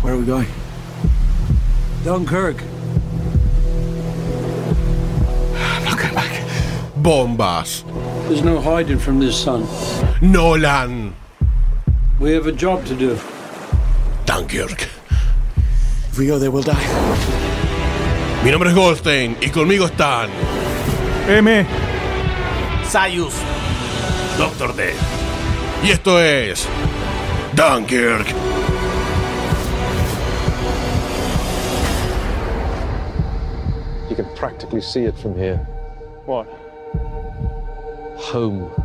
Where 0.02 0.14
are 0.14 0.18
we 0.18 0.26
going? 0.26 0.48
Dunkirk. 2.06 2.64
I'm 5.58 5.84
not 5.84 5.98
going 6.00 6.16
back. 6.16 6.48
Bombas. 7.02 7.84
There's 8.30 8.44
no 8.44 8.62
hiding 8.62 8.98
from 8.98 9.20
this 9.20 9.36
sun. 9.36 9.68
Nolan. 10.22 11.14
We 12.18 12.32
have 12.32 12.48
a 12.48 12.54
job 12.54 12.86
to 12.86 12.96
do. 12.96 13.20
Dunkirk. 14.24 14.88
If 16.12 16.18
we 16.18 16.28
go 16.28 16.40
there, 16.40 16.50
we'll 16.50 16.64
die. 16.64 17.51
Mi 18.44 18.50
nombre 18.50 18.72
es 18.72 18.76
Goldstein 18.76 19.38
y 19.40 19.50
conmigo 19.50 19.86
están 19.86 20.28
M. 21.28 21.64
Sayus. 22.90 23.36
Doctor 24.36 24.76
D. 24.76 24.94
y 25.84 25.92
esto 25.92 26.20
es 26.20 26.68
Dunkirk. 27.56 28.26
You 34.10 34.16
can 34.16 34.26
practically 34.36 34.82
see 34.82 35.06
it 35.06 35.16
from 35.20 35.36
here. 35.36 35.60
What? 36.26 36.48
Home. 38.34 38.81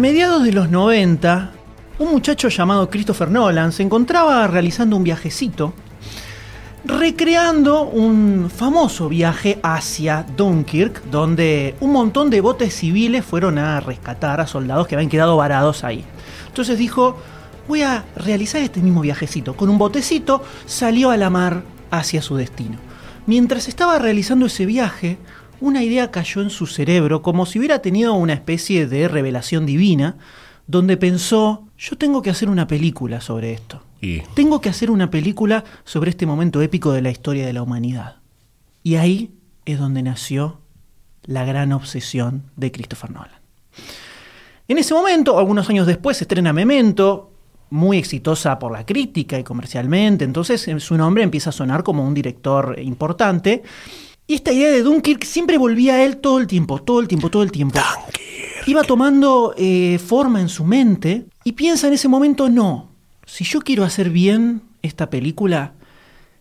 Mediados 0.00 0.42
de 0.44 0.52
los 0.52 0.70
90, 0.70 1.50
un 1.98 2.10
muchacho 2.10 2.48
llamado 2.48 2.88
Christopher 2.88 3.30
Nolan 3.30 3.70
se 3.70 3.82
encontraba 3.82 4.46
realizando 4.46 4.96
un 4.96 5.04
viajecito, 5.04 5.74
recreando 6.86 7.82
un 7.82 8.50
famoso 8.50 9.10
viaje 9.10 9.60
hacia 9.62 10.24
Dunkirk, 10.36 11.04
donde 11.10 11.74
un 11.80 11.92
montón 11.92 12.30
de 12.30 12.40
botes 12.40 12.74
civiles 12.74 13.26
fueron 13.26 13.58
a 13.58 13.78
rescatar 13.80 14.40
a 14.40 14.46
soldados 14.46 14.88
que 14.88 14.94
habían 14.94 15.10
quedado 15.10 15.36
varados 15.36 15.84
ahí. 15.84 16.02
Entonces 16.48 16.78
dijo, 16.78 17.18
voy 17.68 17.82
a 17.82 18.06
realizar 18.16 18.62
este 18.62 18.80
mismo 18.80 19.02
viajecito. 19.02 19.54
Con 19.54 19.68
un 19.68 19.76
botecito 19.76 20.42
salió 20.64 21.10
a 21.10 21.18
la 21.18 21.28
mar 21.28 21.62
hacia 21.90 22.22
su 22.22 22.36
destino. 22.36 22.78
Mientras 23.26 23.68
estaba 23.68 23.98
realizando 23.98 24.46
ese 24.46 24.64
viaje, 24.64 25.18
una 25.60 25.82
idea 25.82 26.10
cayó 26.10 26.42
en 26.42 26.50
su 26.50 26.66
cerebro 26.66 27.22
como 27.22 27.46
si 27.46 27.58
hubiera 27.58 27.80
tenido 27.80 28.14
una 28.14 28.32
especie 28.32 28.86
de 28.86 29.08
revelación 29.08 29.66
divina, 29.66 30.16
donde 30.66 30.96
pensó, 30.96 31.68
yo 31.78 31.96
tengo 31.96 32.22
que 32.22 32.30
hacer 32.30 32.48
una 32.48 32.66
película 32.66 33.20
sobre 33.20 33.52
esto. 33.52 33.82
Y 34.00 34.20
Tengo 34.34 34.60
que 34.60 34.70
hacer 34.70 34.90
una 34.90 35.10
película 35.10 35.64
sobre 35.84 36.10
este 36.10 36.26
momento 36.26 36.62
épico 36.62 36.92
de 36.92 37.02
la 37.02 37.10
historia 37.10 37.46
de 37.46 37.52
la 37.52 37.62
humanidad. 37.62 38.16
Y 38.82 38.94
ahí 38.96 39.34
es 39.66 39.78
donde 39.78 40.02
nació 40.02 40.60
la 41.24 41.44
gran 41.44 41.72
obsesión 41.72 42.44
de 42.56 42.72
Christopher 42.72 43.10
Nolan. 43.10 43.40
En 44.68 44.78
ese 44.78 44.94
momento, 44.94 45.38
algunos 45.38 45.68
años 45.68 45.86
después, 45.86 46.16
se 46.16 46.24
estrena 46.24 46.52
Memento, 46.52 47.32
muy 47.70 47.98
exitosa 47.98 48.58
por 48.58 48.72
la 48.72 48.86
crítica 48.86 49.38
y 49.38 49.44
comercialmente, 49.44 50.24
entonces 50.24 50.66
eh, 50.68 50.80
su 50.80 50.96
nombre 50.96 51.22
empieza 51.22 51.50
a 51.50 51.52
sonar 51.52 51.82
como 51.82 52.06
un 52.06 52.14
director 52.14 52.76
importante. 52.80 53.62
Y 54.30 54.34
esta 54.34 54.52
idea 54.52 54.70
de 54.70 54.84
Dunkirk 54.84 55.24
siempre 55.24 55.58
volvía 55.58 55.94
a 55.94 56.04
él 56.04 56.18
todo 56.18 56.38
el 56.38 56.46
tiempo, 56.46 56.80
todo 56.80 57.00
el 57.00 57.08
tiempo, 57.08 57.30
todo 57.30 57.42
el 57.42 57.50
tiempo. 57.50 57.80
Iba 58.64 58.84
tomando 58.84 59.54
eh, 59.58 59.98
forma 59.98 60.40
en 60.40 60.48
su 60.48 60.62
mente 60.62 61.26
y 61.42 61.50
piensa 61.50 61.88
en 61.88 61.94
ese 61.94 62.06
momento, 62.06 62.48
no, 62.48 62.92
si 63.26 63.42
yo 63.42 63.60
quiero 63.60 63.82
hacer 63.82 64.08
bien 64.10 64.62
esta 64.82 65.10
película, 65.10 65.72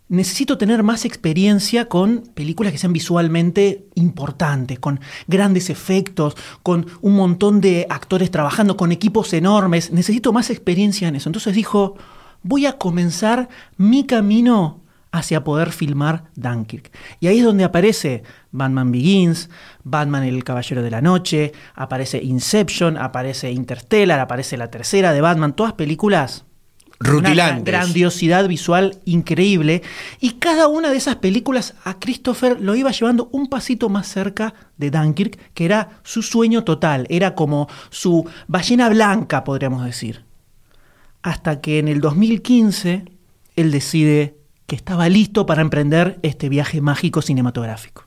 necesito 0.08 0.60
tener 0.60 0.84
más 0.84 1.04
experiencia 1.04 1.90
con 1.90 2.30
películas 2.36 2.74
que 2.74 2.78
sean 2.78 2.94
visualmente 2.94 3.88
importantes, 3.96 4.78
con 4.78 5.00
grandes 5.26 5.72
efectos, 5.72 6.38
con 6.62 6.86
un 7.02 7.16
montón 7.16 7.60
de 7.60 7.88
actores 7.90 8.30
trabajando, 8.30 8.78
con 8.78 8.92
equipos 8.92 9.34
enormes. 9.34 9.92
Necesito 9.92 10.32
más 10.32 10.52
experiencia 10.52 11.08
en 11.08 11.16
eso. 11.16 11.28
Entonces 11.28 11.56
dijo, 11.56 11.96
voy 12.44 12.68
a 12.68 12.78
comenzar 12.78 13.50
mi 13.78 14.04
camino 14.06 14.80
hacia 15.12 15.44
poder 15.44 15.72
filmar 15.72 16.26
Dunkirk. 16.36 16.92
Y 17.20 17.28
ahí 17.28 17.40
es 17.40 17.46
donde 17.46 17.64
aparece 17.64 18.24
Batman 18.52 18.92
Begins, 18.92 19.50
Batman 19.84 20.24
el 20.24 20.44
Caballero 20.44 20.82
de 20.82 20.92
la 20.92 21.02
Noche, 21.02 21.52
aparece 21.76 22.22
Inception, 22.24 22.98
aparece 22.98 23.52
Interstellar, 23.52 24.20
aparece 24.20 24.58
la 24.58 24.70
tercera 24.70 25.14
de 25.14 25.22
Batman, 25.22 25.56
todas 25.56 25.74
películas 25.74 26.46
una 27.00 27.12
rutilantes. 27.12 27.64
grandiosidad 27.64 28.48
visual 28.48 29.00
increíble. 29.06 29.82
Y 30.20 30.32
cada 30.32 30.68
una 30.68 30.90
de 30.90 30.98
esas 30.98 31.18
películas 31.18 31.76
a 31.84 32.00
Christopher 32.00 32.60
lo 32.60 32.76
iba 32.76 32.92
llevando 32.92 33.30
un 33.32 33.48
pasito 33.48 33.90
más 33.90 34.08
cerca 34.08 34.54
de 34.78 34.92
Dunkirk, 34.92 35.54
que 35.54 35.66
era 35.66 36.02
su 36.04 36.22
sueño 36.22 36.64
total. 36.64 37.06
Era 37.10 37.36
como 37.36 37.68
su 37.90 38.28
ballena 38.48 38.90
blanca, 38.90 39.44
podríamos 39.44 39.86
decir. 39.86 40.26
Hasta 41.22 41.62
que 41.62 41.80
en 41.80 41.88
el 41.88 42.02
2015 42.02 43.06
él 43.56 43.72
decide 43.72 44.39
que 44.70 44.78
estaba 44.78 45.10
listo 45.10 45.46
para 45.46 45.62
emprender 45.62 46.20
este 46.24 46.48
viaje 46.48 46.80
mágico 46.80 47.22
cinematográfico. 47.22 48.06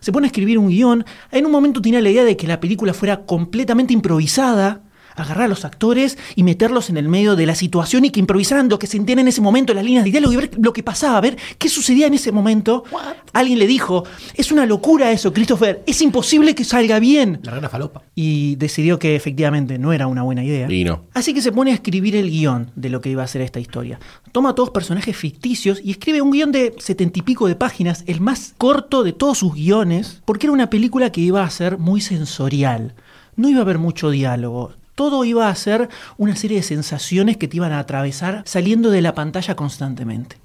Se 0.00 0.12
pone 0.12 0.26
a 0.26 0.28
escribir 0.28 0.58
un 0.58 0.68
guion. 0.68 1.04
En 1.30 1.44
un 1.44 1.52
momento 1.52 1.82
tenía 1.82 2.00
la 2.00 2.08
idea 2.08 2.24
de 2.24 2.36
que 2.36 2.46
la 2.46 2.60
película 2.60 2.94
fuera 2.94 3.26
completamente 3.26 3.92
improvisada, 3.92 4.84
agarrar 5.22 5.44
a 5.44 5.48
los 5.48 5.64
actores 5.64 6.18
y 6.36 6.42
meterlos 6.42 6.90
en 6.90 6.96
el 6.96 7.08
medio 7.08 7.36
de 7.36 7.46
la 7.46 7.54
situación 7.54 8.04
y 8.04 8.10
que 8.10 8.20
improvisaran 8.20 8.68
lo 8.68 8.78
que 8.78 8.86
sentían 8.86 9.18
en 9.18 9.28
ese 9.28 9.40
momento, 9.40 9.74
las 9.74 9.84
líneas 9.84 10.04
de 10.04 10.10
diálogo 10.10 10.32
y 10.32 10.36
ver 10.36 10.50
lo 10.58 10.72
que 10.72 10.82
pasaba, 10.82 11.20
ver 11.20 11.36
qué 11.58 11.68
sucedía 11.68 12.06
en 12.06 12.14
ese 12.14 12.32
momento. 12.32 12.84
Alguien 13.32 13.58
le 13.58 13.66
dijo, 13.66 14.04
es 14.34 14.52
una 14.52 14.66
locura 14.66 15.10
eso, 15.10 15.32
Christopher, 15.32 15.82
es 15.86 16.00
imposible 16.02 16.54
que 16.54 16.64
salga 16.64 16.98
bien. 16.98 17.40
La 17.42 17.52
rana 17.52 17.68
falopa. 17.68 18.02
Y 18.14 18.56
decidió 18.56 18.98
que 18.98 19.16
efectivamente 19.16 19.78
no 19.78 19.92
era 19.92 20.06
una 20.06 20.22
buena 20.22 20.44
idea. 20.44 20.70
Y 20.70 20.84
no. 20.84 21.04
Así 21.14 21.34
que 21.34 21.42
se 21.42 21.52
pone 21.52 21.70
a 21.70 21.74
escribir 21.74 22.16
el 22.16 22.30
guion 22.30 22.70
de 22.74 22.88
lo 22.88 23.00
que 23.00 23.10
iba 23.10 23.22
a 23.22 23.26
ser 23.26 23.42
esta 23.42 23.60
historia. 23.60 23.98
Toma 24.32 24.54
todos 24.54 24.70
personajes 24.70 25.16
ficticios 25.16 25.80
y 25.82 25.90
escribe 25.90 26.22
un 26.22 26.30
guion 26.30 26.52
de 26.52 26.74
setenta 26.78 27.18
y 27.18 27.22
pico 27.22 27.48
de 27.48 27.56
páginas, 27.56 28.04
el 28.06 28.20
más 28.20 28.54
corto 28.56 29.02
de 29.02 29.12
todos 29.12 29.38
sus 29.38 29.54
guiones, 29.54 30.22
porque 30.24 30.46
era 30.46 30.52
una 30.52 30.70
película 30.70 31.12
que 31.12 31.20
iba 31.20 31.42
a 31.42 31.50
ser 31.50 31.78
muy 31.78 32.00
sensorial. 32.00 32.94
No 33.36 33.48
iba 33.48 33.60
a 33.60 33.62
haber 33.62 33.78
mucho 33.78 34.10
diálogo. 34.10 34.72
Todo 34.98 35.24
iba 35.24 35.48
a 35.48 35.54
ser 35.54 35.88
una 36.16 36.34
serie 36.34 36.56
de 36.56 36.64
sensaciones 36.64 37.36
que 37.36 37.46
te 37.46 37.58
iban 37.58 37.70
a 37.70 37.78
atravesar 37.78 38.42
saliendo 38.46 38.90
de 38.90 39.00
la 39.00 39.14
pantalla 39.14 39.54
constantemente. 39.54 40.38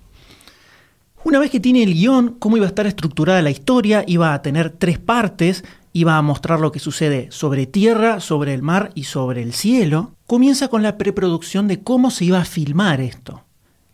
Una 1.23 1.39
vez 1.39 1.49
que 1.49 1.59
tiene 1.59 1.81
el 1.81 1.95
guion, 1.95 2.35
cómo 2.37 2.57
iba 2.57 2.67
a 2.67 2.69
estar 2.69 2.85
estructurada 2.85 3.41
la 3.41 3.49
historia, 3.49 4.03
iba 4.05 4.31
a 4.31 4.43
tener 4.43 4.69
tres 4.69 4.99
partes, 4.99 5.63
iba 5.91 6.17
a 6.17 6.21
mostrar 6.21 6.59
lo 6.59 6.71
que 6.71 6.77
sucede 6.77 7.29
sobre 7.31 7.65
tierra, 7.65 8.19
sobre 8.19 8.53
el 8.53 8.61
mar 8.61 8.91
y 8.93 9.05
sobre 9.05 9.41
el 9.41 9.53
cielo, 9.53 10.11
comienza 10.27 10.67
con 10.67 10.83
la 10.83 10.99
preproducción 10.99 11.67
de 11.67 11.81
cómo 11.81 12.11
se 12.11 12.25
iba 12.25 12.39
a 12.39 12.45
filmar 12.45 13.01
esto, 13.01 13.43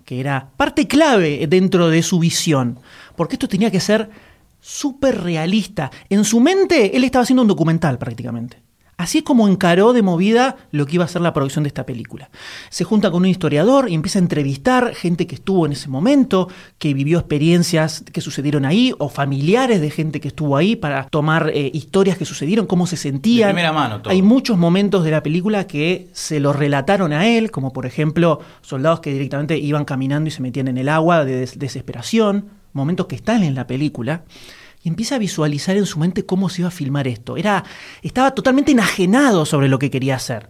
que 0.03 0.19
era 0.19 0.49
parte 0.57 0.89
clave 0.89 1.47
dentro 1.47 1.87
de 1.87 2.03
su 2.03 2.19
visión, 2.19 2.79
porque 3.15 3.35
esto 3.35 3.47
tenía 3.47 3.71
que 3.71 3.79
ser 3.79 4.09
súper 4.59 5.23
realista. 5.23 5.89
En 6.09 6.25
su 6.25 6.41
mente 6.41 6.97
él 6.97 7.05
estaba 7.05 7.23
haciendo 7.23 7.43
un 7.43 7.47
documental 7.47 7.97
prácticamente. 7.97 8.68
Así 8.99 9.19
es 9.19 9.23
como 9.23 9.47
encaró 9.47 9.93
de 9.93 10.01
movida 10.01 10.57
lo 10.73 10.85
que 10.85 10.95
iba 10.95 11.05
a 11.05 11.07
ser 11.07 11.21
la 11.21 11.31
producción 11.31 11.63
de 11.63 11.69
esta 11.69 11.85
película. 11.85 12.29
Se 12.69 12.83
junta 12.83 13.09
con 13.09 13.21
un 13.21 13.27
historiador 13.29 13.89
y 13.89 13.93
empieza 13.95 14.19
a 14.19 14.21
entrevistar 14.21 14.93
gente 14.93 15.25
que 15.25 15.35
estuvo 15.35 15.65
en 15.65 15.71
ese 15.71 15.87
momento, 15.87 16.49
que 16.77 16.93
vivió 16.93 17.17
experiencias 17.17 18.03
que 18.11 18.19
sucedieron 18.19 18.65
ahí, 18.65 18.93
o 18.99 19.07
familiares 19.07 19.79
de 19.79 19.89
gente 19.89 20.19
que 20.19 20.27
estuvo 20.27 20.57
ahí 20.57 20.75
para 20.75 21.05
tomar 21.05 21.49
eh, 21.53 21.71
historias 21.73 22.17
que 22.17 22.25
sucedieron, 22.25 22.65
cómo 22.67 22.87
se 22.87 22.97
sentían. 22.97 23.47
De 23.47 23.53
primera 23.53 23.71
mano 23.71 24.01
todo. 24.01 24.11
Hay 24.11 24.21
muchos 24.21 24.57
momentos 24.57 25.05
de 25.05 25.11
la 25.11 25.23
película 25.23 25.65
que 25.65 26.09
se 26.11 26.41
lo 26.41 26.51
relataron 26.51 27.13
a 27.13 27.25
él, 27.25 27.51
como 27.51 27.71
por 27.71 27.85
ejemplo 27.85 28.41
soldados 28.61 28.99
que 28.99 29.13
directamente 29.13 29.57
iban 29.57 29.85
caminando 29.85 30.27
y 30.27 30.31
se 30.31 30.41
metían 30.41 30.67
en 30.67 30.77
el 30.77 30.89
agua 30.89 31.23
de 31.23 31.37
des- 31.37 31.57
desesperación, 31.57 32.49
momentos 32.73 33.07
que 33.07 33.15
están 33.15 33.43
en 33.43 33.55
la 33.55 33.65
película 33.65 34.23
y 34.81 34.89
empieza 34.89 35.15
a 35.15 35.19
visualizar 35.19 35.77
en 35.77 35.85
su 35.85 35.99
mente 35.99 36.25
cómo 36.25 36.49
se 36.49 36.61
iba 36.61 36.69
a 36.69 36.71
filmar 36.71 37.07
esto. 37.07 37.37
Era, 37.37 37.63
estaba 38.01 38.31
totalmente 38.31 38.71
enajenado 38.71 39.45
sobre 39.45 39.67
lo 39.67 39.79
que 39.79 39.91
quería 39.91 40.15
hacer. 40.15 40.49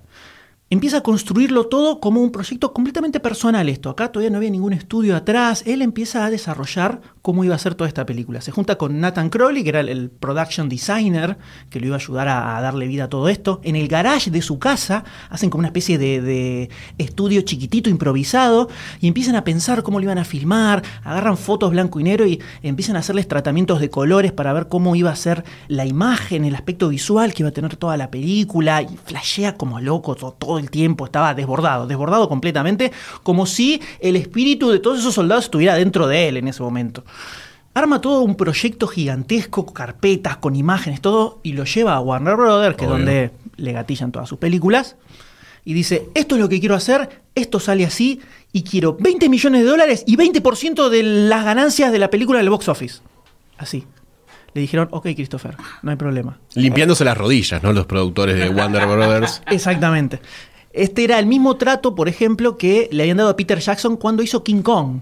Empieza 0.71 0.97
a 0.97 1.03
construirlo 1.03 1.65
todo 1.65 1.99
como 1.99 2.21
un 2.21 2.31
proyecto 2.31 2.73
completamente 2.73 3.19
personal 3.19 3.69
esto. 3.69 3.89
Acá 3.89 4.11
todavía 4.11 4.29
no 4.29 4.37
había 4.37 4.51
ningún 4.51 4.73
estudio 4.73 5.15
atrás. 5.15 5.63
Él 5.65 5.81
empieza 5.81 6.25
a 6.25 6.29
desarrollar 6.29 7.01
cómo 7.21 7.43
iba 7.43 7.55
a 7.55 7.59
ser 7.59 7.75
toda 7.75 7.87
esta 7.87 8.05
película. 8.05 8.41
Se 8.41 8.51
junta 8.51 8.77
con 8.77 8.99
Nathan 8.99 9.29
Crowley, 9.29 9.63
que 9.63 9.69
era 9.69 9.81
el, 9.81 10.09
production 10.09 10.69
designer, 10.69 11.37
que 11.69 11.79
lo 11.79 11.87
iba 11.87 11.95
a 11.95 11.99
ayudar 11.99 12.27
a, 12.27 12.61
darle 12.61 12.87
vida 12.87 13.05
a 13.05 13.09
todo 13.09 13.29
esto. 13.29 13.59
En 13.63 13.75
el 13.75 13.87
garage 13.87 14.31
de 14.31 14.41
su 14.41 14.59
casa 14.59 15.03
hacen 15.29 15.49
como 15.49 15.59
una 15.59 15.67
especie 15.67 15.97
de, 15.97 16.69
estudio 16.97 17.41
chiquitito, 17.41 17.89
improvisado, 17.89 18.69
y 19.01 19.07
empiezan 19.07 19.35
a 19.35 19.43
pensar 19.43 19.83
cómo 19.83 19.99
lo 19.99 20.05
iban 20.05 20.17
a 20.17 20.25
filmar, 20.25 20.83
agarran 21.03 21.37
fotos 21.37 21.71
blanco 21.71 21.99
y 21.99 22.03
negro 22.03 22.25
y 22.25 22.41
empiezan 22.63 22.95
a 22.95 22.99
hacerles 22.99 23.27
tratamientos 23.27 23.79
de 23.79 23.89
colores 23.89 24.31
para 24.31 24.53
ver 24.53 24.67
cómo 24.67 24.95
iba 24.95 25.11
a 25.11 25.15
ser 25.15 25.43
la 25.67 25.85
imagen, 25.85 26.45
el 26.45 26.55
aspecto 26.55 26.89
visual 26.89 27.33
que 27.33 27.43
iba 27.43 27.49
a 27.49 27.53
tener 27.53 27.75
toda 27.75 27.97
la 27.97 28.09
película, 28.11 28.81
y 28.81 28.97
flashea 29.05 29.55
como 29.55 29.79
loco 29.79 30.15
to- 30.15 30.35
todo 30.37 30.59
el 30.59 30.69
tiempo, 30.69 31.05
estaba 31.05 31.33
desbordado, 31.33 31.87
desbordado 31.87 32.29
completamente, 32.29 32.91
como 33.23 33.45
si 33.45 33.81
el 33.99 34.15
espíritu 34.15 34.69
de 34.69 34.79
todos 34.79 34.99
esos 34.99 35.13
soldados 35.13 35.45
estuviera 35.45 35.75
dentro 35.75 36.07
de 36.07 36.27
él 36.29 36.37
en 36.37 36.47
ese 36.47 36.63
momento. 36.63 37.03
Arma 37.73 38.01
todo 38.01 38.21
un 38.21 38.35
proyecto 38.35 38.87
gigantesco, 38.87 39.71
carpetas, 39.73 40.37
con 40.37 40.55
imágenes, 40.55 41.01
todo, 41.01 41.39
y 41.43 41.53
lo 41.53 41.65
lleva 41.65 41.95
a 41.95 42.01
Warner 42.01 42.35
Brothers, 42.35 42.75
que 42.75 42.85
es 42.85 42.89
donde 42.89 43.31
le 43.57 43.71
gatillan 43.71 44.11
todas 44.11 44.27
sus 44.27 44.39
películas, 44.39 44.95
y 45.63 45.73
dice, 45.73 46.09
esto 46.15 46.35
es 46.35 46.41
lo 46.41 46.49
que 46.49 46.59
quiero 46.59 46.75
hacer, 46.75 47.21
esto 47.35 47.59
sale 47.59 47.85
así, 47.85 48.21
y 48.51 48.63
quiero 48.63 48.97
20 48.99 49.29
millones 49.29 49.61
de 49.61 49.67
dólares 49.67 50.03
y 50.07 50.17
20% 50.17 50.89
de 50.89 51.03
las 51.03 51.45
ganancias 51.45 51.91
de 51.91 51.99
la 51.99 52.09
película 52.09 52.39
del 52.39 52.49
box 52.49 52.67
office. 52.69 53.01
Así. 53.57 53.85
Le 54.53 54.61
dijeron, 54.61 54.87
ok, 54.91 55.03
Christopher, 55.15 55.55
no 55.83 55.91
hay 55.91 55.97
problema. 55.97 56.39
Limpiándose 56.55 57.05
las 57.05 57.17
rodillas, 57.17 57.61
¿no? 57.61 57.71
Los 57.71 57.85
productores 57.85 58.35
de 58.37 58.49
Warner 58.49 58.87
Brothers. 58.87 59.43
Exactamente. 59.51 60.19
Este 60.73 61.03
era 61.03 61.19
el 61.19 61.25
mismo 61.25 61.55
trato, 61.57 61.93
por 61.93 62.09
ejemplo, 62.09 62.57
que 62.57 62.89
le 62.91 63.03
habían 63.03 63.17
dado 63.17 63.29
a 63.29 63.35
Peter 63.35 63.59
Jackson 63.59 63.97
cuando 63.97 64.23
hizo 64.23 64.43
King 64.43 64.61
Kong. 64.61 65.01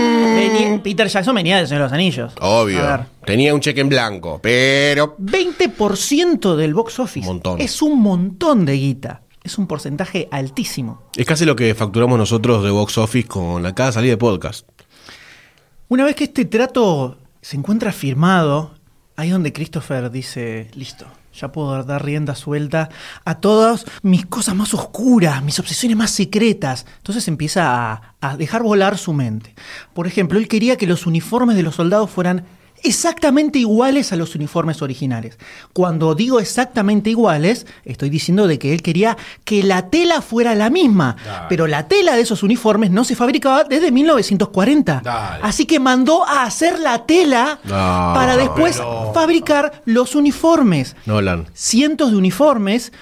Venía- 0.00 0.82
Peter 0.82 1.08
Jackson 1.08 1.34
venía 1.34 1.56
del 1.58 1.66
Señor 1.66 1.82
de 1.82 1.86
los 1.86 1.92
Anillos. 1.92 2.32
A 2.40 2.46
Obvio. 2.48 3.06
Tenía 3.24 3.54
un 3.54 3.60
cheque 3.60 3.80
en 3.80 3.88
blanco, 3.88 4.38
pero 4.42 5.16
20% 5.18 6.56
del 6.56 6.74
box 6.74 6.98
office. 7.00 7.26
Montón. 7.26 7.60
Es 7.60 7.82
un 7.82 8.00
montón 8.00 8.64
de 8.64 8.74
guita. 8.74 9.22
Es 9.42 9.58
un 9.58 9.66
porcentaje 9.68 10.28
altísimo. 10.32 11.02
es 11.16 11.24
casi 11.24 11.44
lo 11.44 11.54
que 11.54 11.74
facturamos 11.74 12.18
nosotros 12.18 12.64
de 12.64 12.70
box 12.70 12.98
office 12.98 13.28
con 13.28 13.62
la 13.62 13.74
cada 13.74 13.92
salida 13.92 14.10
de 14.12 14.16
podcast. 14.16 14.68
Una 15.88 16.04
vez 16.04 16.16
que 16.16 16.24
este 16.24 16.44
trato 16.46 17.16
se 17.40 17.56
encuentra 17.56 17.92
firmado, 17.92 18.72
ahí 19.14 19.28
es 19.28 19.32
donde 19.32 19.52
Christopher 19.52 20.10
dice, 20.10 20.68
listo, 20.74 21.06
ya 21.40 21.52
puedo 21.52 21.82
dar 21.82 22.04
rienda 22.04 22.34
suelta 22.34 22.88
a 23.24 23.36
todas 23.36 23.86
mis 24.02 24.26
cosas 24.26 24.54
más 24.54 24.74
oscuras, 24.74 25.42
mis 25.42 25.58
obsesiones 25.58 25.96
más 25.96 26.10
secretas. 26.10 26.86
Entonces 26.98 27.28
empieza 27.28 27.92
a, 27.92 28.14
a 28.20 28.36
dejar 28.36 28.62
volar 28.62 28.98
su 28.98 29.12
mente. 29.12 29.54
Por 29.94 30.06
ejemplo, 30.06 30.38
él 30.38 30.48
quería 30.48 30.76
que 30.76 30.86
los 30.86 31.06
uniformes 31.06 31.56
de 31.56 31.62
los 31.62 31.76
soldados 31.76 32.10
fueran 32.10 32.44
exactamente 32.82 33.58
iguales 33.58 34.12
a 34.12 34.16
los 34.16 34.34
uniformes 34.34 34.82
originales. 34.82 35.38
Cuando 35.72 36.14
digo 36.14 36.40
exactamente 36.40 37.10
iguales, 37.10 37.66
estoy 37.84 38.10
diciendo 38.10 38.46
de 38.46 38.58
que 38.58 38.72
él 38.72 38.82
quería 38.82 39.16
que 39.44 39.62
la 39.62 39.90
tela 39.90 40.22
fuera 40.22 40.54
la 40.54 40.70
misma, 40.70 41.16
pero 41.48 41.66
la 41.66 41.88
tela 41.88 42.14
de 42.16 42.22
esos 42.22 42.42
uniformes 42.42 42.90
no 42.90 43.04
se 43.04 43.16
fabricaba 43.16 43.64
desde 43.64 43.90
1940. 43.90 45.00
Dale. 45.04 45.40
Así 45.42 45.66
que 45.66 45.80
mandó 45.80 46.24
a 46.24 46.44
hacer 46.44 46.78
la 46.78 47.06
tela 47.06 47.58
No, 47.64 47.70
para 48.14 48.36
después 48.36 48.80
fabricar 49.14 49.82
los 49.84 50.14
uniformes 50.14 50.96
Nolan. 51.06 51.46
cientos 51.54 52.10
de 52.10 52.16
uniformes 52.16 52.92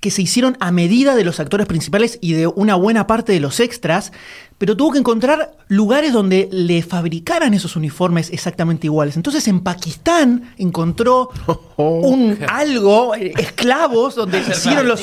que 0.00 0.10
se 0.10 0.22
hicieron 0.22 0.56
a 0.60 0.70
medida 0.72 1.14
de 1.14 1.24
los 1.24 1.40
actores 1.40 1.66
principales 1.66 2.18
y 2.22 2.32
de 2.32 2.46
una 2.46 2.74
buena 2.74 3.06
parte 3.06 3.32
de 3.32 3.40
los 3.40 3.60
extras, 3.60 4.12
pero 4.60 4.76
tuvo 4.76 4.92
que 4.92 4.98
encontrar 4.98 5.52
lugares 5.68 6.12
donde 6.12 6.46
le 6.52 6.82
fabricaran 6.82 7.54
esos 7.54 7.76
uniformes 7.76 8.28
exactamente 8.30 8.88
iguales. 8.88 9.16
Entonces 9.16 9.48
en 9.48 9.60
Pakistán 9.60 10.52
encontró 10.58 11.30
un 11.78 12.36
algo, 12.46 13.14
eh, 13.14 13.32
esclavos, 13.38 14.16
donde 14.16 14.40
hicieron 14.50 14.86
los 14.86 15.02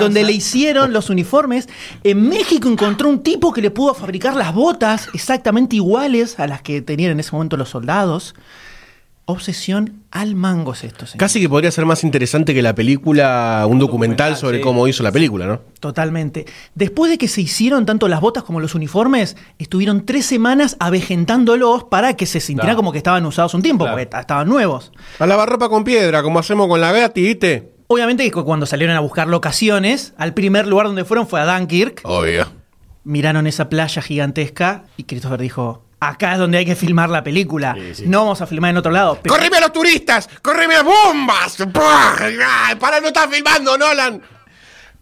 donde 0.00 0.24
le 0.24 0.32
hicieron 0.32 0.94
los 0.94 1.10
uniformes. 1.10 1.68
En 2.04 2.26
México 2.26 2.70
encontró 2.70 3.10
un 3.10 3.22
tipo 3.22 3.52
que 3.52 3.60
le 3.60 3.70
pudo 3.70 3.92
fabricar 3.92 4.34
las 4.34 4.54
botas 4.54 5.10
exactamente 5.12 5.76
iguales 5.76 6.40
a 6.40 6.46
las 6.46 6.62
que 6.62 6.80
tenían 6.80 7.12
en 7.12 7.20
ese 7.20 7.32
momento 7.32 7.58
los 7.58 7.68
soldados. 7.68 8.34
Obsesión 9.28 10.02
al 10.12 10.36
mango 10.36 10.72
es 10.72 10.84
esto, 10.84 11.04
señor. 11.04 11.18
Casi 11.18 11.40
que 11.40 11.48
podría 11.48 11.70
ser 11.72 11.84
más 11.84 12.04
interesante 12.04 12.54
que 12.54 12.62
la 12.62 12.76
película, 12.76 13.64
un 13.68 13.78
documental, 13.80 14.30
documental, 14.30 14.36
sobre 14.36 14.58
sí. 14.58 14.62
cómo 14.62 14.86
hizo 14.86 15.02
la 15.02 15.10
película, 15.10 15.46
¿no? 15.46 15.60
Totalmente. 15.80 16.46
Después 16.76 17.10
de 17.10 17.18
que 17.18 17.26
se 17.26 17.40
hicieron 17.40 17.86
tanto 17.86 18.06
las 18.06 18.20
botas 18.20 18.44
como 18.44 18.60
los 18.60 18.76
uniformes, 18.76 19.36
estuvieron 19.58 20.06
tres 20.06 20.26
semanas 20.26 20.76
avejentándolos 20.78 21.84
para 21.84 22.14
que 22.14 22.24
se 22.26 22.38
sintieran 22.40 22.66
Claro. 22.68 22.76
como 22.76 22.92
que 22.92 22.98
estaban 22.98 23.26
usados 23.26 23.52
un 23.54 23.62
tiempo, 23.62 23.84
Claro. 23.84 23.98
porque 24.00 24.16
estaban 24.20 24.48
nuevos. 24.48 24.92
A 25.18 25.26
lavar 25.26 25.48
ropa 25.48 25.68
con 25.68 25.82
piedra, 25.82 26.22
como 26.22 26.38
hacemos 26.38 26.68
con 26.68 26.80
la 26.80 26.92
Gatti, 26.92 27.22
¿viste? 27.22 27.72
Obviamente 27.88 28.22
que 28.24 28.30
cu- 28.30 28.44
cuando 28.44 28.64
salieron 28.66 28.96
a 28.96 29.00
buscar 29.00 29.26
locaciones, 29.26 30.14
al 30.18 30.34
primer 30.34 30.66
lugar 30.68 30.86
donde 30.86 31.04
fueron 31.04 31.26
fue 31.26 31.40
a 31.40 31.46
Dunkirk. 31.58 32.00
Obvio. 32.04 32.46
Miraron 33.04 33.46
esa 33.46 33.68
playa 33.68 34.02
gigantesca 34.02 34.84
y 34.96 35.04
Christopher 35.04 35.40
dijo, 35.40 35.82
acá 36.00 36.32
es 36.34 36.38
donde 36.38 36.58
hay 36.58 36.64
que 36.66 36.76
filmar 36.76 37.08
la 37.10 37.22
película. 37.24 37.76
No 38.04 38.20
vamos 38.20 38.40
a 38.40 38.46
filmar 38.46 38.70
en 38.70 38.76
otro 38.78 38.92
lado. 38.92 39.18
Pero- 39.22 39.34
¡Correme 39.34 39.56
a 39.56 39.60
los 39.60 39.72
turistas! 39.72 40.28
¡Correme 40.42 40.74
a 40.76 40.82
bombas! 40.82 41.56
¡Para, 41.72 43.00
no 43.00 43.06
estás 43.08 43.28
filmando, 43.30 43.76
Nolan! 43.78 44.22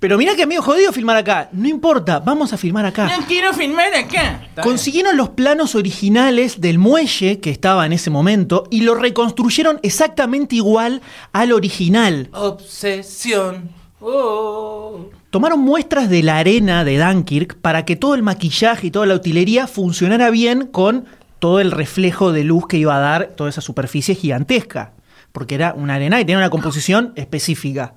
Pero 0.00 0.18
mira 0.18 0.34
que 0.34 0.42
es 0.42 0.46
medio 0.48 0.60
jodido 0.60 0.92
filmar 0.92 1.16
acá. 1.16 1.48
No 1.52 1.66
importa, 1.66 2.18
vamos 2.20 2.52
a 2.52 2.58
filmar 2.58 2.84
acá. 2.84 3.06
No 3.16 3.24
quiero 3.26 3.54
filmar 3.54 3.94
acá. 3.94 4.48
Consiguieron 4.62 5.16
los 5.16 5.30
planos 5.30 5.74
originales 5.74 6.60
del 6.60 6.78
muelle 6.78 7.40
que 7.40 7.48
estaba 7.50 7.86
en 7.86 7.94
ese 7.94 8.10
momento 8.10 8.64
y 8.70 8.82
lo 8.82 8.94
reconstruyeron 8.96 9.80
exactamente 9.82 10.56
igual 10.56 11.00
al 11.32 11.52
original. 11.52 12.28
Obsesión. 12.32 13.70
Oh. 14.00 15.08
Tomaron 15.34 15.58
muestras 15.58 16.08
de 16.08 16.22
la 16.22 16.38
arena 16.38 16.84
de 16.84 16.96
Dunkirk 16.96 17.56
para 17.56 17.84
que 17.84 17.96
todo 17.96 18.14
el 18.14 18.22
maquillaje 18.22 18.86
y 18.86 18.90
toda 18.92 19.06
la 19.06 19.16
utilería 19.16 19.66
funcionara 19.66 20.30
bien 20.30 20.68
con 20.68 21.06
todo 21.40 21.58
el 21.58 21.72
reflejo 21.72 22.30
de 22.30 22.44
luz 22.44 22.68
que 22.68 22.76
iba 22.78 22.94
a 22.96 23.00
dar 23.00 23.32
toda 23.34 23.50
esa 23.50 23.60
superficie 23.60 24.14
gigantesca. 24.14 24.92
Porque 25.32 25.56
era 25.56 25.74
una 25.74 25.96
arena 25.96 26.20
y 26.20 26.24
tenía 26.24 26.38
una 26.38 26.50
composición 26.50 27.14
específica. 27.16 27.94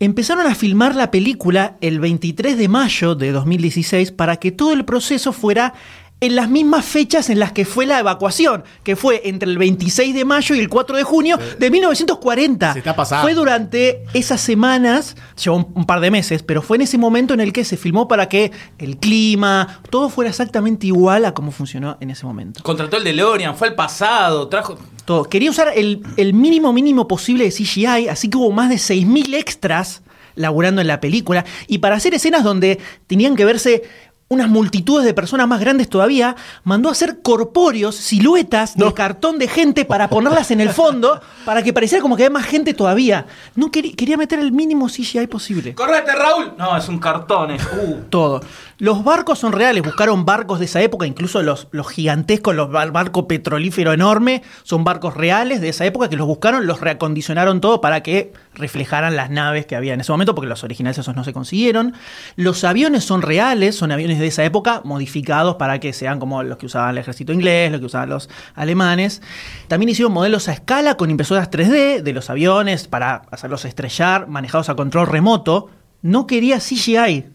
Empezaron 0.00 0.44
a 0.48 0.56
filmar 0.56 0.96
la 0.96 1.12
película 1.12 1.76
el 1.80 2.00
23 2.00 2.58
de 2.58 2.66
mayo 2.66 3.14
de 3.14 3.30
2016 3.30 4.10
para 4.10 4.38
que 4.38 4.50
todo 4.50 4.72
el 4.72 4.84
proceso 4.84 5.32
fuera 5.32 5.74
en 6.20 6.36
las 6.36 6.48
mismas 6.50 6.84
fechas 6.84 7.30
en 7.30 7.38
las 7.38 7.52
que 7.52 7.64
fue 7.64 7.86
la 7.86 7.98
evacuación, 7.98 8.64
que 8.84 8.94
fue 8.94 9.22
entre 9.24 9.50
el 9.50 9.56
26 9.56 10.14
de 10.14 10.24
mayo 10.24 10.54
y 10.54 10.60
el 10.60 10.68
4 10.68 10.96
de 10.96 11.02
junio 11.02 11.38
de 11.58 11.70
1940. 11.70 12.72
Se 12.74 12.78
está 12.78 12.94
pasando. 12.94 13.22
Fue 13.22 13.34
durante 13.34 14.04
esas 14.12 14.40
semanas, 14.40 15.16
llevó 15.42 15.56
un, 15.56 15.68
un 15.74 15.86
par 15.86 16.00
de 16.00 16.10
meses, 16.10 16.42
pero 16.42 16.60
fue 16.60 16.76
en 16.76 16.82
ese 16.82 16.98
momento 16.98 17.32
en 17.32 17.40
el 17.40 17.52
que 17.52 17.64
se 17.64 17.76
filmó 17.76 18.06
para 18.06 18.28
que 18.28 18.52
el 18.78 18.98
clima, 18.98 19.80
todo 19.88 20.10
fuera 20.10 20.30
exactamente 20.30 20.86
igual 20.86 21.24
a 21.24 21.32
cómo 21.32 21.52
funcionó 21.52 21.96
en 22.00 22.10
ese 22.10 22.26
momento. 22.26 22.62
Contrató 22.62 22.98
el 22.98 23.04
DeLorean, 23.04 23.56
fue 23.56 23.68
al 23.68 23.74
pasado, 23.74 24.48
trajo. 24.48 24.78
Todo. 25.06 25.24
Quería 25.24 25.50
usar 25.50 25.72
el, 25.74 26.02
el 26.16 26.34
mínimo 26.34 26.72
mínimo 26.72 27.08
posible 27.08 27.44
de 27.44 27.50
CGI, 27.50 28.08
así 28.08 28.28
que 28.28 28.36
hubo 28.36 28.52
más 28.52 28.68
de 28.68 28.76
6.000 28.76 29.34
extras 29.34 30.02
laburando 30.34 30.80
en 30.80 30.86
la 30.86 31.00
película. 31.00 31.44
Y 31.66 31.78
para 31.78 31.96
hacer 31.96 32.14
escenas 32.14 32.44
donde 32.44 32.78
tenían 33.06 33.36
que 33.36 33.44
verse 33.44 33.82
unas 34.32 34.48
multitudes 34.48 35.04
de 35.04 35.12
personas 35.12 35.48
más 35.48 35.58
grandes 35.58 35.88
todavía, 35.88 36.36
mandó 36.62 36.88
a 36.88 36.92
hacer 36.92 37.18
corpóreos, 37.20 37.96
siluetas 37.96 38.76
de 38.76 38.94
cartón 38.94 39.38
de 39.40 39.48
gente 39.48 39.84
para 39.84 40.08
ponerlas 40.08 40.52
en 40.52 40.60
el 40.60 40.70
fondo, 40.70 41.20
para 41.44 41.64
que 41.64 41.72
pareciera 41.72 42.00
como 42.00 42.16
que 42.16 42.22
había 42.26 42.38
más 42.38 42.46
gente 42.46 42.72
todavía. 42.72 43.26
No 43.56 43.72
quería, 43.72 43.92
quería 43.96 44.16
meter 44.16 44.38
el 44.38 44.52
mínimo 44.52 44.86
CGI 44.86 45.26
posible. 45.26 45.74
¡Correte, 45.74 46.12
Raúl! 46.14 46.52
No, 46.56 46.76
es 46.76 46.88
un 46.88 47.00
cartón. 47.00 47.50
es- 47.50 47.64
uh. 47.64 48.02
Todo. 48.08 48.40
Los 48.80 49.04
barcos 49.04 49.38
son 49.38 49.52
reales, 49.52 49.82
buscaron 49.82 50.24
barcos 50.24 50.58
de 50.58 50.64
esa 50.64 50.80
época, 50.80 51.06
incluso 51.06 51.42
los, 51.42 51.68
gigantescos, 51.90 52.54
los 52.54 52.70
bar- 52.72 52.92
barco 52.92 53.28
petrolífero 53.28 53.92
enorme, 53.92 54.42
son 54.62 54.84
barcos 54.84 55.14
reales 55.14 55.60
de 55.60 55.68
esa 55.68 55.84
época 55.84 56.08
que 56.08 56.16
los 56.16 56.26
buscaron, 56.26 56.66
los 56.66 56.80
reacondicionaron 56.80 57.60
todo 57.60 57.82
para 57.82 58.02
que 58.02 58.32
reflejaran 58.54 59.16
las 59.16 59.28
naves 59.28 59.66
que 59.66 59.76
había 59.76 59.92
en 59.92 60.00
ese 60.00 60.10
momento, 60.10 60.34
porque 60.34 60.48
los 60.48 60.64
originales 60.64 60.96
esos 60.96 61.14
no 61.14 61.24
se 61.24 61.34
consiguieron. 61.34 61.92
Los 62.36 62.64
aviones 62.64 63.04
son 63.04 63.20
reales, 63.20 63.76
son 63.76 63.92
aviones 63.92 64.18
de 64.18 64.28
esa 64.28 64.44
época, 64.44 64.80
modificados 64.82 65.56
para 65.56 65.78
que 65.78 65.92
sean 65.92 66.18
como 66.18 66.42
los 66.42 66.56
que 66.56 66.64
usaban 66.64 66.92
el 66.92 66.98
ejército 66.98 67.34
inglés, 67.34 67.70
los 67.70 67.80
que 67.80 67.86
usaban 67.86 68.08
los 68.08 68.30
alemanes. 68.54 69.20
También 69.68 69.90
hicieron 69.90 70.14
modelos 70.14 70.48
a 70.48 70.52
escala 70.54 70.96
con 70.96 71.10
impresoras 71.10 71.50
3D 71.50 72.00
de 72.00 72.12
los 72.14 72.30
aviones 72.30 72.88
para 72.88 73.22
hacerlos 73.30 73.66
estrellar, 73.66 74.26
manejados 74.26 74.70
a 74.70 74.74
control 74.74 75.06
remoto. 75.06 75.68
No 76.00 76.26
quería 76.26 76.60
CGI. 76.60 77.26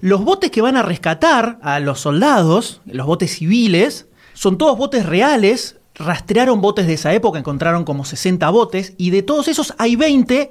Los 0.00 0.24
botes 0.24 0.50
que 0.50 0.60
van 0.60 0.76
a 0.76 0.82
rescatar 0.82 1.58
a 1.62 1.80
los 1.80 2.00
soldados, 2.00 2.82
los 2.84 3.06
botes 3.06 3.36
civiles, 3.36 4.06
son 4.34 4.58
todos 4.58 4.76
botes 4.76 5.06
reales. 5.06 5.76
Rastrearon 5.94 6.60
botes 6.60 6.86
de 6.86 6.94
esa 6.94 7.14
época, 7.14 7.38
encontraron 7.38 7.84
como 7.84 8.04
60 8.04 8.50
botes, 8.50 8.92
y 8.98 9.10
de 9.10 9.22
todos 9.22 9.48
esos 9.48 9.74
hay 9.78 9.96
20 9.96 10.50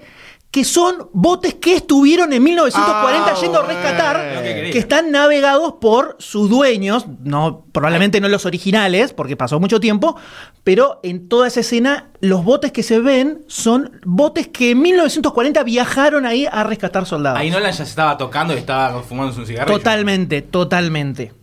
que 0.56 0.64
son 0.64 1.10
botes 1.12 1.56
que 1.56 1.76
estuvieron 1.76 2.32
en 2.32 2.42
1940 2.42 3.30
Ah, 3.30 3.36
yendo 3.42 3.60
a 3.60 3.66
rescatar, 3.66 4.42
que 4.72 4.78
están 4.78 5.12
navegados 5.12 5.74
por 5.82 6.16
sus 6.18 6.50
dueños, 6.50 7.08
no, 7.26 7.66
probablemente 7.74 8.22
no 8.22 8.30
los 8.30 8.46
originales, 8.46 9.12
porque 9.12 9.36
pasó 9.36 9.60
mucho 9.60 9.82
tiempo, 9.82 10.16
pero 10.64 11.02
en 11.04 11.28
toda 11.28 11.50
esa 11.50 11.60
escena 11.60 12.12
los 12.22 12.46
botes 12.46 12.72
que 12.72 12.84
se 12.84 13.00
ven 13.00 13.44
son 13.48 14.00
botes 14.06 14.48
que 14.48 14.72
en 14.72 14.82
1940 14.82 15.62
viajaron 15.64 16.26
ahí 16.26 16.48
a 16.50 16.64
rescatar 16.64 17.06
soldados. 17.06 17.38
Ahí 17.38 17.50
Nolan 17.50 17.72
ya 17.72 17.76
se 17.76 17.84
estaba 17.84 18.18
tocando 18.18 18.54
y 18.54 18.58
estaba 18.58 19.04
fumándose 19.04 19.42
un 19.42 19.48
cigarrillo. 19.48 19.78
Totalmente, 19.78 20.42
totalmente. 20.42 21.34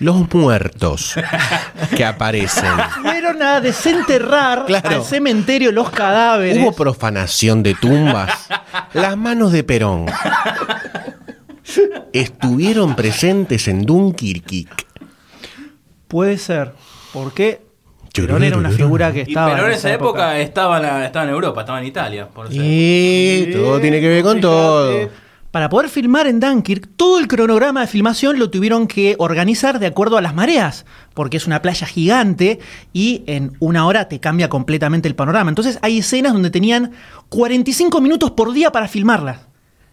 Los 0.00 0.32
muertos 0.34 1.14
que 1.96 2.04
aparecen. 2.04 2.70
Fueron 3.02 3.40
a 3.42 3.60
desenterrar 3.60 4.66
Claro. 4.66 4.96
al 4.96 5.04
cementerio 5.04 5.70
los 5.72 5.88
cadáveres. 5.90 6.58
Hubo 6.62 6.72
profanación 6.72 7.62
de 7.62 7.74
tumbas. 7.74 8.48
Las 8.92 9.16
manos 9.16 9.52
de 9.52 9.62
Perón 9.64 10.06
estuvieron 12.12 12.94
presentes 12.94 13.68
en 13.68 13.82
Dunkirk. 13.86 14.68
Puede 16.08 16.38
ser, 16.38 16.72
porque 17.12 17.62
Perón 18.12 18.42
era 18.44 18.56
una 18.56 18.70
figura 18.70 19.12
que 19.12 19.20
Y 19.20 19.22
estaba. 19.22 19.54
pero 19.54 19.66
en 19.66 19.72
esa 19.72 19.92
época, 19.92 20.38
estaba, 20.38 20.76
en 20.76 20.82
la- 20.84 21.06
estaba 21.06 21.24
en 21.24 21.30
Europa, 21.30 21.60
estaba 21.62 21.80
en 21.80 21.86
Italia. 21.86 22.28
Por. 22.28 22.48
Y 22.52 23.50
todo 23.52 23.80
tiene 23.80 24.00
que 24.00 24.08
ver 24.08 24.22
con 24.22 24.40
todo. 24.40 25.08
Para 25.54 25.68
poder 25.68 25.88
filmar 25.88 26.26
en 26.26 26.40
Dunkirk, 26.40 26.88
todo 26.96 27.20
el 27.20 27.28
cronograma 27.28 27.82
de 27.82 27.86
filmación 27.86 28.40
lo 28.40 28.50
tuvieron 28.50 28.88
que 28.88 29.14
organizar 29.20 29.78
de 29.78 29.86
acuerdo 29.86 30.16
a 30.16 30.20
las 30.20 30.34
mareas, 30.34 30.84
porque 31.14 31.36
es 31.36 31.46
una 31.46 31.62
playa 31.62 31.86
gigante 31.86 32.58
y 32.92 33.22
en 33.28 33.52
una 33.60 33.86
hora 33.86 34.08
te 34.08 34.18
cambia 34.18 34.48
completamente 34.48 35.06
el 35.06 35.14
panorama. 35.14 35.48
Entonces 35.52 35.78
hay 35.80 35.98
escenas 35.98 36.32
donde 36.32 36.50
tenían 36.50 36.90
45 37.28 38.00
minutos 38.00 38.32
por 38.32 38.52
día 38.52 38.72
para 38.72 38.88
filmarlas. 38.88 39.42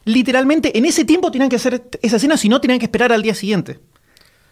Literalmente, 0.03 0.75
en 0.79 0.85
ese 0.85 1.05
tiempo 1.05 1.29
tenían 1.29 1.47
que 1.47 1.57
hacer 1.57 1.83
esa 2.01 2.15
escena, 2.15 2.37
si 2.37 2.49
no, 2.49 2.59
tenían 2.59 2.79
que 2.79 2.85
esperar 2.85 3.13
al 3.13 3.21
día 3.21 3.35
siguiente. 3.35 3.79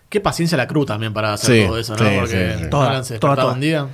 Qué 0.10 0.20
paciencia 0.22 0.60
la 0.60 0.68
cruz 0.68 0.86
también 0.86 1.12
para 1.12 1.34
hacer 1.34 1.56
Sí, 1.64 1.66
todo 1.66 1.80
eso, 1.80 1.96
¿no? 1.96 2.08
sí, 2.08 2.16
Porque 2.20 2.54
sí, 2.56 2.64
sí. 2.66 2.70
Toda, 2.70 2.86
Nolan 2.90 3.04
se 3.06 3.18
toda, 3.18 3.32
despertaba 3.32 3.42
toda. 3.42 3.54
un 3.56 3.62
día. 3.62 3.88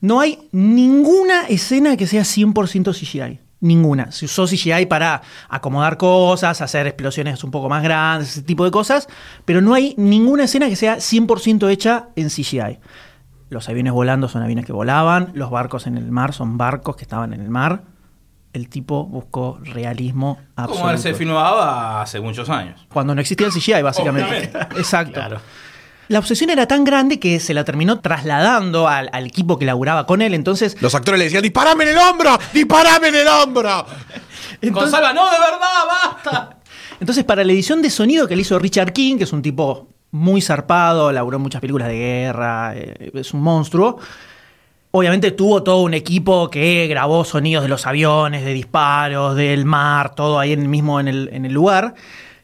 No 0.00 0.20
hay 0.20 0.38
ninguna 0.52 1.42
escena 1.48 1.98
que 1.98 2.06
sea 2.06 2.22
100% 2.22 2.94
CGI. 2.98 3.40
Ninguna. 3.62 4.12
Se 4.12 4.26
usó 4.26 4.44
CGI 4.46 4.86
para 4.86 5.22
acomodar 5.48 5.96
cosas, 5.96 6.60
hacer 6.60 6.86
explosiones 6.86 7.42
un 7.44 7.50
poco 7.50 7.68
más 7.70 7.82
grandes, 7.82 8.28
ese 8.32 8.42
tipo 8.42 8.64
de 8.64 8.70
cosas, 8.70 9.08
pero 9.46 9.60
no 9.62 9.72
hay 9.72 9.94
ninguna 9.96 10.44
escena 10.44 10.68
que 10.68 10.76
sea 10.76 10.96
100% 10.96 11.70
hecha 11.70 12.08
en 12.16 12.28
CGI. 12.28 12.80
Los 13.48 13.68
aviones 13.68 13.92
volando 13.92 14.28
son 14.28 14.42
aviones 14.42 14.66
que 14.66 14.72
volaban, 14.72 15.30
los 15.34 15.50
barcos 15.50 15.86
en 15.86 15.96
el 15.96 16.10
mar 16.10 16.32
son 16.34 16.58
barcos 16.58 16.96
que 16.96 17.02
estaban 17.02 17.32
en 17.32 17.40
el 17.40 17.48
mar. 17.48 17.84
El 18.52 18.68
tipo 18.68 19.06
buscó 19.06 19.58
realismo 19.62 20.38
Como 20.56 20.90
él 20.90 20.98
se 20.98 21.08
absoluto. 21.10 21.18
filmaba 21.18 22.02
hace 22.02 22.20
muchos 22.20 22.50
años. 22.50 22.86
Cuando 22.92 23.14
no 23.14 23.20
existía 23.22 23.46
el 23.46 23.52
CGI, 23.52 23.80
básicamente. 23.80 24.28
Obviamente. 24.28 24.58
Exacto. 24.78 25.14
Claro. 25.14 25.40
La 26.08 26.18
obsesión 26.18 26.50
era 26.50 26.66
tan 26.66 26.84
grande 26.84 27.18
que 27.18 27.40
se 27.40 27.54
la 27.54 27.64
terminó 27.64 28.00
trasladando 28.00 28.88
al, 28.88 29.08
al 29.12 29.26
equipo 29.26 29.58
que 29.58 29.64
laburaba 29.64 30.06
con 30.06 30.20
él. 30.20 30.34
Entonces, 30.34 30.76
Los 30.80 30.94
actores 30.94 31.18
le 31.18 31.24
decían, 31.24 31.42
disparame 31.42 31.84
en 31.84 31.90
el 31.90 31.98
hombro, 31.98 32.38
disparame 32.52 33.08
en 33.08 33.14
el 33.14 33.28
hombro. 33.28 33.86
entonces, 34.60 34.92
Gonzalo, 34.92 35.14
no, 35.14 35.30
de 35.30 35.38
verdad, 35.38 35.68
basta. 35.88 36.56
entonces, 37.00 37.24
para 37.24 37.44
la 37.44 37.52
edición 37.52 37.80
de 37.82 37.90
sonido 37.90 38.28
que 38.28 38.36
le 38.36 38.42
hizo 38.42 38.58
Richard 38.58 38.92
King, 38.92 39.16
que 39.16 39.24
es 39.24 39.32
un 39.32 39.42
tipo 39.42 39.88
muy 40.12 40.42
zarpado, 40.42 41.10
laburó 41.10 41.38
en 41.38 41.42
muchas 41.42 41.60
películas 41.60 41.88
de 41.88 41.94
guerra, 41.94 42.72
eh, 42.76 43.10
es 43.14 43.32
un 43.32 43.40
monstruo. 43.40 43.98
Obviamente 44.90 45.30
tuvo 45.30 45.62
todo 45.62 45.80
un 45.80 45.94
equipo 45.94 46.50
que 46.50 46.86
grabó 46.86 47.24
sonidos 47.24 47.62
de 47.62 47.70
los 47.70 47.86
aviones, 47.86 48.44
de 48.44 48.52
disparos, 48.52 49.34
del 49.36 49.64
mar, 49.64 50.14
todo 50.14 50.38
ahí 50.38 50.52
en, 50.52 50.68
mismo 50.68 51.00
en 51.00 51.08
el, 51.08 51.30
en 51.32 51.46
el 51.46 51.52
lugar. 51.52 51.94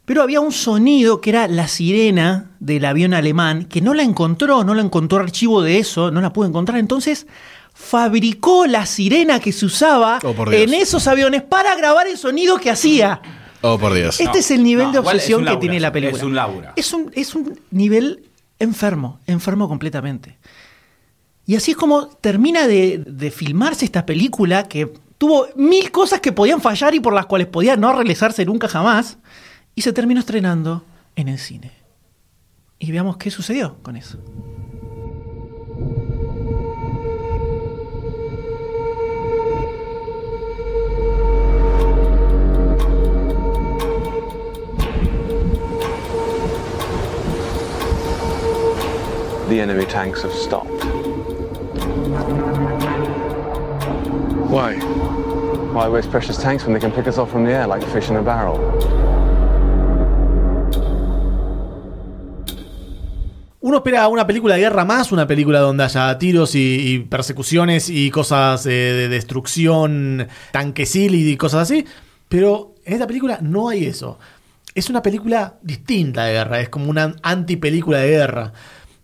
Pero 0.09 0.23
había 0.23 0.41
un 0.41 0.53
sonido 0.53 1.21
que 1.21 1.29
era 1.29 1.49
la 1.49 1.69
sirena 1.69 2.53
del 2.61 2.87
avión 2.87 3.12
alemán, 3.12 3.67
que 3.67 3.83
no 3.83 3.93
la 3.93 4.03
encontró, 4.03 4.65
no 4.65 4.73
la 4.75 4.81
encontró 4.81 5.19
archivo 5.19 5.61
de 5.61 5.77
eso, 5.77 6.11
no 6.11 6.23
la 6.23 6.33
pudo 6.33 6.49
encontrar. 6.49 6.79
Entonces 6.79 7.27
fabricó 7.75 8.67
la 8.67 8.87
sirena 8.87 9.38
que 9.38 9.53
se 9.53 9.67
usaba 9.67 10.19
Oh, 10.25 10.50
en 10.50 10.73
esos 10.73 11.07
aviones 11.09 11.43
para 11.43 11.75
grabar 11.75 12.07
el 12.07 12.17
sonido 12.17 12.57
que 12.57 12.71
hacía. 12.71 13.21
Oh, 13.61 13.79
por 13.79 13.93
Dios. 13.93 14.19
Este 14.19 14.38
es 14.38 14.50
el 14.50 14.62
nivel 14.62 14.87
no, 14.87 14.93
de 14.93 14.99
obsesión 15.00 15.45
que 15.45 15.59
tiene 15.59 15.79
la 15.79 15.93
película. 15.93 16.17
es 16.17 16.25
un 16.25 16.35
laburo. 16.35 16.69
Es 16.75 16.95
un, 16.95 17.11
es 17.15 17.35
un 17.35 17.61
nivel 17.71 18.25
enfermo, 18.59 19.21
enfermo 19.27 19.69
completamente. 19.69 20.38
Y 21.45 21.55
así 21.55 21.73
es 21.73 21.77
como 21.77 22.07
termina 22.07 22.67
de, 22.67 23.05
de 23.07 23.31
filmarse 23.31 23.85
esta 23.85 24.07
película 24.07 24.69
que 24.69 24.91
tuvo 25.19 25.49
mil 25.55 25.91
cosas 25.91 26.21
que 26.21 26.33
podían 26.33 26.62
fallar 26.62 26.95
y 26.95 27.00
por 27.00 27.12
las 27.12 27.27
cuales 27.27 27.49
podía 27.49 27.77
no 27.77 27.93
realizarse 27.93 28.47
nunca 28.47 28.69
jamás. 28.69 29.19
Y 29.78 29.80
se 29.80 29.92
terminó 29.92 30.18
estrenando 30.18 30.82
en 31.14 31.28
el 31.28 31.38
cine. 31.38 31.70
Y 32.80 32.90
veamos 32.90 33.16
qué 33.16 33.30
sucedió 33.30 33.76
con 33.80 33.94
eso. 33.94 34.18
The 49.49 49.61
enemy 49.61 49.87
tanks 49.87 50.23
have 50.25 50.35
stopped. 50.35 50.85
Why? 54.50 54.75
Why 55.73 55.88
waste 55.88 56.11
precious 56.11 56.37
tanks 56.37 56.64
when 56.64 56.75
they 56.75 56.80
can 56.80 56.90
pick 56.90 57.06
us 57.06 57.16
off 57.16 57.30
from 57.30 57.44
the 57.44 57.52
air 57.52 57.68
like 57.68 57.87
fish 57.92 58.11
in 58.11 58.16
a 58.16 58.23
barrel? 58.23 58.58
Uno 63.78 63.85
espera 63.85 64.08
una 64.08 64.26
película 64.26 64.56
de 64.56 64.62
guerra 64.62 64.85
más, 64.85 65.12
una 65.12 65.28
película 65.28 65.61
donde 65.61 65.85
haya 65.85 66.18
tiros 66.18 66.56
y, 66.56 67.06
persecuciones 67.08 67.88
y 67.88 68.11
cosas 68.11 68.66
eh, 68.66 68.70
de 68.70 69.08
destrucción, 69.08 70.26
tanquecil 70.50 71.14
y 71.14 71.37
cosas 71.37 71.70
así. 71.70 71.85
Pero 72.28 72.75
en 72.85 72.94
esta 72.94 73.06
película 73.06 73.38
no 73.40 73.68
hay 73.68 73.85
eso. 73.85 74.18
Es 74.75 74.90
una 74.90 75.00
película 75.00 75.61
distinta 75.62 76.25
de 76.25 76.32
guerra, 76.32 76.61
es 76.61 76.70
como 76.70 76.90
una 76.90 77.14
antipelícula 77.23 77.99
de 77.99 78.08
guerra. 78.08 78.52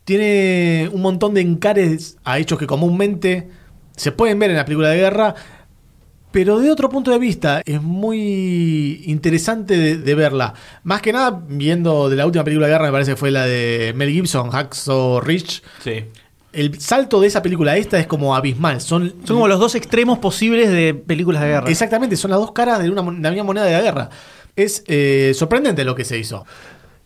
Tiene 0.02 0.90
un 0.92 1.02
montón 1.02 1.34
de 1.34 1.42
encares 1.42 2.16
a 2.24 2.40
hechos 2.40 2.58
que 2.58 2.66
comúnmente 2.66 3.48
se 3.94 4.10
pueden 4.10 4.40
ver 4.40 4.50
en 4.50 4.56
la 4.56 4.64
película 4.64 4.88
de 4.88 4.96
guerra, 4.96 5.36
pero 6.34 6.58
de 6.58 6.68
otro 6.68 6.88
punto 6.88 7.12
de 7.12 7.18
vista 7.20 7.62
es 7.64 7.80
muy 7.80 9.04
interesante 9.06 9.76
de, 9.76 9.96
de 9.98 10.14
verla. 10.16 10.52
Más 10.82 11.00
que 11.00 11.12
nada, 11.12 11.40
viendo 11.48 12.08
de 12.10 12.16
la 12.16 12.26
última 12.26 12.42
película 12.42 12.66
de 12.66 12.72
guerra, 12.72 12.86
me 12.86 12.90
parece 12.92 13.12
que 13.12 13.16
fue 13.16 13.30
la 13.30 13.46
de 13.46 13.92
Mel 13.94 14.10
Gibson, 14.10 14.50
Hacksaw 14.50 15.20
Ridge. 15.20 15.62
Sí. 15.84 16.04
El 16.52 16.80
salto 16.80 17.20
de 17.20 17.28
esa 17.28 17.40
película 17.40 17.72
a 17.72 17.76
esta 17.76 18.00
es 18.00 18.08
como 18.08 18.34
abismal. 18.34 18.80
Son, 18.80 19.10
Son 19.24 19.36
como 19.36 19.46
los 19.46 19.60
dos 19.60 19.76
extremos 19.76 20.18
posibles 20.18 20.70
de 20.70 20.92
películas 20.94 21.40
de 21.42 21.48
guerra. 21.48 21.70
Exactamente, 21.70 22.16
son 22.16 22.32
las 22.32 22.40
dos 22.40 22.50
caras 22.50 22.82
de 22.82 22.90
una, 22.90 23.02
mon- 23.02 23.22
la 23.22 23.30
misma 23.30 23.44
moneda 23.44 23.66
de 23.66 23.72
la 23.72 23.80
guerra. 23.82 24.10
Es 24.56 24.82
eh, 24.88 25.32
sorprendente 25.36 25.84
lo 25.84 25.94
que 25.94 26.04
se 26.04 26.18
hizo. 26.18 26.44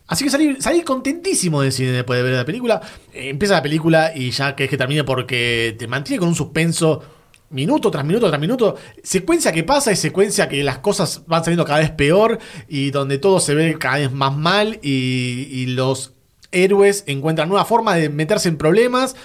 Así 0.07 0.23
que 0.23 0.31
salí, 0.31 0.55
salí 0.59 0.81
contentísimo 0.81 1.61
del 1.61 1.71
cine 1.71 1.91
después 1.91 2.17
de 2.17 2.23
ver 2.23 2.33
la 2.33 2.45
película. 2.45 2.81
Eh, 3.13 3.29
empieza 3.29 3.53
la 3.53 3.61
película 3.61 4.11
y 4.15 4.31
ya 4.31 4.55
que 4.55 4.63
es 4.63 4.69
que 4.71 4.77
termine 4.77 5.03
porque 5.03 5.75
te 5.77 5.87
mantiene 5.87 6.19
con 6.19 6.29
un 6.29 6.35
suspenso 6.35 7.03
minuto 7.49 7.91
tras 7.91 8.05
minuto 8.05 8.27
tras 8.27 8.39
minuto. 8.39 8.75
Secuencia 9.03 9.51
que 9.51 9.63
pasa 9.63 9.91
y 9.91 9.95
secuencia 9.95 10.47
que 10.47 10.63
las 10.63 10.79
cosas 10.79 11.23
van 11.27 11.43
saliendo 11.43 11.65
cada 11.65 11.79
vez 11.79 11.91
peor 11.91 12.39
y 12.67 12.91
donde 12.91 13.17
todo 13.17 13.39
se 13.39 13.55
ve 13.55 13.77
cada 13.77 13.97
vez 13.97 14.11
más 14.11 14.35
mal 14.35 14.79
y, 14.81 15.47
y 15.51 15.65
los 15.67 16.13
héroes 16.51 17.03
encuentran 17.07 17.49
nueva 17.49 17.65
forma 17.65 17.95
de 17.95 18.09
meterse 18.09 18.49
en 18.49 18.57
problemas. 18.57 19.15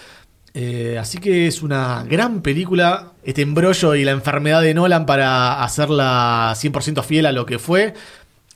Eh, 0.57 0.99
así 1.01 1.19
que 1.19 1.49
es 1.49 1.63
una 1.63 2.05
gran 2.09 2.41
película. 2.41 3.13
Este 3.25 3.43
embrollo 3.43 3.95
y 3.97 4.05
la 4.05 4.13
enfermedad 4.13 4.63
de 4.63 4.73
Nolan 4.73 5.05
para 5.05 5.63
hacerla 5.63 6.55
100% 6.55 7.03
fiel 7.03 7.27
a 7.27 7.33
lo 7.33 7.45
que 7.45 7.59
fue. 7.59 7.95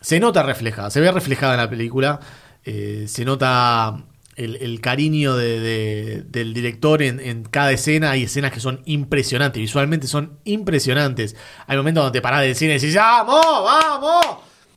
Se 0.01 0.21
nota 0.21 0.45
reflejada, 0.45 0.91
se 0.91 1.01
ve 1.01 1.11
reflejada 1.11 1.55
en 1.55 1.61
la 1.61 1.71
película. 1.71 2.21
Eh, 2.65 3.07
se 3.09 3.25
nota 3.25 4.05
el, 4.38 4.57
el 4.57 4.80
cariño 4.80 5.37
de- 5.37 5.61
de- 5.61 6.23
del 6.23 6.54
director 6.54 7.02
en, 7.02 7.21
en 7.21 7.42
cada 7.45 7.73
escena. 7.73 8.12
Hay 8.12 8.23
escenas 8.23 8.52
que 8.52 8.61
son 8.61 8.80
impresionantes, 8.87 9.61
visualmente 9.61 10.07
son 10.07 10.38
impresionantes. 10.45 11.37
Hay 11.66 11.76
momentos 11.76 12.04
donde 12.04 12.18
te 12.18 12.23
parás 12.23 12.42
del 12.42 12.54
cine 12.54 12.73
y 12.73 12.78
decís, 12.78 12.95
¡Vamos, 12.95 13.45
vamos! 13.45 14.26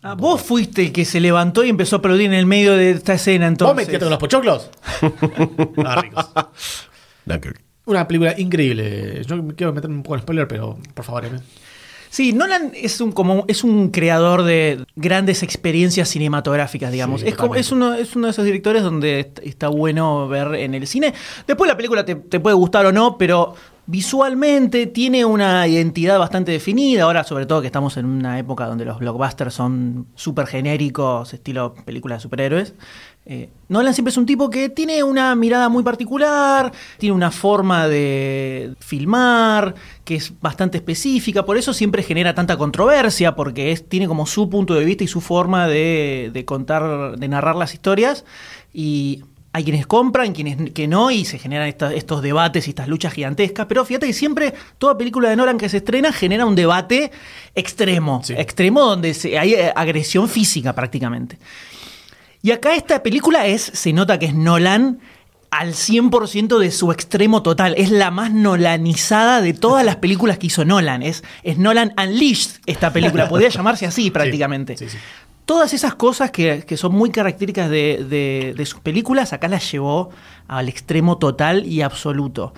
Ah, 0.03 0.15
vos 0.15 0.41
fuiste 0.41 0.81
el 0.81 0.91
que 0.91 1.05
se 1.05 1.19
levantó 1.19 1.63
y 1.63 1.69
empezó 1.69 1.97
a 1.97 1.99
aplaudir 1.99 2.25
en 2.25 2.33
el 2.33 2.47
medio 2.47 2.73
de 2.75 2.89
esta 2.91 3.13
escena, 3.13 3.45
¿Vos 3.45 3.51
entonces. 3.51 3.75
metíate 3.87 4.03
con 4.05 4.09
los 4.09 4.19
pochoclos? 4.19 4.69
Ah, 5.85 6.01
ricos. 6.01 6.25
Una 7.85 8.07
película 8.07 8.33
increíble. 8.37 9.23
Yo 9.25 9.41
me 9.41 9.53
quiero 9.55 9.73
meterme 9.73 9.95
un 9.97 10.03
poco 10.03 10.15
en 10.15 10.21
spoiler, 10.21 10.47
pero 10.47 10.77
por 10.93 11.05
favor, 11.05 11.25
Eme. 11.25 11.39
Sí, 12.13 12.33
Nolan 12.33 12.73
es 12.75 12.99
un, 12.99 13.13
como, 13.13 13.45
es 13.47 13.63
un 13.63 13.87
creador 13.89 14.43
de 14.43 14.83
grandes 14.97 15.43
experiencias 15.43 16.09
cinematográficas, 16.09 16.91
digamos. 16.91 17.21
Sí, 17.21 17.29
es, 17.29 17.35
como, 17.35 17.55
es, 17.55 17.71
uno, 17.71 17.93
es 17.93 18.17
uno 18.17 18.27
de 18.27 18.31
esos 18.31 18.43
directores 18.43 18.83
donde 18.83 19.21
est- 19.21 19.39
está 19.43 19.69
bueno 19.69 20.27
ver 20.27 20.55
en 20.55 20.73
el 20.73 20.85
cine. 20.87 21.13
Después 21.47 21.69
la 21.69 21.77
película 21.77 22.03
te, 22.03 22.15
te 22.15 22.41
puede 22.41 22.55
gustar 22.57 22.85
o 22.85 22.91
no, 22.91 23.17
pero 23.17 23.55
Visualmente 23.87 24.87
tiene 24.87 25.25
una 25.25 25.67
identidad 25.67 26.17
bastante 26.17 26.51
definida, 26.51 27.03
ahora 27.03 27.23
sobre 27.25 27.45
todo 27.45 27.59
que 27.61 27.67
estamos 27.67 27.97
en 27.97 28.05
una 28.05 28.39
época 28.39 28.65
donde 28.65 28.85
los 28.85 28.99
blockbusters 28.99 29.53
son 29.53 30.07
súper 30.15 30.47
genéricos, 30.47 31.33
estilo 31.33 31.73
películas 31.83 32.19
de 32.19 32.21
superhéroes. 32.21 32.73
Eh, 33.25 33.49
Nolan 33.69 33.93
siempre 33.93 34.09
es 34.09 34.17
un 34.17 34.25
tipo 34.25 34.49
que 34.49 34.69
tiene 34.69 35.03
una 35.03 35.35
mirada 35.35 35.69
muy 35.69 35.83
particular, 35.83 36.71
tiene 36.97 37.13
una 37.15 37.29
forma 37.29 37.87
de 37.87 38.73
filmar 38.79 39.75
que 40.03 40.15
es 40.15 40.33
bastante 40.41 40.77
específica, 40.77 41.45
por 41.45 41.55
eso 41.55 41.71
siempre 41.73 42.01
genera 42.01 42.33
tanta 42.33 42.57
controversia, 42.57 43.35
porque 43.35 43.71
es, 43.71 43.87
tiene 43.87 44.07
como 44.07 44.25
su 44.25 44.49
punto 44.49 44.73
de 44.73 44.83
vista 44.85 45.03
y 45.03 45.07
su 45.07 45.21
forma 45.21 45.67
de, 45.67 46.31
de 46.33 46.45
contar, 46.45 47.17
de 47.17 47.27
narrar 47.27 47.55
las 47.55 47.73
historias. 47.75 48.25
Y 48.73 49.23
hay 49.53 49.63
quienes 49.65 49.85
compran, 49.85 50.33
quienes 50.33 50.71
que 50.71 50.87
no, 50.87 51.11
y 51.11 51.23
se 51.25 51.37
generan 51.37 51.67
esta- 51.67 51.93
estos 51.93 52.21
debates 52.23 52.65
y 52.67 52.71
estas 52.71 52.87
luchas 52.87 53.13
gigantescas. 53.13 53.67
Pero 53.67 53.85
fíjate 53.85 54.07
que 54.07 54.13
siempre 54.13 54.53
toda 54.79 54.97
película 54.97 55.29
de 55.29 55.35
Nolan 55.35 55.57
que 55.59 55.69
se 55.69 55.77
estrena 55.77 56.11
genera 56.11 56.45
un 56.45 56.55
debate 56.55 57.11
extremo, 57.53 58.21
Sí. 58.23 58.33
extremo 58.35 58.81
donde 58.81 59.13
se- 59.13 59.37
hay 59.37 59.53
eh, 59.53 59.71
agresión 59.75 60.27
física 60.27 60.73
prácticamente. 60.73 61.37
Y 62.41 62.51
acá 62.51 62.75
esta 62.75 63.03
película 63.03 63.45
es, 63.47 63.61
se 63.61 63.93
nota 63.93 64.17
que 64.19 64.25
es 64.27 64.33
Nolan 64.33 64.99
al 65.51 65.73
100% 65.73 66.57
de 66.59 66.71
su 66.71 66.91
extremo 66.91 67.43
total. 67.43 67.75
Es 67.77 67.91
la 67.91 68.09
más 68.09 68.31
nolanizada 68.31 69.41
de 69.41 69.53
todas 69.53 69.85
las 69.85 69.97
películas 69.97 70.37
que 70.37 70.47
hizo 70.47 70.65
Nolan. 70.65 71.03
Es, 71.03 71.23
es 71.43 71.57
Nolan 71.57 71.93
Unleashed 72.01 72.61
esta 72.65 72.91
película. 72.93 73.27
Podría 73.29 73.49
llamarse 73.57 73.85
así 73.85 74.11
prácticamente. 74.11 74.77
sí, 74.77 74.89
sí. 74.89 74.97
Todas 75.45 75.73
esas 75.73 75.95
cosas 75.95 76.31
que, 76.31 76.63
que 76.65 76.77
son 76.77 76.93
muy 76.93 77.09
características 77.09 77.69
de, 77.69 78.05
de- 78.07 78.53
de 78.55 78.65
sus 78.65 78.79
películas, 78.79 79.33
acá 79.33 79.47
las 79.49 79.69
llevó 79.69 80.09
al 80.47 80.69
extremo 80.69 81.17
total 81.17 81.65
y 81.65 81.81
absoluto. 81.81 82.53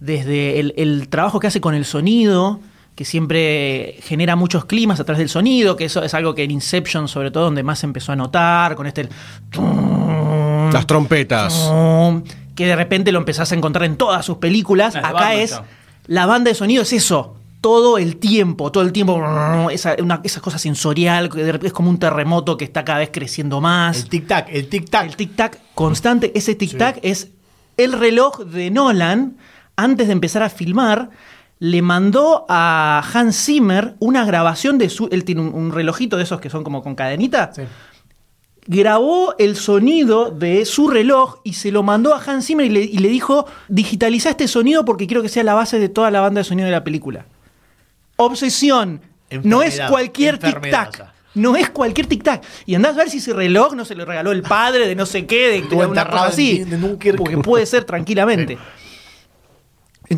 Desde 0.00 0.60
el, 0.60 0.74
el 0.76 1.08
trabajo 1.08 1.40
que 1.40 1.46
hace 1.46 1.60
con 1.62 1.74
el 1.74 1.84
sonido, 1.86 2.60
que 2.94 3.04
siempre 3.04 3.96
genera 4.02 4.36
muchos 4.36 4.66
climas 4.66 5.00
a 5.00 5.04
través 5.04 5.18
del 5.18 5.28
sonido, 5.28 5.76
que 5.76 5.86
eso 5.86 6.02
es 6.02 6.14
algo 6.14 6.34
que 6.34 6.44
en 6.44 6.52
Inception, 6.52 7.08
sobre 7.08 7.30
todo, 7.30 7.44
donde 7.44 7.62
más 7.62 7.80
se 7.80 7.86
empezó 7.86 8.12
a 8.12 8.16
notar, 8.16 8.76
con 8.76 8.86
este... 8.86 9.02
el 9.02 9.08
Las 10.72 10.86
trompetas. 10.86 11.70
que 12.54 12.66
de 12.66 12.76
repente 12.76 13.10
lo 13.10 13.18
empezás 13.18 13.50
a 13.50 13.54
encontrar 13.56 13.84
en 13.84 13.96
todas 13.96 14.24
sus 14.24 14.38
películas. 14.38 14.94
La 14.94 15.08
Acá 15.08 15.34
es 15.34 15.52
está. 15.52 15.64
la 16.06 16.26
banda 16.26 16.50
de 16.50 16.54
sonido 16.54 16.82
es 16.82 16.92
eso. 16.92 17.36
Todo 17.60 17.96
el 17.96 18.16
tiempo, 18.18 18.70
todo 18.70 18.84
el 18.84 18.92
tiempo, 18.92 19.70
esa, 19.70 19.96
una, 19.98 20.20
esa 20.22 20.40
cosa 20.40 20.58
sensorial, 20.58 21.30
es 21.62 21.72
como 21.72 21.88
un 21.88 21.98
terremoto 21.98 22.58
que 22.58 22.64
está 22.66 22.84
cada 22.84 22.98
vez 22.98 23.08
creciendo 23.10 23.60
más. 23.60 24.02
El 24.02 24.10
tic-tac, 24.10 24.46
el 24.50 24.68
tic-tac. 24.68 25.04
El 25.06 25.16
tic-tac 25.16 25.58
constante, 25.74 26.30
ese 26.34 26.58
tic-tac 26.58 26.98
es 27.02 27.30
el 27.78 27.92
reloj 27.92 28.40
de 28.40 28.70
Nolan, 28.70 29.38
antes 29.76 30.06
de 30.06 30.12
empezar 30.12 30.42
a 30.42 30.50
filmar, 30.50 31.10
le 31.58 31.82
mandó 31.82 32.44
a 32.48 33.02
Hans 33.12 33.44
Zimmer 33.44 33.94
una 33.98 34.24
grabación 34.24 34.78
de 34.78 34.90
su... 34.90 35.08
Él 35.10 35.24
tiene 35.24 35.42
un, 35.42 35.54
un 35.54 35.72
relojito 35.72 36.16
de 36.16 36.24
esos 36.24 36.40
que 36.40 36.50
son 36.50 36.64
como 36.64 36.82
con 36.82 36.94
cadenita. 36.94 37.52
Sí. 37.54 37.62
Grabó 38.66 39.34
el 39.38 39.56
sonido 39.56 40.30
de 40.30 40.64
su 40.64 40.88
reloj 40.88 41.40
y 41.44 41.52
se 41.52 41.70
lo 41.70 41.82
mandó 41.82 42.14
a 42.14 42.22
Hans 42.22 42.46
Zimmer 42.46 42.66
y 42.66 42.70
le, 42.70 42.80
y 42.80 42.98
le 42.98 43.08
dijo, 43.08 43.46
digitaliza 43.68 44.30
este 44.30 44.48
sonido 44.48 44.84
porque 44.84 45.06
quiero 45.06 45.22
que 45.22 45.28
sea 45.28 45.44
la 45.44 45.54
base 45.54 45.78
de 45.78 45.88
toda 45.88 46.10
la 46.10 46.20
banda 46.20 46.40
de 46.40 46.44
sonido 46.44 46.66
de 46.66 46.72
la 46.72 46.84
película. 46.84 47.26
Obsesión. 48.16 49.00
No 49.42 49.62
es 49.62 49.80
cualquier 49.88 50.38
tic-tac. 50.38 51.10
No 51.34 51.56
es 51.56 51.68
cualquier 51.70 52.08
tic-tac. 52.08 52.42
Y 52.64 52.74
andás 52.74 52.94
a 52.94 52.98
ver 52.98 53.10
si 53.10 53.18
ese 53.18 53.32
reloj 53.32 53.74
no 53.74 53.84
se 53.84 53.94
lo 53.94 54.04
regaló 54.04 54.32
el 54.32 54.42
padre 54.42 54.86
de 54.86 54.94
no 54.94 55.04
sé 55.04 55.26
qué, 55.26 55.48
de 55.48 55.58
Estuvo 55.58 55.86
una 55.86 56.08
cosa 56.08 56.26
así. 56.26 56.64
Porque 57.16 57.38
puede 57.38 57.66
ser 57.66 57.84
tranquilamente. 57.84 58.56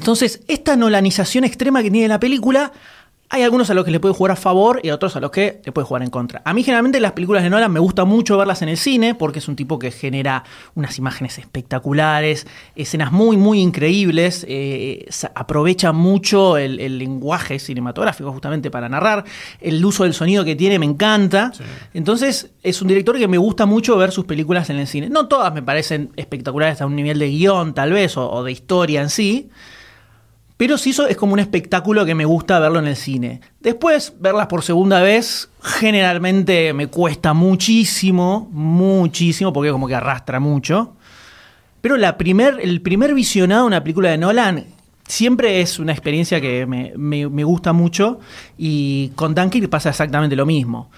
Entonces, 0.00 0.40
esta 0.46 0.76
nolanización 0.76 1.44
extrema 1.44 1.82
que 1.82 1.90
tiene 1.90 2.06
la 2.06 2.20
película, 2.20 2.70
hay 3.28 3.42
algunos 3.42 3.70
a 3.70 3.74
los 3.74 3.84
que 3.84 3.90
le 3.90 3.98
puede 3.98 4.14
jugar 4.14 4.30
a 4.32 4.36
favor 4.36 4.78
y 4.84 4.90
a 4.90 4.94
otros 4.94 5.16
a 5.16 5.20
los 5.20 5.32
que 5.32 5.60
le 5.64 5.72
puede 5.72 5.84
jugar 5.84 6.02
en 6.04 6.10
contra. 6.10 6.42
A 6.44 6.54
mí 6.54 6.62
generalmente 6.62 7.00
las 7.00 7.10
películas 7.10 7.42
de 7.42 7.50
Nolan 7.50 7.72
me 7.72 7.80
gusta 7.80 8.04
mucho 8.04 8.36
verlas 8.38 8.62
en 8.62 8.68
el 8.68 8.76
cine 8.76 9.16
porque 9.16 9.40
es 9.40 9.48
un 9.48 9.56
tipo 9.56 9.80
que 9.80 9.90
genera 9.90 10.44
unas 10.76 10.96
imágenes 10.98 11.36
espectaculares, 11.38 12.46
escenas 12.76 13.10
muy, 13.10 13.36
muy 13.36 13.58
increíbles, 13.60 14.44
eh, 14.48 15.06
sa- 15.08 15.32
aprovecha 15.34 15.90
mucho 15.90 16.56
el, 16.56 16.78
el 16.78 16.98
lenguaje 16.98 17.58
cinematográfico 17.58 18.30
justamente 18.30 18.70
para 18.70 18.88
narrar, 18.88 19.24
el 19.60 19.84
uso 19.84 20.04
del 20.04 20.14
sonido 20.14 20.44
que 20.44 20.54
tiene 20.54 20.78
me 20.78 20.86
encanta. 20.86 21.50
Entonces 21.94 22.50
es 22.62 22.80
un 22.80 22.86
director 22.86 23.18
que 23.18 23.26
me 23.26 23.38
gusta 23.38 23.66
mucho 23.66 23.96
ver 23.96 24.12
sus 24.12 24.24
películas 24.26 24.70
en 24.70 24.76
el 24.76 24.86
cine. 24.86 25.08
No 25.08 25.26
todas 25.26 25.52
me 25.52 25.62
parecen 25.62 26.10
espectaculares 26.14 26.80
a 26.80 26.86
un 26.86 26.94
nivel 26.94 27.18
de 27.18 27.28
guion 27.28 27.74
tal 27.74 27.90
vez 27.92 28.16
o- 28.16 28.30
o 28.30 28.44
de 28.44 28.52
historia 28.52 29.02
en 29.02 29.10
sí. 29.10 29.48
Pero 30.56 30.78
sí 30.78 30.90
eso 30.90 31.06
es 31.06 31.16
como 31.18 31.34
un 31.34 31.38
espectáculo 31.38 32.06
que 32.06 32.14
me 32.14 32.24
gusta 32.24 32.58
verlo 32.58 32.78
en 32.78 32.86
el 32.86 32.96
cine. 32.96 33.40
Después, 33.60 34.14
verlas 34.20 34.46
por 34.46 34.62
segunda 34.62 35.00
vez, 35.02 35.50
generalmente 35.60 36.72
me 36.72 36.86
cuesta 36.86 37.34
muchísimo, 37.34 38.48
muchísimo, 38.52 39.52
porque 39.52 39.70
como 39.70 39.86
que 39.86 39.94
arrastra 39.94 40.40
mucho. 40.40 40.96
Pero 41.82 41.98
la 41.98 42.16
primer, 42.16 42.58
el 42.62 42.80
primer 42.80 43.12
visionado 43.14 43.62
de 43.62 43.66
una 43.66 43.82
película 43.82 44.10
de 44.10 44.18
Nolan 44.18 44.64
siempre 45.06 45.60
es 45.60 45.78
una 45.78 45.92
experiencia 45.92 46.40
que 46.40 46.64
me, 46.66 46.92
me- 46.96 47.28
me 47.28 47.44
gusta 47.44 47.74
mucho. 47.74 48.18
Y 48.56 49.08
con 49.14 49.34
Dunkirk 49.34 49.68
pasa 49.68 49.90
exactamente 49.90 50.36
lo 50.36 50.46
mismo. 50.46 50.90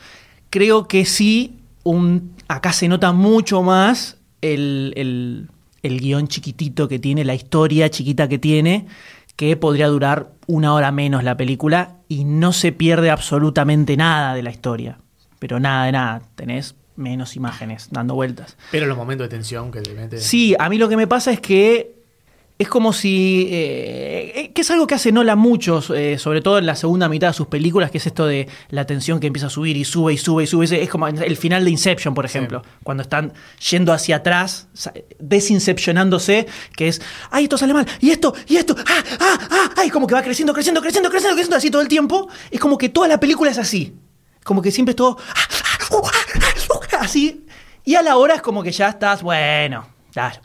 Creo 0.51 0.87
que 0.87 1.05
sí, 1.05 1.59
acá 2.47 2.73
se 2.73 2.87
nota 2.87 3.11
mucho 3.12 3.62
más 3.62 4.18
el, 4.40 4.92
el- 4.97 5.49
el 5.83 6.01
guion 6.01 6.29
chiquitito 6.29 6.87
que 6.88 6.99
tiene, 6.99 7.25
la 7.25 7.35
historia 7.35 7.88
chiquita 7.90 8.29
que 8.29 8.38
tiene, 8.38 8.87
que 9.38 9.57
podría 9.57 9.87
durar 9.87 10.33
una 10.48 10.74
hora 10.74 10.90
menos 10.90 11.22
la 11.22 11.37
película 11.37 11.98
y 12.09 12.24
no 12.24 12.53
se 12.53 12.72
pierde 12.72 13.09
absolutamente 13.09 13.96
nada 13.96 14.35
de 14.35 14.42
la 14.42 14.51
historia. 14.51 14.98
Pero 15.38 15.61
nada 15.61 15.85
de 15.85 15.92
nada, 15.92 16.22
tenés 16.35 16.74
menos 16.96 17.37
imágenes 17.37 17.87
dando 17.92 18.16
vueltas. 18.16 18.57
Pero 18.72 18.87
los 18.87 18.96
momentos 18.96 19.27
de 19.27 19.29
tensión 19.29 19.70
que 19.70 19.81
mete. 19.94 20.18
Sí, 20.18 20.57
a 20.59 20.68
mí 20.68 20.77
lo 20.77 20.88
que 20.88 20.96
me 20.96 21.07
pasa 21.07 21.31
es 21.31 21.38
que 21.40 21.98
es 22.59 22.68
como 22.68 22.92
si. 22.92 23.47
eh, 23.51 24.33
eh, 24.35 24.53
que 24.53 24.62
es 24.62 24.71
algo 24.73 24.87
que 24.88 24.94
hace 24.97 25.12
Nolan 25.12 25.38
mucho, 25.38 25.81
eh, 25.94 26.18
sobre 26.18 26.40
todo 26.40 26.59
en 26.59 26.66
la 26.66 26.75
segunda 26.75 27.09
mitad 27.09 27.29
de 27.29 27.35
sus 27.35 27.47
películas, 27.47 27.90
que 27.92 27.99
es 27.99 28.07
esto 28.07 28.27
de 28.27 28.49
la 28.71 28.85
tensión 28.85 29.21
que 29.21 29.29
empieza 29.29 29.47
a 29.47 29.51
subir 29.51 29.77
y 29.77 29.85
sube 29.85 30.12
y 30.12 30.18
sube 30.18 30.42
y 30.42 30.47
sube. 30.49 30.64
Es- 30.83 30.88
como 30.90 31.07
el 31.07 31.37
final 31.37 31.64
de 31.64 31.71
Inception, 31.71 32.14
por 32.14 32.25
ejemplo, 32.25 32.62
cuando 32.83 33.03
están 33.03 33.33
yendo 33.71 33.92
hacia 33.92 34.16
atrás, 34.16 34.66
desincepcionándose, 35.21 36.47
que 36.77 36.88
es. 36.88 37.01
¡Ay, 37.31 37.44
esto 37.44 37.57
sale 37.59 37.73
mal! 37.75 37.87
¡Y 38.01 38.11
esto! 38.11 38.35
¡Y 38.47 38.57
esto! 38.57 38.75
¡Ah! 38.87 39.05
¡Ah! 39.21 39.38
¡Ah! 39.51 39.71
¡Ay! 39.77 39.90
Como 39.90 40.07
que 40.07 40.14
va 40.14 40.23
creciendo, 40.23 40.53
creciendo, 40.53 40.81
creciendo, 40.81 41.11
creciendo, 41.11 41.35
creciendo 41.37 41.57
así 41.57 41.71
todo 41.71 41.83
el 41.83 41.88
tiempo. 41.88 42.29
Es 42.51 42.61
como 42.61 42.77
que 42.77 42.88
toda 42.88 43.09
la 43.09 43.21
película 43.21 43.51
es 43.51 43.59
así. 43.59 43.94
Como 44.44 44.62
que 44.62 44.71
siempre 44.71 44.90
es 44.92 44.97
todo. 44.97 45.16
¡ah, 45.21 45.35
ah, 45.90 45.94
uh, 45.94 46.03
ah, 46.05 46.11
ah, 46.40 46.75
uh, 46.75 46.97
así. 47.05 47.44
Y 47.85 47.94
a 47.94 48.03
la 48.03 48.16
hora 48.16 48.35
es 48.35 48.42
como 48.42 48.62
que 48.62 48.73
ya 48.73 48.88
estás, 48.88 49.23
bueno, 49.23 49.87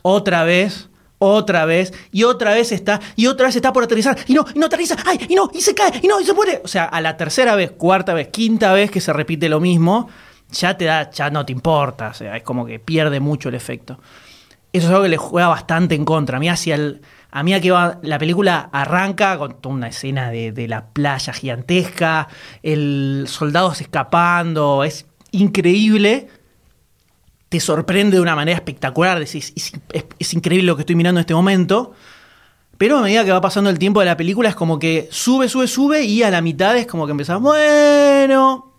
otra 0.02 0.44
vez, 0.44 0.88
otra 1.18 1.64
vez, 1.64 1.92
y 2.12 2.24
otra 2.24 2.54
vez 2.54 2.72
está, 2.72 3.00
y 3.16 3.26
otra 3.26 3.46
vez 3.46 3.56
está 3.56 3.72
por 3.72 3.84
aterrizar, 3.84 4.18
y 4.26 4.34
no, 4.34 4.44
y 4.54 4.58
no 4.58 4.66
aterriza, 4.66 4.96
ay, 5.06 5.26
y 5.28 5.34
no, 5.34 5.50
y 5.52 5.60
se 5.60 5.74
cae, 5.74 6.00
y 6.02 6.06
no, 6.06 6.20
y 6.20 6.24
se 6.24 6.34
muere. 6.34 6.60
O 6.64 6.68
sea, 6.68 6.84
a 6.84 7.00
la 7.00 7.16
tercera 7.16 7.54
vez, 7.54 7.72
cuarta 7.72 8.14
vez, 8.14 8.28
quinta 8.28 8.72
vez 8.72 8.90
que 8.90 9.00
se 9.00 9.12
repite 9.12 9.48
lo 9.48 9.60
mismo, 9.60 10.08
ya 10.50 10.76
te 10.76 10.84
da, 10.84 11.10
ya 11.10 11.30
no 11.30 11.44
te 11.46 11.52
importa, 11.52 12.08
o 12.08 12.14
sea, 12.14 12.36
es 12.36 12.42
como 12.42 12.66
que 12.66 12.78
pierde 12.78 13.20
mucho 13.20 13.48
el 13.48 13.54
efecto. 13.54 13.98
Eso 14.74 14.88
es 14.88 14.90
algo 14.90 15.04
que 15.04 15.08
le 15.08 15.16
juega 15.18 15.46
bastante 15.46 15.94
en 15.94 16.04
contra. 16.04 16.38
A 16.38 16.40
mí 16.40 16.48
hacia 16.48 16.74
el. 16.74 17.00
A 17.30 17.44
mí 17.44 17.58
que 17.60 17.70
va, 17.70 18.00
la 18.02 18.18
película 18.18 18.70
arranca 18.72 19.38
con 19.38 19.60
toda 19.60 19.74
una 19.74 19.88
escena 19.88 20.30
de, 20.30 20.50
de 20.50 20.66
la 20.66 20.86
playa 20.86 21.32
gigantesca, 21.32 22.26
el 22.64 23.26
soldados 23.28 23.80
escapando, 23.80 24.82
es 24.82 25.06
increíble. 25.30 26.28
Te 27.48 27.60
sorprende 27.60 28.16
de 28.16 28.22
una 28.22 28.34
manera 28.34 28.56
espectacular, 28.56 29.18
decís, 29.18 29.52
es, 30.18 30.34
increíble 30.34 30.66
lo 30.66 30.76
que 30.76 30.82
estoy 30.82 30.96
mirando 30.96 31.20
en 31.20 31.22
este 31.22 31.34
momento. 31.34 31.92
Pero 32.76 32.98
a 32.98 33.02
medida 33.02 33.24
que 33.24 33.30
va 33.30 33.40
pasando 33.40 33.70
el 33.70 33.78
tiempo 33.78 34.00
de 34.00 34.06
la 34.06 34.16
película 34.16 34.48
es 34.48 34.56
como 34.56 34.78
que 34.78 35.08
sube, 35.10 35.48
sube, 35.48 35.68
sube 35.68 36.02
y 36.02 36.22
a 36.22 36.30
la 36.30 36.40
mitad 36.40 36.76
es 36.76 36.86
como 36.86 37.06
que 37.06 37.12
empezás, 37.12 37.40
bueno, 37.40 38.74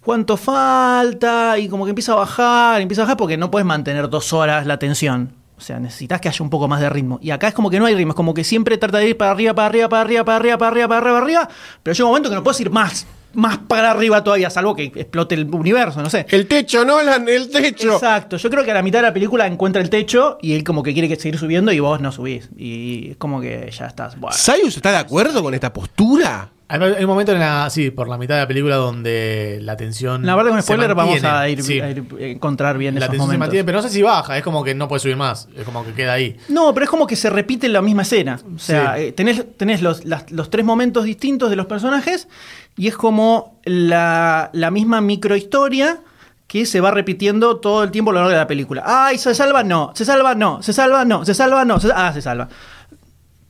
cuánto 0.00 0.36
falta 0.36 1.58
y 1.58 1.68
como 1.68 1.84
que 1.84 1.90
empieza 1.90 2.12
a 2.12 2.16
bajar, 2.16 2.80
empieza 2.80 3.02
a 3.02 3.04
bajar 3.04 3.16
porque 3.16 3.36
no 3.36 3.50
puedes 3.50 3.66
mantener 3.66 4.08
dos 4.08 4.32
horas 4.32 4.64
la 4.64 4.78
tensión. 4.78 5.34
O 5.58 5.60
sea, 5.60 5.80
necesitas 5.80 6.20
que 6.20 6.28
haya 6.28 6.42
un 6.42 6.50
poco 6.50 6.68
más 6.68 6.80
de 6.80 6.88
ritmo. 6.88 7.18
Y 7.20 7.30
acá 7.30 7.48
es 7.48 7.54
como 7.54 7.68
que 7.68 7.80
no 7.80 7.86
hay 7.86 7.96
ritmo, 7.96 8.12
es 8.12 8.16
como 8.16 8.32
que 8.32 8.44
siempre 8.44 8.78
trata 8.78 8.98
de 8.98 9.08
ir 9.08 9.16
para 9.16 9.32
arriba, 9.32 9.54
para 9.54 9.66
arriba, 9.66 9.88
para 9.88 10.02
arriba, 10.02 10.24
para 10.24 10.36
arriba, 10.36 10.56
para 10.56 10.68
arriba, 10.68 10.88
para 10.88 10.98
arriba, 11.00 11.14
para 11.14 11.24
arriba, 11.24 11.48
pero 11.82 11.94
llega 11.94 12.04
un 12.04 12.10
momento 12.10 12.28
que 12.30 12.36
no 12.36 12.44
puedes 12.44 12.60
ir 12.60 12.70
más, 12.70 13.06
más 13.34 13.58
para 13.58 13.90
arriba 13.90 14.24
todavía, 14.24 14.50
salvo 14.50 14.74
que 14.74 14.84
explote 14.84 15.34
el 15.34 15.44
universo, 15.54 16.02
no 16.02 16.10
sé. 16.10 16.26
El 16.30 16.46
techo, 16.46 16.84
Nolan, 16.84 17.28
el 17.28 17.50
techo. 17.50 17.94
Exacto, 17.94 18.36
yo 18.36 18.50
creo 18.50 18.64
que 18.64 18.70
a 18.70 18.74
la 18.74 18.82
mitad 18.82 18.98
de 19.00 19.04
la 19.04 19.12
película 19.12 19.46
encuentra 19.46 19.82
el 19.82 19.90
techo 19.90 20.38
y 20.40 20.54
él 20.54 20.64
como 20.64 20.82
que 20.82 20.92
quiere 20.92 21.08
que 21.08 21.16
seguir 21.16 21.38
subiendo 21.38 21.72
y 21.72 21.80
vos 21.80 22.00
no 22.00 22.12
subís. 22.12 22.48
Y 22.56 23.10
es 23.12 23.16
como 23.16 23.40
que 23.40 23.70
ya 23.70 23.86
estás. 23.86 24.18
Bueno. 24.18 24.36
¿Sayus 24.36 24.76
está 24.76 24.90
de 24.90 24.98
acuerdo 24.98 25.42
con 25.42 25.54
esta 25.54 25.72
postura? 25.72 26.50
Hay 26.70 26.78
un 26.80 27.06
momento 27.06 27.32
en 27.32 27.38
la, 27.38 27.70
sí, 27.70 27.90
por 27.90 28.08
la 28.08 28.18
mitad 28.18 28.34
de 28.34 28.42
la 28.42 28.46
película 28.46 28.76
donde 28.76 29.58
la 29.62 29.74
tensión. 29.78 30.26
La 30.26 30.36
verdad, 30.36 30.50
con 30.50 30.62
spoiler 30.62 30.94
vamos 30.94 31.24
a 31.24 31.48
ir, 31.48 31.62
Sí. 31.62 31.80
a 31.80 31.88
ir 31.90 32.04
a 32.20 32.22
encontrar 32.24 32.76
bien 32.76 32.94
La 32.96 33.00
esos 33.06 33.12
tensión 33.12 33.30
se 33.30 33.38
mantiene, 33.38 33.64
pero 33.64 33.78
no 33.78 33.82
sé 33.82 33.88
si 33.88 34.02
baja, 34.02 34.36
es 34.36 34.44
como 34.44 34.62
que 34.62 34.74
no 34.74 34.86
puede 34.86 35.00
subir 35.00 35.16
más, 35.16 35.48
es 35.56 35.64
como 35.64 35.82
que 35.82 35.94
queda 35.94 36.12
ahí. 36.12 36.36
No, 36.50 36.74
pero 36.74 36.84
es 36.84 36.90
como 36.90 37.06
que 37.06 37.16
se 37.16 37.30
repite 37.30 37.70
la 37.70 37.80
misma 37.80 38.02
escena. 38.02 38.38
O 38.54 38.58
sea, 38.58 38.96
Sí. 38.96 39.02
eh, 39.04 39.12
tenés, 39.12 39.44
tenés 39.56 39.80
los, 39.80 40.04
las- 40.04 40.30
los 40.30 40.50
tres 40.50 40.62
momentos 40.66 41.04
distintos 41.04 41.48
de 41.48 41.56
los 41.56 41.64
personajes 41.64 42.28
y 42.76 42.86
es 42.88 42.96
como 42.96 43.58
la, 43.64 44.50
la 44.52 44.70
misma 44.70 45.00
microhistoria 45.00 46.00
que 46.46 46.66
se 46.66 46.80
va 46.82 46.90
repitiendo 46.90 47.56
todo 47.60 47.82
el 47.82 47.90
tiempo 47.90 48.10
a 48.10 48.14
lo 48.14 48.20
largo 48.20 48.30
de 48.32 48.36
la 48.38 48.46
película. 48.46 48.82
¡Ay, 48.84 49.16
se 49.16 49.34
salva! 49.34 49.62
No, 49.62 49.92
se 49.94 50.04
salva, 50.04 50.34
no, 50.34 50.62
se 50.62 50.72
salva, 50.74 51.04
no, 51.06 51.24
se 51.24 51.32
salva, 51.34 51.64
no, 51.64 51.80
se- 51.80 51.92
ah, 51.94 52.10
se 52.12 52.20
salva. 52.22 52.48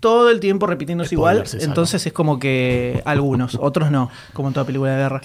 Todo 0.01 0.31
el 0.31 0.39
tiempo 0.39 0.67
repitiéndose 0.67 1.15
igual, 1.15 1.45
entonces 1.61 2.07
es 2.07 2.13
como 2.13 2.39
que 2.39 3.03
algunos, 3.05 3.57
otros 3.61 3.91
no, 3.91 4.11
como 4.33 4.49
en 4.49 4.55
toda 4.55 4.65
película 4.65 4.93
de 4.93 4.97
guerra. 4.97 5.21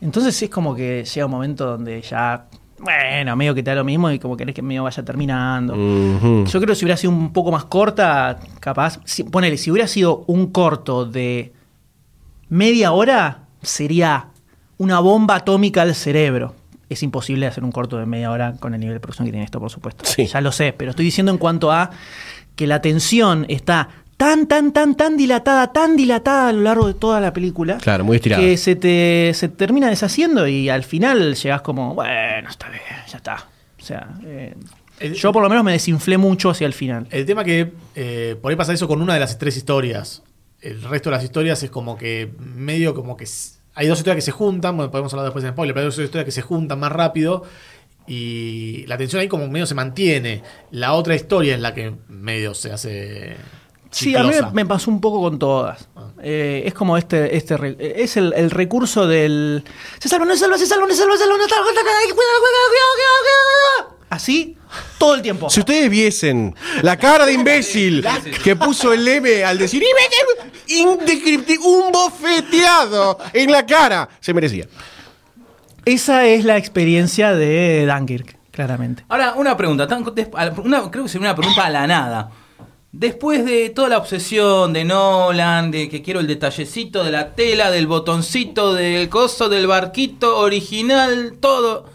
Entonces 0.00 0.40
es 0.40 0.48
como 0.48 0.74
que 0.74 1.04
llega 1.04 1.26
un 1.26 1.32
momento 1.32 1.66
donde 1.66 2.00
ya, 2.00 2.46
bueno, 2.78 3.36
medio 3.36 3.54
que 3.54 3.62
te 3.62 3.70
da 3.70 3.76
lo 3.76 3.84
mismo 3.84 4.10
y 4.10 4.18
como 4.18 4.36
querés 4.36 4.54
que 4.54 4.62
medio 4.62 4.84
vaya 4.84 5.04
terminando. 5.04 5.74
Yo 5.74 6.60
creo 6.60 6.66
que 6.68 6.74
si 6.74 6.84
hubiera 6.84 6.96
sido 6.96 7.12
un 7.12 7.32
poco 7.32 7.52
más 7.52 7.64
corta, 7.64 8.38
capaz. 8.60 9.00
Si, 9.04 9.24
ponele, 9.24 9.58
si 9.58 9.70
hubiera 9.70 9.88
sido 9.88 10.24
un 10.26 10.52
corto 10.52 11.04
de 11.04 11.52
media 12.48 12.92
hora, 12.92 13.40
sería 13.60 14.28
una 14.78 15.00
bomba 15.00 15.36
atómica 15.36 15.82
al 15.82 15.94
cerebro. 15.94 16.54
Es 16.88 17.02
imposible 17.02 17.46
hacer 17.46 17.64
un 17.64 17.72
corto 17.72 17.98
de 17.98 18.06
media 18.06 18.30
hora 18.30 18.54
con 18.58 18.72
el 18.72 18.80
nivel 18.80 18.94
de 18.94 19.00
producción 19.00 19.26
que 19.26 19.32
tiene 19.32 19.44
esto, 19.44 19.60
por 19.60 19.68
supuesto. 19.68 20.06
Sí. 20.06 20.26
Ya 20.26 20.40
lo 20.40 20.52
sé, 20.52 20.72
pero 20.72 20.90
estoy 20.90 21.04
diciendo 21.04 21.30
en 21.30 21.36
cuanto 21.36 21.70
a 21.70 21.90
que 22.58 22.66
la 22.66 22.82
tensión 22.82 23.46
está 23.48 23.88
tan, 24.18 24.48
tan, 24.48 24.72
tan, 24.72 24.96
tan 24.96 25.16
dilatada, 25.16 25.72
tan 25.72 25.96
dilatada 25.96 26.48
a 26.48 26.52
lo 26.52 26.62
largo 26.62 26.88
de 26.88 26.94
toda 26.94 27.20
la 27.20 27.32
película. 27.32 27.78
Claro, 27.78 28.04
muy 28.04 28.16
estirada. 28.16 28.42
Que 28.42 28.56
se 28.56 28.74
te, 28.74 29.30
se 29.32 29.48
termina 29.48 29.88
deshaciendo 29.88 30.48
y 30.48 30.68
al 30.68 30.82
final 30.82 31.36
llegas 31.36 31.62
como, 31.62 31.94
bueno, 31.94 32.48
está 32.50 32.68
bien, 32.68 32.82
ya 33.10 33.16
está. 33.18 33.36
O 33.80 33.84
sea, 33.84 34.08
eh, 34.24 34.54
El- 34.98 35.14
yo 35.14 35.32
por 35.32 35.40
lo 35.44 35.48
menos 35.48 35.62
me 35.62 35.70
desinflé 35.70 36.18
mucho 36.18 36.50
hacia 36.50 36.66
el 36.66 36.72
final. 36.72 37.06
El 37.12 37.24
tema 37.26 37.44
que 37.44 37.72
eh, 37.94 38.34
por 38.42 38.50
ahí 38.50 38.56
pasa 38.56 38.72
eso 38.72 38.88
con 38.88 39.00
una 39.00 39.14
de 39.14 39.20
las 39.20 39.38
tres 39.38 39.56
historias. 39.56 40.24
El 40.60 40.82
resto 40.82 41.10
de 41.10 41.16
las 41.16 41.22
historias 41.24 41.62
es 41.62 41.70
como 41.70 41.96
que 41.96 42.32
medio 42.40 42.92
como 42.94 43.16
que 43.16 43.24
hay 43.76 43.86
dos 43.86 43.98
historias 43.98 44.16
que 44.16 44.22
se 44.22 44.32
juntan, 44.32 44.76
bueno, 44.76 44.90
podemos 44.90 45.12
hablar 45.12 45.26
después 45.26 45.44
en 45.44 45.52
spoiler, 45.52 45.72
pero 45.72 45.82
hay 45.82 45.86
dos 45.86 45.98
historias 46.00 46.24
que 46.24 46.32
se 46.32 46.42
juntan 46.42 46.80
más 46.80 46.90
rápido 46.90 47.44
y 48.08 48.86
la 48.86 48.96
tensión 48.96 49.20
ahí 49.20 49.28
como 49.28 49.46
medio 49.48 49.66
se 49.66 49.74
mantiene. 49.74 50.42
La 50.70 50.94
otra 50.94 51.14
historia 51.14 51.54
es 51.54 51.60
la 51.60 51.74
que 51.74 51.94
medio 52.08 52.54
se 52.54 52.72
hace 52.72 53.36
Sí, 53.90 54.14
a 54.14 54.22
mí 54.22 54.32
me 54.52 54.66
pasó 54.66 54.90
un 54.90 55.00
poco 55.00 55.20
con 55.20 55.38
todas. 55.38 55.88
Eh, 56.22 56.62
es 56.66 56.74
como 56.74 56.98
este, 56.98 57.36
este 57.36 57.56
es 58.02 58.16
el, 58.16 58.32
el 58.34 58.50
recurso 58.50 59.06
del 59.06 59.64
se 59.98 60.08
salva, 60.08 60.26
no 60.26 60.34
se 60.34 60.40
salva, 60.40 60.58
se 60.58 60.66
salva, 60.66 60.86
no 60.86 60.92
se 60.92 60.98
salva, 60.98 61.14
se 61.14 61.20
salva, 61.20 61.36
no 61.36 61.44
se 61.44 61.48
salva, 61.48 61.64
cuidado, 61.64 62.14
cuidado, 62.14 62.14
cuidado, 62.14 62.68
cuidado, 62.70 63.24
cuidado. 63.24 63.98
Así 64.10 64.56
todo 64.98 65.14
el 65.14 65.22
tiempo. 65.22 65.48
Si 65.48 65.60
ustedes 65.60 65.88
viesen 65.88 66.54
la 66.82 66.96
cara 66.98 67.24
de 67.24 67.32
imbécil 67.32 68.06
que 68.42 68.56
puso 68.56 68.92
el 68.92 69.06
M 69.06 69.44
al 69.44 69.58
decir 69.58 69.82
indescriptible, 70.66 71.66
un 71.66 71.92
bofeteado 71.92 73.18
en 73.32 73.50
la 73.50 73.64
cara, 73.64 74.08
se 74.20 74.34
merecía. 74.34 74.66
Esa 75.88 76.26
es 76.26 76.44
la 76.44 76.58
experiencia 76.58 77.34
de 77.34 77.86
Dunkirk, 77.86 78.36
claramente. 78.50 79.06
Ahora, 79.08 79.32
una 79.36 79.56
pregunta. 79.56 79.88
creo 79.88 80.04
que 80.12 81.08
sería 81.08 81.28
una 81.28 81.34
pregunta 81.34 81.64
a 81.64 81.70
la 81.70 81.86
nada. 81.86 82.30
Después 82.92 83.42
de 83.46 83.70
toda 83.70 83.88
la 83.88 83.96
obsesión 83.96 84.74
de 84.74 84.84
Nolan, 84.84 85.70
de 85.70 85.88
que 85.88 86.02
quiero 86.02 86.20
el 86.20 86.26
detallecito 86.26 87.04
de 87.04 87.10
la 87.10 87.34
tela, 87.34 87.70
del 87.70 87.86
botoncito, 87.86 88.74
del 88.74 89.08
coso, 89.08 89.48
del 89.48 89.66
barquito 89.66 90.38
original, 90.40 91.38
todo. 91.40 91.86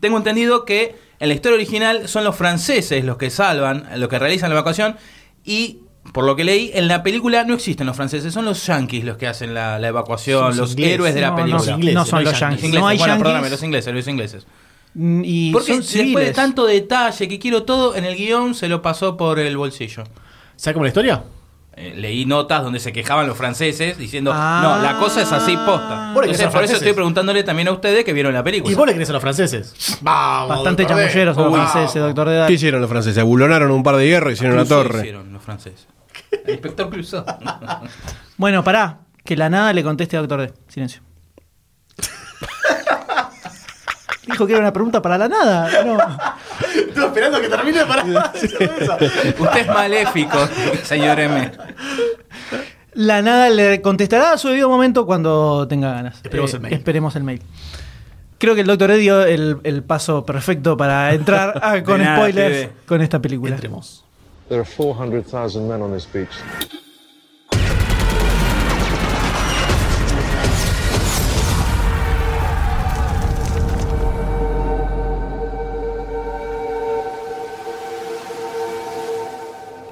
Tengo 0.00 0.16
entendido 0.16 0.64
que 0.64 0.96
en 1.20 1.28
la 1.28 1.34
historia 1.34 1.56
original 1.56 2.08
son 2.08 2.24
los 2.24 2.36
franceses 2.36 3.04
los 3.04 3.18
que 3.18 3.28
salvan, 3.28 3.86
los 3.96 4.08
que 4.08 4.18
realizan 4.18 4.48
la 4.48 4.54
evacuación. 4.54 4.96
Y 5.44 5.80
por 6.12 6.24
lo 6.24 6.36
que 6.36 6.44
leí, 6.44 6.70
en 6.74 6.86
la 6.88 7.02
película 7.02 7.44
no 7.44 7.54
existen 7.54 7.86
los 7.86 7.96
franceses, 7.96 8.32
son 8.32 8.44
los 8.44 8.64
yankees 8.66 9.04
los 9.04 9.16
que 9.16 9.26
hacen 9.26 9.54
la, 9.54 9.78
la 9.78 9.88
evacuación, 9.88 10.52
Son 10.52 10.56
los 10.58 10.70
ingleses. 10.72 10.94
héroes 10.94 11.14
de 11.14 11.20
la 11.20 11.30
No, 11.30 11.36
película. 11.36 11.64
no, 11.66 11.74
ingleses, 11.74 11.94
no 11.94 12.04
son 12.06 12.24
los 12.24 12.32
yankees. 12.38 12.40
Los 12.40 12.40
yankees. 12.40 12.64
ingleses, 12.64 12.80
No 12.82 12.88
hay 12.88 12.98
bueno, 12.98 13.12
yankees. 13.12 13.22
perdóname, 13.24 13.50
los 13.50 13.62
ingleses, 13.62 13.94
los 13.94 14.08
ingleses. 14.08 14.46
Mm, 14.94 15.22
Y 15.24 15.52
Porque 15.52 15.66
son 15.72 15.80
después 15.80 16.26
de 16.26 16.32
tanto 16.32 16.66
detalle 16.66 17.26
que 17.28 17.38
quiero 17.38 17.64
todo, 17.64 17.96
en 17.96 18.04
el 18.04 18.16
guion 18.16 18.54
se 18.54 18.68
lo 18.68 18.80
pasó 18.82 19.16
por 19.16 19.38
el 19.40 19.56
bolsillo. 19.56 20.04
¿Sabes 20.56 20.74
cómo 20.74 20.84
la 20.84 20.88
historia? 20.88 21.24
Eh, 21.76 21.92
leí 21.96 22.24
notas 22.24 22.62
donde 22.62 22.78
se 22.78 22.92
quejaban 22.92 23.26
los 23.26 23.36
franceses 23.36 23.98
diciendo, 23.98 24.30
Ah. 24.32 24.60
no, 24.62 24.82
la 24.84 24.96
cosa 25.00 25.22
es 25.22 25.32
así 25.32 25.56
posta. 25.56 26.10
Entonces, 26.10 26.14
por 26.14 26.24
eso 26.28 26.50
franceses. 26.50 26.76
estoy 26.76 26.92
preguntándole 26.92 27.42
también 27.42 27.66
a 27.66 27.72
ustedes 27.72 28.04
que 28.04 28.12
vieron 28.12 28.32
la 28.32 28.44
película. 28.44 28.70
¿Y 28.72 28.76
vos 28.76 28.86
le 28.86 28.94
crees 28.94 29.10
a 29.10 29.14
los 29.14 29.20
franceses? 29.22 29.74
Vamos. 30.00 30.50
Bastante 30.50 30.86
chamulleros 30.86 31.34
son 31.34 31.46
los 31.46 31.54
franceses, 31.72 32.00
doctor 32.00 32.28
de 32.28 32.34
¿Qué 32.34 32.38
edad. 32.38 32.48
hicieron 32.50 32.80
los 32.80 32.88
franceses? 32.88 33.18
Abulonaron 33.18 33.72
un 33.72 33.82
par 33.82 33.96
de 33.96 34.06
hierro 34.06 34.30
y 34.30 34.34
hicieron 34.34 34.54
una 34.56 34.64
Clouseau 34.64 34.84
torre. 34.86 34.98
hicieron 35.00 35.32
los 35.32 35.42
franceses. 35.42 35.88
El 36.44 36.50
inspector 36.54 36.90
Clouseau. 36.90 37.24
Bueno, 38.36 38.64
pará, 38.64 38.98
que 39.24 39.36
la 39.36 39.48
nada 39.48 39.72
le 39.72 39.84
conteste 39.84 40.16
a 40.16 40.20
doctor 40.20 40.40
D. 40.40 40.52
Silencio. 40.68 41.02
Dijo 44.26 44.46
que 44.46 44.52
era 44.54 44.60
una 44.62 44.72
pregunta 44.72 45.02
para 45.02 45.18
la 45.18 45.28
nada. 45.28 45.84
No. 45.84 45.98
Estoy 46.74 47.04
esperando 47.04 47.40
que 47.40 47.48
termine 47.48 47.84
para 47.84 48.04
Usted 48.04 49.56
es 49.60 49.66
maléfico, 49.68 50.38
señor 50.82 51.20
M. 51.20 51.52
La 52.94 53.20
nada 53.22 53.50
le 53.50 53.82
contestará 53.82 54.32
a 54.32 54.38
su 54.38 54.48
debido 54.48 54.68
momento 54.68 55.04
cuando 55.04 55.68
tenga 55.68 55.92
ganas. 55.92 56.16
Esperemos 56.24 56.54
el 56.54 56.60
mail. 56.60 56.74
Esperemos 56.74 57.16
el 57.16 57.22
mail. 57.24 57.42
Creo 58.38 58.54
que 58.54 58.62
el 58.62 58.66
doctor 58.66 58.90
D 58.90 58.96
dio 58.96 59.22
el, 59.24 59.58
el 59.62 59.82
paso 59.82 60.24
perfecto 60.24 60.76
para 60.76 61.12
entrar 61.12 61.60
a- 61.62 61.82
con 61.82 62.02
nada, 62.02 62.16
spoilers 62.16 62.68
con 62.86 63.02
esta 63.02 63.20
película. 63.20 63.54
Entremos. 63.54 64.04
There 64.48 64.60
are 64.60 64.64
400,000 64.64 65.66
men 65.66 65.80
on 65.80 65.92
this 65.92 66.04
beach. 66.04 66.28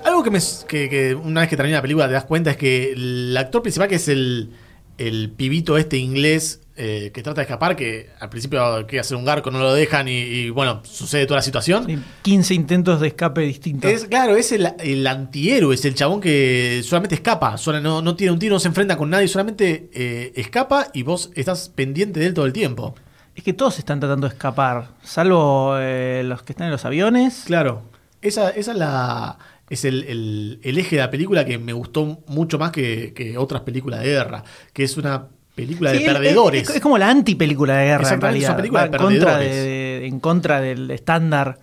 Algo 0.05 0.23
que, 0.23 0.31
me, 0.31 0.39
que, 0.69 0.91
que 0.91 1.15
una 1.15 1.41
vez 1.41 1.49
que 1.49 1.57
termina 1.57 1.79
la 1.79 1.83
película 1.83 2.07
te 2.07 2.13
das 2.13 2.25
cuenta 2.25 2.51
es 2.51 2.59
que 2.59 2.93
el 2.93 3.35
actor 3.39 3.63
principal, 3.63 3.89
que 3.89 3.95
es 3.95 4.09
el, 4.09 4.51
el 4.99 5.31
pibito 5.31 5.77
este 5.79 5.97
inglés 5.99 6.61
eh, 6.77 7.11
que 7.13 7.23
trata 7.23 7.41
de 7.41 7.43
escapar, 7.43 7.77
que 7.77 8.09
al 8.19 8.31
principio 8.31 8.63
quiere 8.87 9.01
hacer 9.01 9.17
un 9.17 9.25
garco, 9.27 9.51
no 9.51 9.59
lo 9.59 9.75
dejan 9.75 10.09
y, 10.09 10.13
y, 10.21 10.51
bueno, 10.51 10.81
sucede 10.85 11.27
toda 11.27 11.39
la 11.39 11.43
situación. 11.43 11.85
Sí, 11.87 11.99
15 12.23 12.55
intentos 12.55 13.01
de 13.01 13.09
escape 13.09 13.43
distintos. 13.43 13.91
Es, 13.91 14.05
claro, 14.07 14.37
es 14.37 14.53
el, 14.53 14.67
el 14.81 15.07
antihéroe, 15.07 15.75
es 15.75 15.85
el 15.85 15.95
chabón 15.95 16.21
que 16.21 16.81
solamente 16.85 17.15
escapa, 17.15 17.59
sola- 17.59 17.81
no, 17.81 18.01
no 18.01 18.17
tiene 18.17 18.33
un 18.33 18.39
tiro, 18.39 18.55
no 18.55 18.61
se 18.61 18.69
enfrenta 18.69 18.97
con 18.97 19.11
nadie, 19.11 19.29
solamente 19.29 19.91
eh, 19.93 20.33
escapa 20.37 20.89
y 20.95 21.03
vos 21.03 21.31
estás 21.35 21.69
pendiente 21.69 22.21
de 22.21 22.27
él 22.27 22.35
todo 22.35 22.47
el 22.47 22.53
tiempo. 22.55 22.95
Es 23.35 23.43
que 23.45 23.53
todos 23.53 23.79
están 23.79 24.01
tratando 24.01 24.27
de 24.29 24.35
escapar, 24.35 24.89
salvo 25.03 25.75
eh, 25.79 26.23
los 26.25 26.43
que 26.43 26.53
están 26.53 26.67
en 26.67 26.73
los 26.73 26.85
aviones. 26.87 27.43
Claro, 27.47 27.83
esa, 28.23 28.51
esa 28.51 28.73
es 28.73 28.79
la 28.79 29.39
es 29.73 29.85
el, 29.85 30.05
el- 30.05 30.61
el 30.63 30.79
eje 30.79 30.97
de 30.97 31.03
la 31.03 31.11
película 31.11 31.45
que 31.45 31.59
me 31.59 31.73
gustó 31.73 32.23
mucho 32.27 32.59
más 32.59 32.71
que, 32.73 33.13
que 33.15 33.37
otras 33.39 33.63
películas 33.63 34.01
de 34.01 34.07
guerra, 34.07 34.43
que 34.73 34.85
es 34.85 34.97
una 34.97 35.27
película 35.55 35.91
Sí, 35.93 35.99
de 35.99 36.05
es- 36.07 36.13
perdedores. 36.13 36.69
Es, 36.71 36.77
es 36.77 36.81
como 36.81 36.99
la 36.99 37.09
antipelícula 37.11 37.77
de 37.77 37.85
guerra, 37.87 38.09
en 38.15 38.21
realidad. 38.21 38.51
una 38.51 38.57
película 38.57 38.81
de 38.83 38.87
en 38.87 38.99
contra, 38.99 39.39
de- 39.39 40.07
en 40.07 40.21
contra 40.21 40.61
del 40.61 40.91
estándar. 40.91 41.59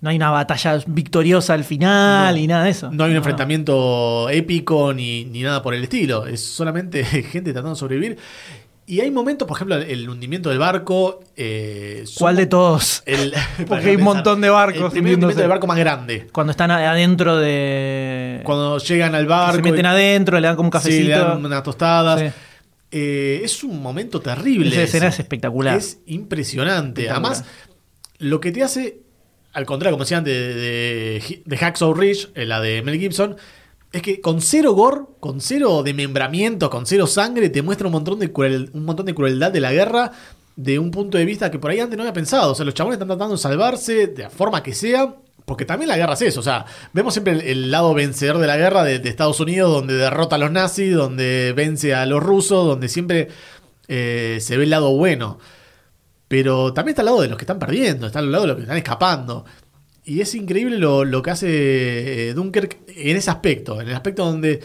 No 0.00 0.10
hay 0.10 0.16
una 0.16 0.30
batalla 0.30 0.78
victoriosa 0.86 1.54
al 1.54 1.64
final 1.64 2.34
No. 2.34 2.40
y 2.40 2.46
nada 2.46 2.64
de 2.64 2.70
eso. 2.70 2.90
No 2.92 3.04
hay 3.04 3.10
un 3.12 3.16
enfrentamiento 3.16 4.28
épico 4.28 4.92
ni, 4.92 5.24
ni 5.24 5.40
nada 5.42 5.62
por 5.62 5.72
el 5.72 5.82
estilo. 5.82 6.26
Es 6.26 6.44
solamente 6.44 7.02
gente 7.04 7.52
tratando 7.52 7.70
de 7.70 7.76
sobrevivir. 7.76 8.18
Y 8.86 9.00
hay 9.00 9.10
momentos, 9.10 9.48
por 9.48 9.56
ejemplo, 9.56 9.76
el 9.76 10.08
hundimiento 10.08 10.50
del 10.50 10.58
barco. 10.58 11.20
eh, 11.36 12.04
¿Cuál 12.18 12.36
de 12.36 12.46
todos? 12.46 13.02
El, 13.06 13.32
Porque 13.66 13.90
hay 13.90 13.96
un 13.96 14.02
montón 14.02 14.40
de 14.42 14.50
barcos 14.50 14.82
El 14.82 14.90
primer 14.90 15.14
hundimiento 15.14 15.40
del 15.40 15.48
barco 15.48 15.66
más 15.66 15.78
grande. 15.78 16.26
Cuando 16.32 16.50
están 16.50 16.70
adentro 16.70 17.36
de. 17.38 18.40
Cuando 18.44 18.78
llegan 18.78 19.14
al 19.14 19.26
barco. 19.26 19.56
se 19.56 19.62
meten 19.62 19.84
y- 19.86 19.88
adentro, 19.88 20.38
le 20.38 20.46
dan 20.46 20.56
como 20.56 20.68
un 20.68 20.72
Sí, 20.72 20.78
cafecito. 20.78 21.08
le 21.08 21.16
dan 21.18 21.44
unas 21.44 21.62
tostadas. 21.62 22.20
Sí. 22.20 22.26
Eh, 22.90 23.40
es 23.42 23.64
un 23.64 23.82
momento 23.82 24.20
terrible. 24.20 24.68
Esa 24.68 24.82
escena 24.82 25.06
es 25.08 25.18
espectacular. 25.18 25.76
Es 25.78 25.98
impresionante. 26.06 27.02
Espectacular. 27.06 27.32
Además, 27.32 27.50
lo 28.18 28.38
que 28.40 28.52
te 28.52 28.62
hace, 28.62 28.98
al 29.52 29.64
contrario, 29.66 29.94
como 29.94 30.04
decían 30.04 30.24
de, 30.24 30.54
de, 30.54 31.42
de 31.44 31.56
Hacksaw 31.56 31.92
Ridge, 31.94 32.28
eh, 32.34 32.44
la 32.44 32.60
de 32.60 32.82
Mel 32.82 32.98
Gibson, 33.00 33.36
es 33.94 34.02
que 34.02 34.20
con 34.20 34.40
cero 34.40 34.72
gore, 34.72 35.02
con 35.20 35.40
cero 35.40 35.84
desmembramiento, 35.84 36.68
con 36.68 36.84
cero 36.84 37.06
sangre, 37.06 37.48
te 37.48 37.62
muestra 37.62 37.86
un 37.86 37.92
montón 37.92 38.18
de, 38.18 38.68
un 38.72 38.84
montón 38.84 39.06
de 39.06 39.14
crueldad 39.14 39.52
de 39.52 39.60
la 39.60 39.72
guerra 39.72 40.10
de 40.56 40.80
un 40.80 40.90
punto 40.90 41.16
de 41.16 41.24
vista 41.24 41.48
que 41.48 41.60
por 41.60 41.70
ahí 41.70 41.78
antes 41.78 41.96
no 41.96 42.02
había 42.02 42.12
pensado. 42.12 42.52
O 42.52 42.54
sea, 42.56 42.64
los 42.64 42.74
chabones 42.74 42.96
están 42.96 43.06
tratando 43.06 43.36
de 43.36 43.40
salvarse 43.40 44.08
de 44.08 44.24
la 44.24 44.30
forma 44.30 44.64
que 44.64 44.74
sea, 44.74 45.14
Porque 45.44 45.64
también 45.64 45.88
la 45.88 45.96
guerra 45.96 46.14
es 46.14 46.22
eso, 46.22 46.40
o 46.40 46.42
sea, 46.42 46.64
vemos 46.92 47.14
siempre 47.14 47.50
el, 47.52 47.70
lado 47.70 47.94
vencedor 47.94 48.38
de 48.38 48.46
la 48.46 48.56
guerra 48.56 48.82
de, 48.82 48.98
de 48.98 49.08
Estados 49.10 49.38
Unidos, 49.38 49.70
donde 49.72 49.94
derrota 49.94 50.36
a 50.36 50.38
los 50.38 50.50
nazis, 50.50 50.94
donde 50.94 51.52
vence 51.54 51.94
a 51.94 52.04
los 52.06 52.22
rusos, 52.22 52.66
donde 52.66 52.88
siempre 52.88 53.28
eh, 53.86 54.38
se 54.40 54.56
ve 54.56 54.64
el 54.64 54.70
lado 54.70 54.96
bueno. 54.96 55.38
Pero 56.26 56.72
también 56.72 56.94
está 56.94 57.02
al 57.02 57.06
lado 57.06 57.20
de 57.20 57.28
los 57.28 57.38
que 57.38 57.44
están 57.44 57.58
perdiendo, 57.58 58.06
está 58.06 58.18
al 58.18 58.32
lado 58.32 58.42
de 58.42 58.48
los 58.48 58.56
que 58.56 58.62
están 58.62 58.78
escapando. 58.78 59.44
Y 60.04 60.20
es 60.20 60.34
increíble 60.34 60.78
lo, 60.78 61.04
lo 61.04 61.22
que 61.22 61.30
hace 61.30 62.28
eh, 62.30 62.34
Dunkirk 62.34 62.78
en 62.88 63.16
ese 63.16 63.30
aspecto, 63.30 63.80
en 63.80 63.88
el 63.88 63.94
aspecto 63.94 64.24
donde 64.24 64.60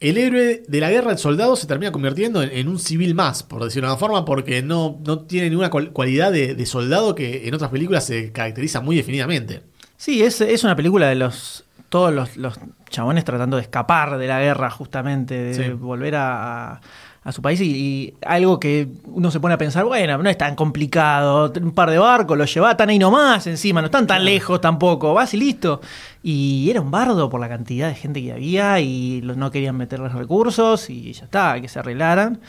el 0.00 0.18
héroe 0.18 0.64
de 0.66 0.80
la 0.80 0.90
guerra, 0.90 1.12
el 1.12 1.18
soldado, 1.18 1.54
se 1.54 1.68
termina 1.68 1.92
convirtiendo 1.92 2.42
en, 2.42 2.50
en 2.50 2.66
un 2.68 2.80
civil 2.80 3.14
más, 3.14 3.44
por 3.44 3.62
decirlo 3.62 3.86
de 3.88 3.92
una 3.92 3.98
forma, 4.00 4.24
porque 4.24 4.60
no, 4.60 4.98
no 5.06 5.20
tiene 5.20 5.48
ninguna 5.50 5.70
cual- 5.70 5.92
cualidad 5.92 6.32
de, 6.32 6.56
de 6.56 6.66
soldado 6.66 7.14
que 7.14 7.46
en 7.46 7.54
otras 7.54 7.70
películas 7.70 8.04
se 8.06 8.32
caracteriza 8.32 8.80
muy 8.80 8.96
definidamente. 8.96 9.62
Sí, 9.96 10.22
es, 10.24 10.40
es 10.40 10.64
una 10.64 10.74
película 10.74 11.08
de 11.08 11.14
los. 11.14 11.64
Todos 11.88 12.12
los, 12.12 12.36
los 12.38 12.54
chabones 12.88 13.22
tratando 13.24 13.58
de 13.58 13.62
escapar 13.62 14.16
de 14.18 14.26
la 14.26 14.40
guerra, 14.40 14.70
justamente, 14.70 15.34
de 15.34 15.54
Sí. 15.54 15.70
volver 15.70 16.16
a, 16.16 16.72
a- 16.72 16.80
a 17.24 17.30
su 17.32 17.40
país. 17.42 17.60
Y, 17.60 17.64
y 17.70 18.14
algo 18.26 18.58
que 18.58 18.88
uno 19.06 19.30
se 19.30 19.38
pone 19.40 19.54
a 19.54 19.58
pensar, 19.58 19.84
bueno, 19.84 20.18
no 20.18 20.28
es 20.28 20.36
tan 20.38 20.54
complicado. 20.56 21.52
Un 21.60 21.72
par 21.72 21.90
de 21.90 21.98
barcos, 21.98 22.36
los 22.36 22.52
lleva 22.52 22.76
tan 22.76 22.88
ahí 22.90 22.98
nomás 22.98 23.46
encima, 23.46 23.80
no 23.80 23.86
están 23.86 24.06
tan 24.06 24.24
lejos 24.24 24.60
tampoco. 24.60 25.14
Vas 25.14 25.32
y 25.34 25.36
listo. 25.36 25.80
Y 26.22 26.68
era 26.70 26.80
un 26.80 26.90
bardo 26.90 27.28
por 27.30 27.40
la 27.40 27.48
cantidad 27.48 27.88
de 27.88 27.94
gente 27.94 28.22
que 28.22 28.32
había 28.32 28.80
y 28.80 29.20
los- 29.22 29.36
no 29.36 29.50
querían 29.50 29.76
meterles 29.76 30.12
recursos 30.12 30.90
y 30.90 31.12
ya 31.12 31.24
está, 31.24 31.60
que 31.60 31.68
se 31.68 31.78
arreglaran. 31.78 32.40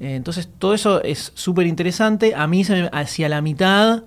Eh, 0.00 0.14
Entonces, 0.14 0.48
todo 0.58 0.74
eso 0.74 1.02
es 1.02 1.32
súper 1.34 1.66
interesante. 1.66 2.34
A 2.34 2.46
mí, 2.46 2.64
se 2.64 2.82
me- 2.82 2.90
hacia 2.92 3.28
la 3.28 3.40
mitad 3.40 4.04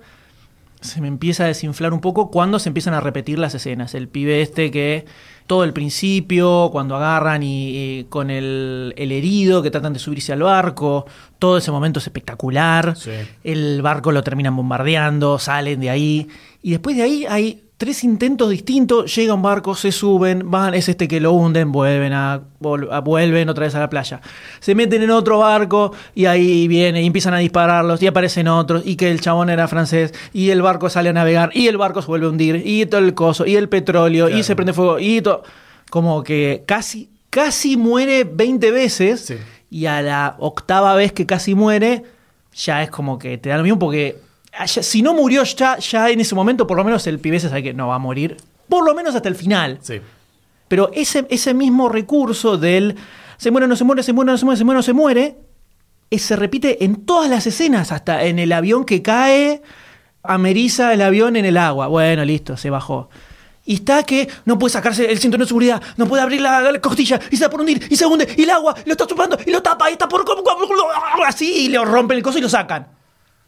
se 0.82 1.00
me 1.00 1.08
empieza 1.08 1.43
a 1.43 1.47
desinflar 1.47 1.93
un 1.93 2.02
poco 2.02 2.32
cuando 2.32 2.58
se 2.58 2.67
empiezan 2.69 2.95
a 2.95 3.02
repetir 3.02 3.38
las 3.38 3.54
escenas. 3.54 3.93
El 3.93 4.08
pibe 4.08 4.41
este 4.41 4.71
que 4.71 5.06
todo 5.52 5.66
el 5.66 5.74
principio, 5.74 6.70
cuando 6.72 6.96
agarran 6.96 7.44
y, 7.44 7.72
y 7.76 8.04
con 8.06 8.32
el, 8.32 8.94
el 8.96 9.12
herido 9.12 9.62
que 9.62 9.70
tratan 9.70 9.92
de 9.92 10.00
subirse 10.00 10.32
al 10.32 10.44
barco, 10.44 11.06
todo 11.40 11.58
ese 11.58 11.72
momento 11.72 12.00
es 12.00 12.08
espectacular. 12.08 12.96
Sí. 12.96 13.12
El 13.44 13.82
barco 13.82 14.14
lo 14.14 14.24
terminan 14.24 14.56
bombardeando, 14.56 15.38
salen 15.40 15.82
de 15.82 15.90
ahí. 15.90 16.30
Y 16.62 16.72
después 16.72 16.96
de 16.96 17.04
ahí 17.04 17.26
hay 17.28 17.66
tres 17.82 18.04
intentos 18.04 18.52
distintos. 18.52 19.13
Llega 19.15 19.34
un 19.34 19.41
barco, 19.41 19.74
se 19.74 19.91
suben, 19.91 20.52
van, 20.52 20.76
es 20.76 20.88
este 20.88 21.08
que 21.08 21.20
lo 21.20 21.32
hunden, 21.34 21.72
vuelven 21.72 22.13
a, 22.13 22.39
vuelven 22.60 23.50
otra 23.50 23.65
vez 23.65 23.74
a 23.74 23.80
la 23.80 23.89
playa. 23.89 24.22
Se 24.60 24.76
meten 24.76 25.02
en 25.02 25.10
otro 25.10 25.39
barco 25.39 25.91
y 26.13 26.26
ahí 26.26 26.67
viene 26.67 27.02
y 27.02 27.08
empiezan 27.08 27.34
a 27.34 27.39
dispararlos 27.39 28.00
y 28.04 28.06
aparecen 28.06 28.48
otros 28.48 28.84
y 28.86 28.98
que 28.98 29.10
el 29.10 29.20
chabón 29.20 29.50
era 29.50 29.67
francés 29.67 30.13
y 30.32 30.52
el 30.52 30.62
barco 30.62 30.91
sale 30.91 31.10
a 31.10 31.13
navegar 31.13 31.50
y 31.56 31.67
el 31.67 31.78
barco 31.78 32.04
se 32.04 32.08
vuelve 32.08 32.28
a 32.28 32.30
hundir 32.30 32.62
y 32.63 32.86
todo 32.86 33.02
el 33.02 33.15
coso 33.15 33.48
y 33.48 33.56
el 33.56 33.67
petróleo 33.67 34.30
y 34.30 34.44
se 34.44 34.56
prende 34.56 34.74
fuego 34.74 35.00
y 35.00 35.20
todo. 35.22 35.41
Como 35.89 36.22
que 36.22 36.63
casi, 36.67 37.10
casi 37.32 37.78
muere 37.78 38.26
20 38.26 38.70
veces 38.70 39.22
Sí. 39.22 39.38
y 39.72 39.88
a 39.88 40.04
la 40.04 40.36
octava 40.38 40.94
vez 40.94 41.13
que 41.13 41.26
casi 41.26 41.56
muere 41.56 42.04
ya 42.54 42.84
es 42.84 42.91
como 42.91 43.17
que 43.17 43.39
te 43.39 43.50
da 43.50 43.58
lo 43.58 43.63
mismo 43.63 43.80
porque 43.80 44.30
si 44.66 45.02
no 45.02 45.14
murió 45.14 45.44
ya, 45.44 45.78
ya 45.78 46.10
en 46.10 46.20
ese 46.20 46.36
momento 46.36 46.68
por 46.68 46.78
lo 46.78 46.84
menos 46.84 47.08
el 47.08 47.20
pibe 47.20 47.40
se 47.40 47.50
sabe 47.50 47.64
que 47.64 47.74
no 47.74 47.88
va 47.88 47.96
a 47.96 48.00
morir. 48.00 48.38
Por 48.68 48.86
lo 48.86 48.94
menos 48.94 49.16
hasta 49.16 49.30
el 49.30 49.36
final. 49.36 49.80
Sí. 49.82 50.02
Pero 50.68 50.90
ese, 50.94 51.26
ese 51.30 51.54
mismo 51.54 51.90
recurso 51.90 52.58
del 52.58 52.96
se 53.38 53.52
muere, 53.52 53.68
no 53.68 53.76
se 53.76 53.84
muere, 53.84 54.04
se 54.04 54.14
muere, 54.14 54.32
no 54.32 54.38
se 54.38 54.46
muere, 54.46 54.58
se 54.58 54.64
muere, 54.64 54.78
no 54.78 54.84
se 54.84 54.94
muere, 54.94 55.38
eh, 56.10 56.20
se 56.20 56.36
repite 56.36 56.86
en 56.86 57.06
todas 57.06 57.30
las 57.30 57.48
escenas, 57.48 57.92
hasta 57.92 58.24
en 58.24 58.40
el 58.40 58.52
avión 58.52 58.86
que 58.86 59.02
cae, 59.02 59.62
ameriza 60.24 60.94
el 60.94 61.02
avión 61.02 61.36
en 61.36 61.46
el 61.46 61.58
agua. 61.58 61.88
Bueno, 61.88 62.24
listo, 62.24 62.56
se 62.56 62.70
bajó. 62.70 63.10
Y 63.66 63.76
está 63.76 64.04
que 64.04 64.30
no 64.46 64.58
puede 64.58 64.74
sacarse 64.74 65.12
el 65.12 65.20
cinturón 65.20 65.42
de 65.42 65.48
seguridad, 65.48 65.82
no 65.98 66.08
puede 66.08 66.24
abrir 66.24 66.42
la, 66.42 66.62
la 66.62 66.80
costilla, 66.80 67.20
y 67.30 67.38
se 67.38 67.44
da 67.44 67.50
por 67.50 67.62
hundir, 67.62 67.86
y 67.90 67.96
se 67.96 68.06
hunde, 68.06 68.28
y 68.38 68.44
el 68.44 68.50
agua 68.50 68.76
lo 68.86 68.92
está 68.92 69.06
chupando, 69.06 69.38
y 69.46 69.52
lo 69.52 69.62
tapa, 69.62 69.90
y 69.90 69.94
está 69.94 70.08
por... 70.08 70.24
Así, 71.26 71.66
y 71.66 71.70
le 71.70 71.84
rompen 71.84 72.18
el 72.18 72.24
coso 72.24 72.38
y 72.38 72.42
lo 72.42 72.50
sacan. 72.50 73.01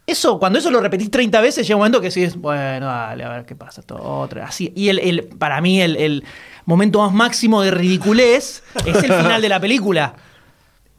Eso, 0.06 0.38
cuando 0.38 0.60
eso 0.60 0.70
lo 0.70 0.82
repetís 0.82 1.10
30 1.10 1.39
veces, 1.39 1.66
llega 1.66 1.76
un 1.78 1.80
momento 1.80 2.02
que 2.02 2.10
decís, 2.10 2.36
bueno, 2.36 2.88
dale, 2.88 3.24
a 3.24 3.30
ver 3.30 3.46
qué 3.46 3.56
pasa, 3.56 3.80
esto, 3.82 3.96
otra, 3.96 4.46
así. 4.48 4.74
Y 4.76 4.89
el, 4.89 5.00
el- 5.00 5.24
para 5.24 5.62
mí 5.62 5.82
el, 5.82 5.96
el 5.96 6.24
momento 6.66 7.00
más 7.02 7.13
máximo 7.13 7.62
de 7.62 7.72
ridiculez 7.72 8.63
es 8.86 8.96
el 9.04 9.13
final 9.13 9.42
de 9.42 9.50
la 9.50 9.60
película. 9.62 10.13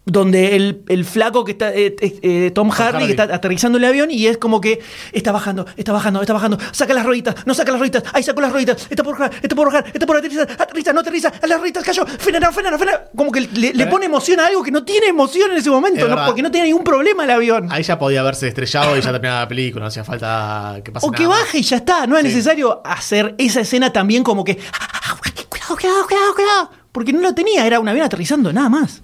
Donde 0.06 0.54
el, 0.54 0.82
el 0.88 1.06
flaco 1.06 1.44
que 1.46 1.52
está, 1.52 1.72
eh, 1.72 1.96
eh, 1.98 2.18
eh, 2.20 2.50
Tom, 2.54 2.68
Hardy, 2.68 2.92
Hardy. 2.92 3.06
que 3.06 3.10
está 3.12 3.22
aterrizando 3.34 3.78
el 3.78 3.84
avión 3.84 4.10
y 4.10 4.26
es 4.26 4.36
como 4.36 4.60
que 4.60 4.80
está 5.12 5.32
bajando, 5.32 5.64
está 5.78 5.92
bajando, 5.92 6.20
está 6.20 6.34
bajando, 6.34 6.58
saca 6.72 6.92
las 6.92 7.06
rueditas, 7.06 7.34
no 7.46 7.54
saca 7.54 7.72
las 7.72 7.78
rueditas, 7.80 8.02
ahí 8.12 8.22
sacó 8.22 8.42
las 8.42 8.52
rueditas, 8.52 8.86
está 8.90 9.02
por 9.02 9.18
bajar, 9.18 9.32
está 9.42 9.56
por 9.56 9.66
bajar, 9.72 9.86
está 9.94 10.06
por 10.06 10.16
aterrizar, 10.18 10.46
aterriza, 10.58 10.92
no 10.92 11.00
aterriza, 11.00 11.32
a 11.40 11.46
las 11.46 11.58
rueditas 11.58 11.82
cayó, 11.84 12.04
frena, 12.06 12.52
frena, 12.52 12.76
frena. 12.76 13.00
Como 13.16 13.32
que 13.32 13.40
le, 13.40 13.72
le 13.72 13.86
pone 13.86 14.04
emoción 14.04 14.40
a 14.40 14.46
algo 14.46 14.62
que 14.62 14.70
no 14.70 14.84
tiene 14.84 15.06
emoción 15.06 15.50
en 15.52 15.56
ese 15.56 15.70
momento, 15.70 16.06
porque 16.26 16.42
no 16.42 16.50
tiene 16.50 16.66
ningún 16.66 16.84
problema 16.84 17.24
el 17.24 17.30
avión. 17.30 17.68
Ahí 17.72 17.82
ya 17.82 17.98
podía 17.98 18.20
haberse 18.20 18.46
estrellado 18.48 18.98
y 18.98 19.00
ya 19.00 19.10
terminaba 19.10 19.40
la 19.40 19.48
película, 19.48 19.84
no 19.84 19.88
hacía 19.88 20.04
falta 20.04 20.80
que 20.84 20.92
pase 20.92 21.06
O 21.06 21.12
que 21.12 21.26
más. 21.26 21.38
baje 21.40 21.58
y 21.58 21.62
ya 21.62 21.76
está. 21.78 22.06
No 22.06 22.16
es 22.18 22.22
Sí. 22.24 22.28
necesario 22.28 22.82
hacer 22.84 23.34
esa 23.38 23.60
escena 23.62 23.90
también 23.90 24.22
como 24.22 24.44
que. 24.44 24.58
"Ah, 24.72 25.16
Cuidado, 25.48 25.76
cuidado, 25.76 26.06
cuidado, 26.06 26.34
cuidado. 26.34 26.70
Porque 26.92 27.12
no 27.14 27.20
lo 27.20 27.34
tenía, 27.34 27.66
era 27.66 27.80
un 27.80 27.88
avión 27.88 28.04
aterrizando, 28.04 28.52
nada 28.52 28.68
más. 28.68 29.02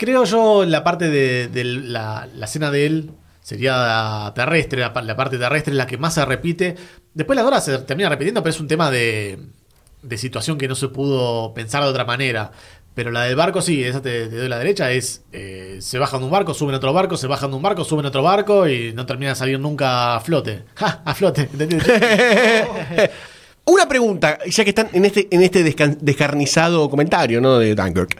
Creo 0.00 0.24
yo 0.24 0.64
la 0.64 0.82
parte 0.82 1.10
de, 1.10 1.48
de 1.48 1.62
la, 1.62 2.26
la 2.34 2.46
escena 2.46 2.70
de 2.70 2.86
él 2.86 3.10
sería 3.42 4.32
terrestre, 4.34 4.80
la, 4.80 4.94
pa- 4.94 5.02
la 5.02 5.14
parte 5.14 5.36
terrestre 5.36 5.72
es 5.72 5.76
la 5.76 5.86
que 5.86 5.98
más 5.98 6.14
se 6.14 6.24
repite. 6.24 6.74
Después 7.12 7.36
la 7.36 7.44
hora 7.44 7.60
se 7.60 7.76
termina 7.80 8.08
repitiendo, 8.08 8.42
pero 8.42 8.48
es 8.54 8.60
un 8.60 8.66
tema 8.66 8.90
de, 8.90 9.38
de 10.02 10.16
situación 10.16 10.56
que 10.56 10.68
no 10.68 10.74
se 10.74 10.88
pudo 10.88 11.52
pensar 11.52 11.82
de 11.82 11.90
otra 11.90 12.06
manera. 12.06 12.50
Pero 12.94 13.10
la 13.10 13.24
del 13.24 13.36
barco 13.36 13.60
sí, 13.60 13.84
esa 13.84 14.00
te, 14.00 14.28
te 14.28 14.36
doy 14.36 14.48
la 14.48 14.56
derecha, 14.58 14.90
es 14.90 15.22
eh, 15.32 15.76
se 15.82 15.98
bajan 15.98 16.20
de 16.20 16.24
un 16.24 16.32
barco, 16.32 16.54
suben 16.54 16.74
a 16.74 16.78
otro 16.78 16.94
barco, 16.94 17.18
se 17.18 17.26
bajan 17.26 17.50
de 17.50 17.56
un 17.56 17.62
barco, 17.62 17.84
suben 17.84 18.06
a 18.06 18.08
otro 18.08 18.22
barco 18.22 18.66
y 18.66 18.94
no 18.94 19.04
termina 19.04 19.32
de 19.32 19.36
salir 19.36 19.60
nunca 19.60 20.16
a 20.16 20.20
flote. 20.20 20.64
¡Ja! 20.76 21.02
A 21.04 21.14
flote. 21.14 21.46
Una 23.66 23.86
pregunta, 23.88 24.38
ya 24.46 24.64
que 24.64 24.70
están 24.70 24.88
en 24.92 25.04
este, 25.04 25.28
en 25.30 25.42
este 25.42 25.62
descarnizado 26.00 26.88
comentario 26.90 27.40
¿no? 27.40 27.58
de 27.58 27.74
Dunkirk. 27.74 28.16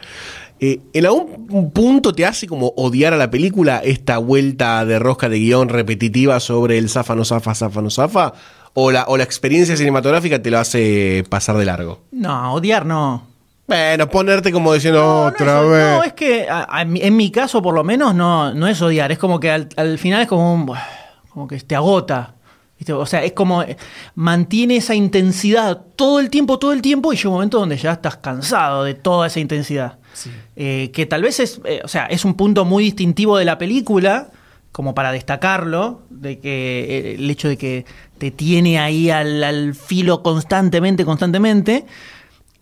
Eh, 0.63 0.79
¿En 0.93 1.05
algún 1.07 1.71
punto 1.73 2.13
te 2.13 2.23
hace 2.23 2.45
como 2.47 2.67
odiar 2.77 3.13
a 3.13 3.17
la 3.17 3.31
película 3.31 3.81
esta 3.83 4.19
vuelta 4.19 4.85
de 4.85 4.99
rosca 4.99 5.27
de 5.27 5.39
guion 5.39 5.69
repetitiva 5.69 6.39
sobre 6.39 6.77
el 6.77 6.87
zafa, 6.87 7.15
no 7.15 7.25
zafa, 7.25 7.55
zafa, 7.55 7.81
no 7.81 7.89
zafa? 7.89 8.33
¿O 8.75 8.91
la, 8.91 9.05
o 9.07 9.17
la 9.17 9.23
experiencia 9.23 9.75
cinematográfica 9.75 10.39
te 10.41 10.51
lo 10.51 10.59
hace 10.59 11.23
pasar 11.29 11.57
de 11.57 11.65
largo? 11.65 12.01
No, 12.11 12.53
odiar 12.53 12.85
no. 12.85 13.27
Bueno, 13.67 14.07
ponerte 14.09 14.51
como 14.51 14.71
diciendo 14.73 14.99
No, 14.99 15.21
no 15.21 15.27
otra 15.29 15.61
es, 15.63 15.69
vez. 15.69 15.97
no, 15.97 16.03
es 16.03 16.13
que 16.13 16.47
a- 16.47 16.63
a 16.79 16.85
mi- 16.85 17.01
en 17.01 17.15
mi 17.17 17.31
caso, 17.31 17.61
por 17.61 17.73
lo 17.73 17.83
menos, 17.83 18.13
no, 18.13 18.53
no 18.53 18.67
es 18.67 18.79
odiar. 18.83 19.11
Es 19.11 19.17
como 19.17 19.39
que 19.39 19.49
al, 19.49 19.67
al 19.77 19.97
final 19.97 20.21
es 20.21 20.27
como 20.27 20.53
un. 20.53 20.71
como 21.29 21.47
que 21.47 21.57
te 21.59 21.75
agota. 21.75 22.35
¿viste? 22.77 22.93
O 22.93 23.05
sea, 23.07 23.23
es 23.23 23.31
como. 23.33 23.63
eh, 23.63 23.77
Mantiene 24.15 24.75
esa 24.77 24.93
intensidad 24.93 25.81
todo 25.95 26.19
el 26.19 26.29
tiempo, 26.29 26.59
todo 26.59 26.71
el 26.73 26.81
tiempo, 26.81 27.11
y 27.13 27.15
llega 27.15 27.29
un 27.29 27.35
momento 27.35 27.59
donde 27.59 27.77
ya 27.77 27.93
estás 27.93 28.17
cansado 28.17 28.83
de 28.83 28.93
toda 28.93 29.25
esa 29.27 29.39
intensidad. 29.39 29.97
Eh, 30.63 30.91
que 30.91 31.07
tal 31.07 31.23
vez 31.23 31.39
es. 31.39 31.59
eh, 31.65 31.81
o 31.83 31.87
sea, 31.87 32.05
es 32.05 32.23
un 32.23 32.35
punto 32.35 32.65
muy 32.65 32.83
distintivo 32.83 33.35
de 33.37 33.45
la 33.45 33.57
película. 33.57 34.29
Como 34.71 34.93
para 34.93 35.11
destacarlo, 35.11 36.03
de 36.09 36.39
que 36.39 36.85
eh, 37.11 37.15
el 37.15 37.29
hecho 37.29 37.49
de 37.49 37.57
que 37.57 37.85
te 38.19 38.29
tiene 38.31 38.79
ahí 38.79 39.09
al, 39.09 39.73
filo 39.73 40.21
constantemente, 40.23 41.03
constantemente. 41.03 41.85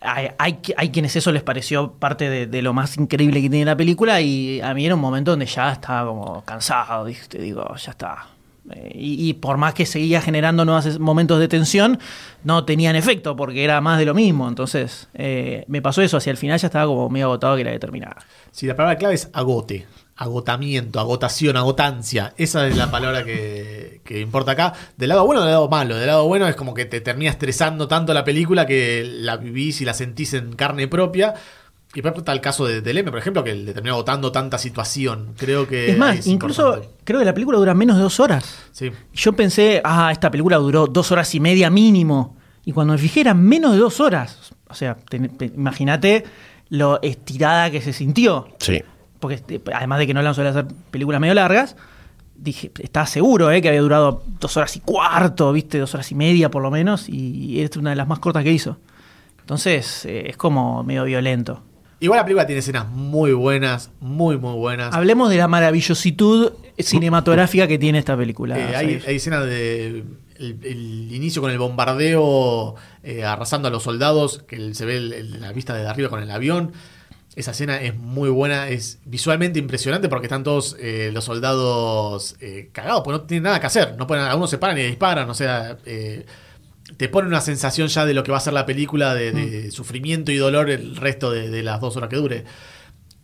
Hay, 0.00 0.30
hay, 0.38 0.52
qui- 0.62 0.74
hay 0.76 0.88
quienes 0.90 1.14
eso 1.14 1.30
les 1.30 1.42
pareció 1.42 1.92
parte 1.92 2.46
de, 2.46 2.62
lo 2.62 2.72
más 2.72 2.96
increíble 2.96 3.42
que 3.42 3.50
tiene 3.50 3.64
la 3.66 3.76
película 3.76 4.20
y 4.22 4.60
a 4.62 4.72
mí 4.74 4.86
era 4.86 4.94
un 4.94 5.00
momento 5.00 5.32
donde 5.32 5.46
ya 5.46 5.70
estaba 5.72 6.08
como 6.10 6.42
cansado, 6.44 7.04
dije, 7.04 7.28
te 7.28 7.38
digo, 7.38 7.76
ya 7.76 7.90
está. 7.92 8.26
Y, 8.94 9.28
y 9.28 9.34
por 9.34 9.56
más 9.56 9.74
que 9.74 9.86
seguía 9.86 10.20
generando 10.20 10.64
nuevos 10.64 10.98
momentos 10.98 11.38
de 11.40 11.48
tensión, 11.48 11.98
no 12.44 12.64
tenían 12.64 12.96
efecto 12.96 13.36
porque 13.36 13.64
era 13.64 13.80
más 13.80 13.98
de 13.98 14.04
lo 14.04 14.14
mismo. 14.14 14.48
Entonces 14.48 15.08
eh, 15.14 15.64
me 15.68 15.82
pasó 15.82 16.02
eso, 16.02 16.16
hacia 16.16 16.30
el 16.30 16.36
final 16.36 16.58
ya 16.58 16.66
estaba 16.66 16.86
como 16.86 17.08
medio 17.08 17.26
agotado 17.26 17.56
que 17.56 17.64
la 17.64 17.70
de 17.70 17.78
terminar. 17.78 18.18
Sí, 18.50 18.66
la 18.66 18.76
palabra 18.76 18.98
clave 18.98 19.14
es 19.14 19.30
agote, 19.32 19.86
agotamiento, 20.16 21.00
agotación, 21.00 21.56
agotancia. 21.56 22.34
Esa 22.36 22.66
es 22.66 22.76
la 22.76 22.90
palabra 22.90 23.24
que, 23.24 24.00
que 24.04 24.20
importa 24.20 24.52
acá. 24.52 24.74
Del 24.96 25.08
lado 25.08 25.24
bueno 25.24 25.40
o 25.40 25.44
del 25.44 25.52
lado 25.52 25.68
malo. 25.68 25.96
Del 25.96 26.06
lado 26.06 26.26
bueno 26.26 26.46
es 26.48 26.56
como 26.56 26.74
que 26.74 26.84
te 26.84 27.00
termina 27.00 27.30
estresando 27.30 27.88
tanto 27.88 28.12
la 28.14 28.24
película 28.24 28.66
que 28.66 29.04
la 29.06 29.36
vivís 29.36 29.80
y 29.80 29.84
la 29.84 29.94
sentís 29.94 30.34
en 30.34 30.52
carne 30.54 30.88
propia. 30.88 31.34
Y 31.94 32.00
está 32.20 32.32
el 32.32 32.40
caso 32.40 32.66
de, 32.66 32.80
del 32.82 32.98
M, 32.98 33.10
por 33.10 33.18
ejemplo, 33.18 33.42
que 33.42 33.52
le 33.54 33.72
terminó 33.72 33.94
agotando 33.94 34.30
tanta 34.30 34.58
situación. 34.58 35.34
Creo 35.36 35.66
que. 35.66 35.90
es 35.90 35.98
más, 35.98 36.26
incluso 36.26 36.66
importante. 36.74 36.94
creo 37.04 37.18
que 37.18 37.24
la 37.24 37.34
película 37.34 37.58
dura 37.58 37.74
menos 37.74 37.96
de 37.96 38.02
dos 38.02 38.20
horas. 38.20 38.58
Sí. 38.70 38.92
Yo 39.12 39.32
pensé, 39.32 39.80
ah, 39.84 40.10
esta 40.12 40.30
película 40.30 40.56
duró 40.58 40.86
dos 40.86 41.10
horas 41.10 41.34
y 41.34 41.40
media 41.40 41.68
mínimo. 41.68 42.36
Y 42.64 42.72
cuando 42.72 42.92
me 42.92 42.98
fijé 42.98 43.22
eran 43.22 43.42
menos 43.42 43.72
de 43.72 43.78
dos 43.78 43.98
horas. 44.00 44.52
O 44.68 44.74
sea, 44.74 44.94
te- 44.94 45.18
te- 45.28 45.46
imagínate 45.46 46.24
lo 46.68 47.02
estirada 47.02 47.70
que 47.72 47.80
se 47.80 47.92
sintió. 47.92 48.46
Sí. 48.60 48.80
Porque 49.18 49.42
eh, 49.48 49.60
además 49.74 49.98
de 49.98 50.06
que 50.06 50.14
no 50.14 50.22
la 50.22 50.32
suele 50.32 50.50
hacer 50.50 50.66
películas 50.92 51.20
medio 51.20 51.34
largas, 51.34 51.74
dije, 52.36 52.70
estaba 52.78 53.06
seguro 53.06 53.50
eh, 53.50 53.60
que 53.60 53.68
había 53.68 53.80
durado 53.82 54.22
dos 54.38 54.56
horas 54.56 54.76
y 54.76 54.80
cuarto, 54.80 55.52
viste, 55.52 55.78
dos 55.80 55.92
horas 55.94 56.10
y 56.12 56.14
media 56.14 56.50
por 56.52 56.62
lo 56.62 56.70
menos, 56.70 57.08
y 57.08 57.60
es 57.60 57.76
una 57.76 57.90
de 57.90 57.96
las 57.96 58.06
más 58.06 58.20
cortas 58.20 58.44
que 58.44 58.52
hizo. 58.52 58.78
Entonces 59.40 60.04
eh, 60.06 60.28
es 60.30 60.36
como 60.36 60.84
medio 60.84 61.02
violento. 61.04 61.64
Igual 62.00 62.18
la 62.18 62.24
película 62.24 62.46
tiene 62.46 62.60
escenas 62.60 62.88
muy 62.88 63.32
buenas, 63.32 63.90
muy, 64.00 64.38
muy 64.38 64.54
buenas. 64.54 64.94
Hablemos 64.94 65.28
de 65.28 65.36
la 65.36 65.48
maravillositud 65.48 66.52
cinematográfica 66.78 67.66
que 67.68 67.78
tiene 67.78 67.98
esta 67.98 68.16
película. 68.16 68.58
Eh, 68.58 68.74
hay, 68.74 69.02
escenas 69.16 69.44
de 69.44 70.04
el, 70.38 70.58
el 70.64 71.12
inicio 71.14 71.42
con 71.42 71.50
el 71.50 71.58
bombardeo 71.58 72.74
eh, 73.02 73.24
arrasando 73.24 73.68
a 73.68 73.70
los 73.70 73.82
soldados, 73.82 74.42
que 74.48 74.72
se 74.74 74.86
ve 74.86 74.96
el- 74.96 75.12
el- 75.12 75.40
la 75.42 75.52
vista 75.52 75.74
desde 75.74 75.88
arriba 75.88 76.08
con 76.08 76.22
el 76.22 76.30
avión. 76.30 76.72
Esa 77.36 77.50
escena 77.52 77.80
es 77.80 77.94
muy 77.96 78.28
buena, 78.30 78.68
es 78.68 78.98
visualmente 79.04 79.58
impresionante 79.58 80.08
porque 80.08 80.26
están 80.26 80.42
todos 80.42 80.76
eh, 80.80 81.10
los 81.12 81.24
soldados 81.24 82.36
eh, 82.40 82.70
cagados, 82.72 83.02
porque 83.04 83.18
no 83.20 83.24
tienen 83.26 83.44
nada 83.44 83.60
que 83.60 83.66
hacer. 83.66 83.94
No 83.98 84.06
pueden, 84.06 84.24
algunos 84.24 84.48
se 84.50 84.58
paran 84.58 84.78
y 84.78 84.82
disparan, 84.82 85.28
o 85.30 85.34
sea, 85.34 85.76
eh, 85.84 86.24
te 86.96 87.08
pone 87.08 87.28
una 87.28 87.40
sensación 87.40 87.88
ya 87.88 88.04
de 88.06 88.14
lo 88.14 88.22
que 88.22 88.30
va 88.32 88.38
a 88.38 88.40
ser 88.40 88.52
la 88.52 88.66
película, 88.66 89.14
de, 89.14 89.32
de 89.32 89.70
sufrimiento 89.70 90.32
y 90.32 90.36
dolor 90.36 90.70
el 90.70 90.96
resto 90.96 91.30
de, 91.30 91.50
de 91.50 91.62
las 91.62 91.80
dos 91.80 91.96
horas 91.96 92.08
que 92.10 92.16
dure. 92.16 92.44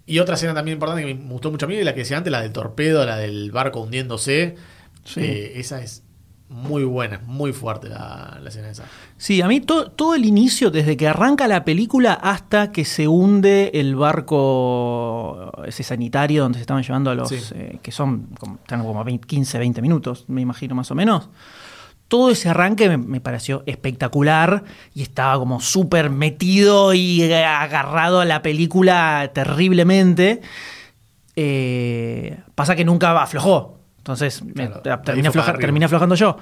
Y 0.06 0.20
otra 0.20 0.36
escena 0.36 0.54
también 0.54 0.76
importante 0.76 1.04
que 1.06 1.14
me 1.14 1.30
gustó 1.32 1.50
mucho 1.50 1.66
a 1.66 1.68
mí, 1.68 1.74
es 1.76 1.84
la 1.84 1.92
que 1.94 2.00
decía 2.00 2.16
antes, 2.18 2.30
la 2.30 2.40
del 2.42 2.52
torpedo, 2.52 3.04
la 3.04 3.16
del 3.16 3.50
barco 3.50 3.80
hundiéndose. 3.80 4.54
Sí. 5.04 5.20
Eh, 5.20 5.52
esa 5.56 5.82
es 5.82 6.02
muy 6.48 6.84
buena, 6.84 7.20
muy 7.26 7.52
fuerte 7.52 7.88
la, 7.88 8.38
la 8.40 8.48
escena 8.48 8.70
esa. 8.70 8.84
Sí, 9.16 9.42
a 9.42 9.48
mí 9.48 9.60
to- 9.60 9.90
todo 9.90 10.14
el 10.14 10.24
inicio, 10.24 10.70
desde 10.70 10.96
que 10.96 11.08
arranca 11.08 11.48
la 11.48 11.64
película 11.64 12.12
hasta 12.12 12.70
que 12.70 12.84
se 12.84 13.08
hunde 13.08 13.72
el 13.74 13.96
barco, 13.96 15.50
ese 15.66 15.82
sanitario 15.82 16.42
donde 16.42 16.58
se 16.58 16.62
estaban 16.62 16.82
llevando 16.82 17.10
a 17.10 17.14
los, 17.14 17.28
Sí. 17.28 17.38
eh, 17.54 17.78
que 17.82 17.90
son 17.92 18.28
como, 18.38 18.56
están 18.56 18.84
como 18.84 19.02
20, 19.02 19.26
15, 19.26 19.58
20 19.58 19.82
minutos, 19.82 20.24
me 20.28 20.40
imagino 20.40 20.74
más 20.74 20.90
o 20.90 20.94
menos. 20.94 21.28
Todo 22.08 22.30
ese 22.30 22.48
arranque 22.48 22.88
me, 22.88 22.98
me 22.98 23.20
pareció 23.20 23.62
espectacular 23.66 24.62
y 24.94 25.02
estaba 25.02 25.38
como 25.38 25.60
súper 25.60 26.08
metido 26.10 26.94
y 26.94 27.22
eh, 27.22 27.44
agarrado 27.44 28.20
a 28.20 28.24
la 28.24 28.42
película 28.42 29.30
terriblemente. 29.34 30.40
Eh, 31.34 32.38
pasa 32.54 32.76
que 32.76 32.84
nunca 32.84 33.20
aflojó. 33.22 33.78
Entonces 33.98 34.42
me- 34.42 34.64
afloja- 35.30 35.46
terminé 35.60 35.84
aflojando 35.86 36.14
yo. 36.14 36.36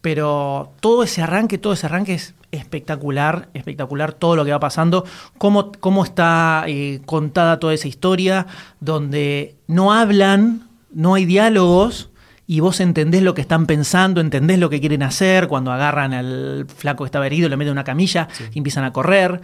Pero 0.00 0.72
todo 0.78 1.02
ese 1.02 1.22
arranque, 1.22 1.58
todo 1.58 1.72
ese 1.72 1.86
arranque 1.86 2.14
es 2.14 2.34
espectacular, 2.52 3.48
espectacular 3.52 4.12
todo 4.12 4.36
lo 4.36 4.44
que 4.44 4.52
va 4.52 4.60
pasando, 4.60 5.04
cómo, 5.38 5.72
cómo 5.72 6.04
está 6.04 6.64
eh, 6.68 7.00
contada 7.04 7.58
toda 7.58 7.74
esa 7.74 7.88
historia, 7.88 8.46
donde 8.78 9.56
no 9.66 9.92
hablan, 9.92 10.68
no 10.92 11.14
hay 11.14 11.24
diálogos, 11.24 12.10
y 12.50 12.60
vos 12.60 12.80
entendés 12.80 13.22
lo 13.22 13.34
que 13.34 13.42
están 13.42 13.66
pensando, 13.66 14.22
entendés 14.22 14.58
lo 14.58 14.70
que 14.70 14.80
quieren 14.80 15.02
hacer, 15.02 15.48
cuando 15.48 15.70
agarran 15.70 16.14
al 16.14 16.64
flaco 16.66 17.04
que 17.04 17.08
estaba 17.08 17.26
herido, 17.26 17.46
le 17.50 17.58
meten 17.58 17.68
en 17.68 17.72
una 17.72 17.84
camilla 17.84 18.26
y 18.54 18.56
empiezan 18.56 18.84
a 18.84 18.92
correr. 18.94 19.42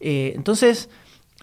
Eh, 0.00 0.32
entonces, 0.34 0.88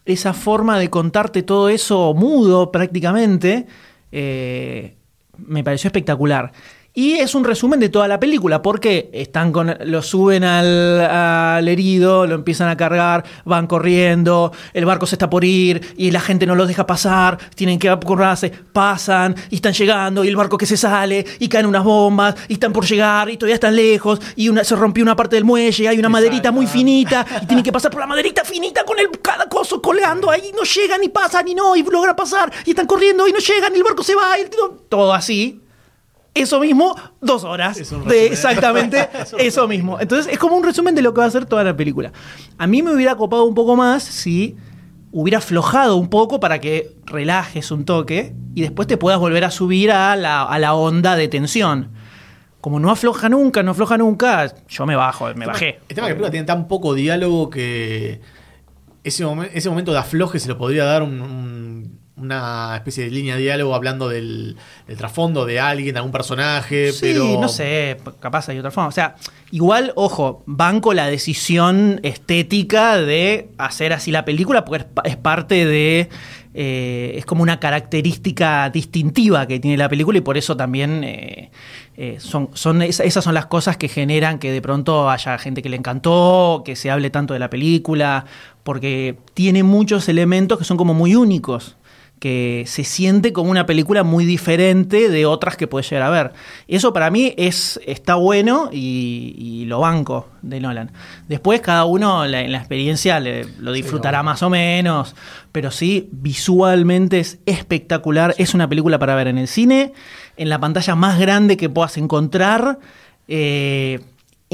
esa 0.06 0.34
forma 0.34 0.80
de 0.80 0.90
contarte 0.90 1.44
todo 1.44 1.70
eso 1.70 2.16
mudo 2.16 2.72
prácticamente, 2.72 3.68
eh, 4.12 4.96
me 5.38 5.64
pareció 5.64 5.90
espectacular. 5.90 6.52
Y 6.96 7.14
es 7.14 7.34
un 7.34 7.44
resumen 7.44 7.80
de 7.80 7.90
toda 7.90 8.08
la 8.08 8.20
película, 8.20 8.62
porque 8.62 9.10
están 9.14 9.52
con, 9.52 9.76
lo 9.86 10.04
suben 10.04 10.44
al, 10.44 11.02
al 11.02 11.68
herido, 11.68 12.28
lo 12.28 12.36
empiezan 12.36 12.70
a 12.70 12.78
cargar, 12.78 13.24
van 13.46 13.66
corriendo, 13.66 14.52
el 14.74 14.86
barco 14.86 15.08
se 15.08 15.16
está 15.16 15.28
por 15.28 15.44
ir 15.44 15.96
y 15.98 16.12
la 16.12 16.22
gente 16.22 16.46
no 16.46 16.54
los 16.54 16.68
deja 16.68 16.86
pasar, 16.86 17.40
tienen 17.56 17.80
que 17.80 17.90
apurarse, 17.90 18.52
pasan 18.52 19.36
y 19.50 19.56
están 19.56 19.74
llegando 19.74 20.24
y 20.24 20.28
el 20.28 20.36
barco 20.36 20.56
que 20.56 20.68
se 20.68 20.78
sale 20.78 21.26
y 21.40 21.50
caen 21.50 21.66
unas 21.66 21.84
bombas 21.84 22.36
y 22.48 22.54
están 22.54 22.72
por 22.72 22.86
llegar 22.86 23.28
y 23.32 23.38
todavía 23.38 23.56
están 23.56 23.76
lejos 23.76 24.22
y 24.36 24.50
una, 24.50 24.64
se 24.64 24.76
rompió 24.76 25.04
una 25.04 25.16
parte 25.16 25.36
del 25.36 25.46
muelle, 25.46 25.88
hay 25.88 25.98
una 25.98 26.10
maderita 26.10 26.52
muy 26.52 26.68
finita 26.68 27.26
y 27.42 27.48
tienen 27.48 27.64
que 27.64 27.72
pasar 27.72 27.90
por 27.90 28.02
la 28.02 28.08
maderita 28.08 28.44
finita 28.46 28.86
con 28.86 29.00
el 29.00 29.10
cada 29.20 29.50
coso 29.50 29.82
colgando 29.82 30.30
ahí, 30.30 30.52
no 30.56 30.62
llegan 30.62 31.04
y 31.04 31.10
pasan 31.10 31.48
y 31.48 31.56
no, 31.56 31.76
y 31.76 31.82
logran 31.82 32.16
pasar 32.16 32.54
y 32.68 32.70
están 32.70 32.86
corriendo 32.86 33.28
y 33.28 33.32
no 33.32 33.40
llegan 33.40 33.74
y 33.74 33.78
el 33.78 33.84
barco 33.84 34.04
se 34.04 34.14
va 34.14 34.40
y 34.40 34.44
todo 34.90 35.12
así. 35.12 35.60
Eso 36.34 36.60
mismo, 36.60 36.96
dos 37.22 37.44
horas. 37.44 37.78
De 38.10 38.26
exactamente 38.28 39.08
eso 39.38 39.68
mismo. 39.68 40.00
Entonces 40.00 40.32
es 40.34 40.40
como 40.40 40.56
un 40.56 40.64
resumen 40.64 40.96
de 40.96 41.02
lo 41.02 41.14
que 41.14 41.22
va 41.22 41.28
a 41.28 41.32
ser 41.32 41.46
toda 41.46 41.64
la 41.64 41.76
película. 41.78 42.12
A 42.58 42.66
mí 42.68 42.82
me 42.82 42.94
hubiera 42.94 43.16
copado 43.16 43.44
un 43.46 43.54
poco 43.54 43.76
más 43.76 44.04
si 44.04 44.56
hubiera 45.12 45.38
aflojado 45.38 45.96
un 45.98 46.08
poco 46.10 46.40
para 46.40 46.60
que 46.60 46.90
relajes 47.06 47.70
un 47.70 47.86
toque 47.86 48.34
y 48.56 48.62
después 48.62 48.88
te 48.88 48.98
puedas 48.98 49.20
volver 49.20 49.44
a 49.44 49.52
subir 49.52 49.92
a 49.92 50.16
la, 50.16 50.42
a 50.44 50.58
la 50.58 50.74
onda 50.74 51.16
de 51.16 51.28
tensión. 51.28 51.92
Como 52.62 52.80
no 52.80 52.90
afloja 52.90 53.30
nunca, 53.30 53.62
no 53.62 53.72
afloja 53.72 53.98
nunca, 53.98 54.52
yo 54.70 54.86
me 54.88 54.96
bajo, 54.96 55.28
me 55.36 55.46
bajé. 55.46 55.68
El 55.68 55.74
tema 55.74 55.90
es 55.90 55.96
que 55.96 56.02
la 56.02 56.08
película 56.08 56.32
tiene 56.32 56.46
tan 56.48 56.68
poco 56.68 56.94
diálogo 56.96 57.50
que 57.52 58.22
ese, 59.04 59.24
momen- 59.26 59.50
ese 59.54 59.70
momento 59.70 59.92
de 59.92 60.00
afloje 60.00 60.40
se 60.40 60.48
lo 60.48 60.58
podría 60.58 60.86
dar 60.86 61.04
un- 61.04 61.22
un- 61.22 62.00
una 62.16 62.76
especie 62.76 63.06
de 63.06 63.10
línea 63.12 63.36
de 63.36 63.42
diálogo 63.42 63.74
hablando 63.74 64.08
del, 64.08 64.56
del 64.88 64.98
trasfondo 64.98 65.46
de 65.46 65.60
alguien, 65.60 65.94
de 65.94 65.98
algún 66.00 66.12
personaje, 66.12 66.92
Sí, 66.92 67.00
pero... 67.02 67.40
no 67.42 67.48
sé, 67.50 67.98
capaz 68.20 68.50
hay 68.50 68.60
otra 68.60 68.70
forma. 68.70 68.88
O 68.90 68.92
sea, 68.92 69.16
igual, 69.52 69.94
ojo, 69.96 70.44
banco 70.46 70.94
la 70.94 71.08
decisión 71.08 72.00
estética 72.04 72.98
de 72.98 73.50
hacer 73.58 73.94
así 73.94 74.12
la 74.12 74.26
película, 74.26 74.64
porque 74.64 74.84
es, 74.84 74.90
pa- 74.92 75.02
es 75.06 75.16
parte 75.18 75.66
de. 75.66 76.10
eh, 76.54 77.14
es 77.18 77.26
como 77.26 77.42
una 77.42 77.60
característica 77.60 78.70
distintiva 78.70 79.48
que 79.48 79.60
tiene 79.60 79.76
la 79.78 79.90
película 79.90 80.20
y 80.20 80.22
por 80.22 80.38
eso 80.38 80.56
también 80.56 81.04
eh, 81.04 81.50
eh, 81.98 82.18
son, 82.20 82.50
son 82.54 82.84
es- 82.84 83.00
esas 83.00 83.24
son 83.24 83.34
las 83.34 83.48
cosas 83.48 83.76
que 83.78 83.88
generan 83.88 84.38
que 84.38 84.52
de 84.52 84.62
pronto 84.62 85.10
haya 85.10 85.38
gente 85.40 85.64
que 85.64 85.70
le 85.70 85.78
encantó, 85.78 86.62
que 86.64 86.76
se 86.76 86.92
hable 86.92 87.10
tanto 87.10 87.34
de 87.34 87.40
la 87.40 87.50
película, 87.50 88.26
porque 88.64 89.18
tiene 89.34 89.64
muchos 89.64 90.08
elementos 90.10 90.60
que 90.60 90.64
son 90.64 90.78
como 90.78 90.94
muy 90.94 91.16
únicos 91.16 91.76
que 92.24 92.64
se 92.68 92.86
siente 92.86 93.34
como 93.34 93.52
una 93.52 93.66
película 93.66 94.04
muy 94.04 94.24
diferente 94.24 95.10
de 95.10 95.26
otras 95.26 95.58
que 95.58 95.68
puedes 95.68 95.90
llegar 95.90 96.08
a 96.08 96.10
ver. 96.10 96.32
Eso 96.70 96.94
para 96.94 97.12
mí 97.12 97.34
es, 97.36 97.82
está 97.86 98.16
bueno 98.16 98.70
y, 98.72 99.36
y 99.38 99.66
lo 99.66 99.82
banco 99.82 100.30
de 100.42 100.62
Nolan. 100.62 100.92
Después 101.28 101.60
cada 101.60 101.84
uno 101.84 102.26
la- 102.26 102.40
en 102.40 102.54
la 102.54 102.60
experiencia 102.60 103.20
le- 103.20 103.46
lo 103.60 103.74
disfrutará 103.74 104.24
más 104.24 104.42
o 104.42 104.50
menos, 104.50 105.16
pero 105.52 105.70
sí, 105.70 106.08
visualmente 106.14 107.20
es 107.20 107.40
espectacular. 107.46 108.34
Es 108.38 108.54
una 108.54 108.70
película 108.70 108.98
para 109.00 109.16
ver 109.16 109.28
en 109.28 109.38
el 109.38 109.50
cine, 109.50 109.92
en 110.38 110.48
la 110.48 110.60
pantalla 110.60 110.96
más 110.96 111.20
grande 111.20 111.58
que 111.58 111.68
puedas 111.70 111.98
encontrar. 111.98 112.80
eh, 113.28 114.00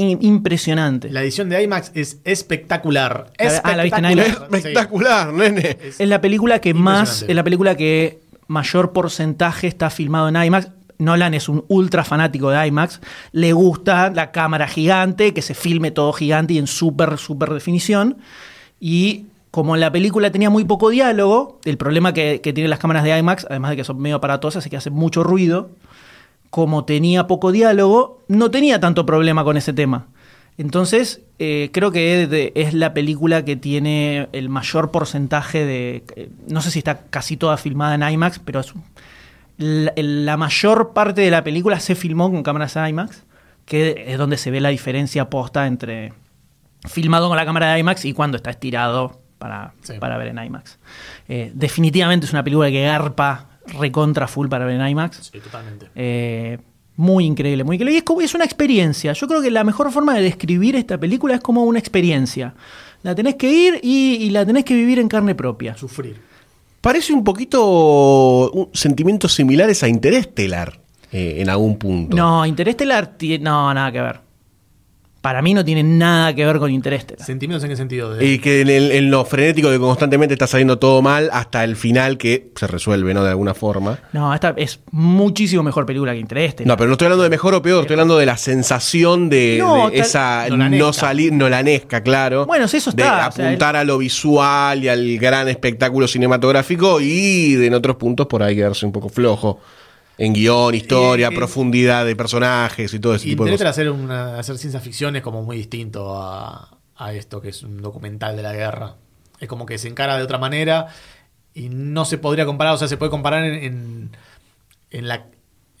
impresionante. 0.00 1.10
La 1.10 1.22
edición 1.22 1.48
de 1.48 1.62
IMAX 1.62 1.90
es 1.94 2.20
espectacular. 2.24 3.32
La- 3.38 3.60
ah, 3.64 3.76
¿la 3.76 3.82
viste 3.84 3.98
en 3.98 4.04
Espectacular. 4.06 4.26
IMAX? 4.28 4.50
Sí. 4.50 4.56
Espectacular, 4.56 5.32
nene. 5.32 5.78
Es 5.98 6.08
la 6.08 6.20
película 6.20 6.60
que 6.60 6.74
más, 6.74 7.22
es 7.26 7.34
la 7.34 7.44
película 7.44 7.76
que 7.76 8.20
mayor 8.46 8.92
porcentaje 8.92 9.66
está 9.66 9.90
filmado 9.90 10.28
en 10.28 10.36
IMAX. 10.42 10.68
Nolan 10.98 11.32
es 11.32 11.48
un 11.48 11.64
ultra 11.68 12.04
fanático 12.04 12.50
de 12.50 12.66
IMAX. 12.66 13.00
Le 13.32 13.52
gusta 13.54 14.10
la 14.10 14.32
cámara 14.32 14.68
gigante, 14.68 15.32
que 15.32 15.40
se 15.40 15.54
filme 15.54 15.90
todo 15.90 16.12
gigante 16.12 16.54
y 16.54 16.58
en 16.58 16.66
súper, 16.66 17.16
súper 17.16 17.50
definición. 17.50 18.18
Y 18.78 19.26
como 19.50 19.76
la 19.76 19.90
película 19.90 20.30
tenía 20.30 20.50
muy 20.50 20.64
poco 20.64 20.90
diálogo, 20.90 21.58
el 21.64 21.76
problema 21.78 22.12
que, 22.12 22.40
que 22.42 22.52
tienen 22.52 22.70
las 22.70 22.78
cámaras 22.78 23.02
de 23.04 23.16
IMAX, 23.18 23.46
además 23.48 23.70
de 23.70 23.76
que 23.78 23.84
son 23.84 23.98
medio 23.98 24.16
aparatosas 24.16 24.66
y 24.66 24.70
que 24.70 24.76
hacen 24.76 24.92
mucho 24.92 25.22
ruido, 25.24 25.70
como 26.50 26.84
tenía 26.84 27.26
poco 27.26 27.52
diálogo, 27.52 28.22
no 28.28 28.50
tenía 28.50 28.80
tanto 28.80 29.06
problema 29.06 29.44
con 29.44 29.56
ese 29.56 29.72
tema. 29.72 30.08
Entonces, 30.58 31.22
eh, 31.38 31.70
creo 31.72 31.90
que 31.90 32.22
es, 32.24 32.28
de- 32.30 32.52
es 32.54 32.74
la 32.74 32.92
película 32.92 33.44
que 33.44 33.56
tiene 33.56 34.28
el 34.32 34.48
mayor 34.50 34.90
porcentaje 34.90 35.64
de... 35.64 36.04
eh, 36.16 36.28
No 36.48 36.60
sé 36.60 36.70
si 36.70 36.80
está 36.80 37.02
casi 37.08 37.36
toda 37.36 37.56
filmada 37.56 37.94
en 37.94 38.02
IMAX, 38.14 38.40
pero 38.40 38.60
es, 38.60 38.74
la, 39.56 39.92
la 39.96 40.36
mayor 40.36 40.92
parte 40.92 41.20
de 41.22 41.30
la 41.30 41.44
película 41.44 41.80
se 41.80 41.94
filmó 41.94 42.30
con 42.30 42.42
cámaras 42.42 42.76
IMAX, 42.76 43.24
que 43.64 44.04
es 44.08 44.18
donde 44.18 44.36
se 44.36 44.50
ve 44.50 44.60
la 44.60 44.68
diferencia 44.70 45.30
posta 45.30 45.66
entre 45.66 46.12
filmado 46.88 47.28
con 47.28 47.36
la 47.36 47.44
cámara 47.46 47.72
de 47.72 47.78
IMAX 47.80 48.04
y 48.06 48.12
cuando 48.12 48.36
está 48.36 48.50
estirado 48.50 49.20
para, 49.38 49.72
Sí. 49.82 49.94
para 50.00 50.18
ver 50.18 50.28
en 50.28 50.42
IMAX. 50.44 50.78
Eh, 51.28 51.52
definitivamente 51.54 52.26
es 52.26 52.32
una 52.32 52.42
película 52.42 52.70
que 52.70 52.82
garpa 52.82 53.49
recontra 53.66 54.26
full 54.28 54.48
para 54.48 54.64
ver 54.64 54.80
en 54.80 54.86
IMAX. 54.88 55.30
Sí, 55.32 55.38
totalmente. 55.40 55.88
Eh, 55.94 56.58
muy 56.96 57.24
increíble, 57.24 57.64
muy 57.64 57.76
increíble. 57.76 57.94
Y 57.94 57.98
es, 57.98 58.02
como, 58.04 58.20
es 58.20 58.34
una 58.34 58.44
experiencia. 58.44 59.12
Yo 59.12 59.26
creo 59.28 59.40
que 59.40 59.50
la 59.50 59.64
mejor 59.64 59.90
forma 59.90 60.14
de 60.14 60.22
describir 60.22 60.76
esta 60.76 60.98
película 60.98 61.34
es 61.34 61.40
como 61.40 61.64
una 61.64 61.78
experiencia. 61.78 62.54
La 63.02 63.14
tenés 63.14 63.36
que 63.36 63.50
ir 63.50 63.80
y, 63.82 64.16
y 64.16 64.30
la 64.30 64.44
tenés 64.44 64.64
que 64.64 64.74
vivir 64.74 64.98
en 64.98 65.08
carne 65.08 65.34
propia. 65.34 65.76
Sufrir. 65.76 66.20
Parece 66.80 67.12
un 67.12 67.24
poquito 67.24 68.50
un- 68.52 68.68
sentimientos 68.74 69.34
similares 69.34 69.82
a 69.82 69.88
Interestelar 69.88 70.80
eh, 71.12 71.36
en 71.38 71.48
algún 71.50 71.76
punto. 71.78 72.16
No, 72.16 72.44
Interestelar, 72.46 73.16
no, 73.40 73.72
nada 73.74 73.92
que 73.92 74.00
ver. 74.00 74.20
Para 75.20 75.42
mí 75.42 75.52
no 75.52 75.62
tiene 75.64 75.82
nada 75.82 76.34
que 76.34 76.46
ver 76.46 76.58
con 76.58 76.70
Interestelar. 76.70 77.24
¿Sentimientos 77.24 77.62
en 77.64 77.70
qué 77.70 77.76
sentido? 77.76 78.14
De- 78.14 78.24
Y 78.26 78.38
que 78.38 78.62
en, 78.62 78.70
el- 78.70 78.90
en 78.92 79.10
lo 79.10 79.24
frenético 79.26 79.68
de 79.70 79.76
que 79.76 79.80
constantemente 79.80 80.32
está 80.34 80.46
saliendo 80.46 80.78
todo 80.78 81.02
mal 81.02 81.28
hasta 81.32 81.62
el 81.64 81.76
final 81.76 82.16
que 82.16 82.50
se 82.56 82.66
resuelve, 82.66 83.12
¿no? 83.12 83.22
De 83.22 83.28
alguna 83.30 83.52
forma. 83.52 83.98
No, 84.14 84.32
esta 84.32 84.54
es 84.56 84.80
muchísimo 84.92 85.62
mejor 85.62 85.84
película 85.84 86.12
que 86.12 86.18
Interestelar. 86.20 86.66
No, 86.66 86.76
pero 86.76 86.88
no 86.88 86.92
estoy 86.92 87.06
hablando 87.06 87.24
de 87.24 87.30
mejor 87.30 87.54
o 87.54 87.60
peor, 87.60 87.82
estoy 87.82 87.94
hablando 87.94 88.16
de 88.16 88.24
la 88.26 88.36
sensación 88.38 89.28
de, 89.28 89.56
No, 89.60 89.74
de 89.74 89.80
tal- 89.82 90.00
esa 90.00 90.46
Nolanesca. 90.48 90.86
no 90.86 90.92
salir, 90.94 91.32
nolanesca, 91.32 92.02
claro. 92.02 92.46
Bueno, 92.46 92.66
sí, 92.68 92.78
eso 92.78 92.90
De 92.92 93.02
está, 93.02 93.28
o 93.28 93.32
sea, 93.32 93.46
apuntar 93.46 93.76
a 93.76 93.84
lo 93.84 93.98
visual 93.98 94.82
y 94.84 94.88
al 94.88 95.18
gran 95.18 95.48
espectáculo 95.48 96.08
cinematográfico 96.08 97.00
y 97.00 97.54
de 97.56 97.66
en 97.66 97.74
otros 97.74 97.96
puntos 97.96 98.26
por 98.26 98.42
ahí 98.42 98.56
quedarse 98.56 98.86
un 98.86 98.92
poco 98.92 99.08
flojo. 99.08 99.60
En 100.20 100.34
guion, 100.34 100.74
historia, 100.74 101.28
Eh, 101.28 101.32
eh, 101.32 101.34
profundidad 101.34 102.04
de 102.04 102.14
personajes 102.14 102.92
y 102.92 102.98
todo 103.00 103.14
ese 103.14 103.24
tipo 103.24 103.44
de 103.44 103.52
cosas. 103.52 103.68
hacer, 103.68 103.90
una, 103.90 104.38
hacer 104.38 104.58
ciencia 104.58 104.78
ficción 104.80 105.16
es 105.16 105.22
como 105.22 105.42
muy 105.42 105.56
distinto 105.56 106.14
a, 106.14 106.76
a 106.96 107.12
esto 107.14 107.40
que 107.40 107.48
es 107.48 107.62
un 107.62 107.80
documental 107.80 108.36
de 108.36 108.42
la 108.42 108.52
guerra. 108.52 108.96
Es 109.40 109.48
como 109.48 109.64
que 109.64 109.78
se 109.78 109.88
encara 109.88 110.18
de 110.18 110.22
otra 110.22 110.36
manera 110.36 110.88
y 111.54 111.70
no 111.70 112.04
se 112.04 112.18
podría 112.18 112.44
comparar, 112.44 112.74
o 112.74 112.76
sea, 112.76 112.86
se 112.86 112.98
puede 112.98 113.10
comparar 113.10 113.44
en, 113.44 113.54
en, 113.64 114.16
en 114.90 115.08
la, 115.08 115.24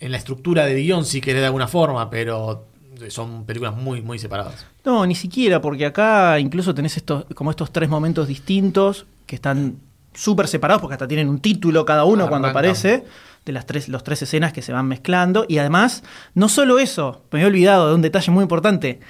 en 0.00 0.10
la 0.10 0.16
estructura 0.16 0.64
de 0.64 0.74
guion 0.74 1.04
si 1.04 1.20
querés 1.20 1.42
de 1.42 1.46
alguna 1.46 1.68
forma, 1.68 2.08
pero 2.08 2.64
son 3.08 3.44
películas 3.44 3.76
muy, 3.76 4.00
muy 4.00 4.18
separadas. 4.18 4.64
No, 4.86 5.04
ni 5.04 5.14
siquiera, 5.14 5.60
porque 5.60 5.84
acá 5.84 6.38
incluso 6.40 6.74
tenés 6.74 6.96
estos, 6.96 7.26
como 7.34 7.50
estos 7.50 7.70
tres 7.72 7.90
momentos 7.90 8.26
distintos 8.26 9.04
que 9.26 9.36
están 9.36 9.76
súper 10.14 10.48
separados, 10.48 10.80
porque 10.80 10.94
hasta 10.94 11.08
tienen 11.08 11.28
un 11.28 11.40
título 11.40 11.84
cada 11.84 12.04
uno 12.04 12.28
cuando 12.28 12.48
aparece, 12.48 13.04
de 13.46 13.52
las 13.52 13.64
tres, 13.66 13.88
los 13.88 14.04
tres 14.04 14.20
escenas 14.22 14.52
que 14.52 14.62
se 14.62 14.72
van 14.72 14.86
mezclando. 14.86 15.46
Y 15.48 15.58
además, 15.58 16.02
no 16.34 16.48
solo 16.48 16.78
eso, 16.78 17.22
me 17.30 17.38
había 17.38 17.48
olvidado 17.48 17.88
de 17.88 17.94
un 17.94 18.02
detalle 18.02 18.30
muy 18.32 18.42
importante. 18.42 19.00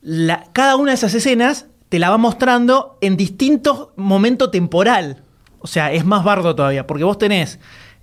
La- 0.00 0.44
cada 0.52 0.76
una 0.76 0.90
de 0.92 0.96
esas 0.96 1.14
escenas 1.14 1.66
te 1.88 1.98
la 1.98 2.10
va 2.10 2.16
mostrando 2.18 2.98
en 3.00 3.16
distintos 3.16 3.88
momentos 3.96 4.50
temporal. 4.50 5.22
O 5.60 5.66
sea, 5.66 5.92
es 5.92 6.04
más 6.04 6.24
bardo 6.24 6.54
todavía, 6.54 6.86
porque 6.86 7.04
vos 7.04 7.18
tenés 7.18 7.58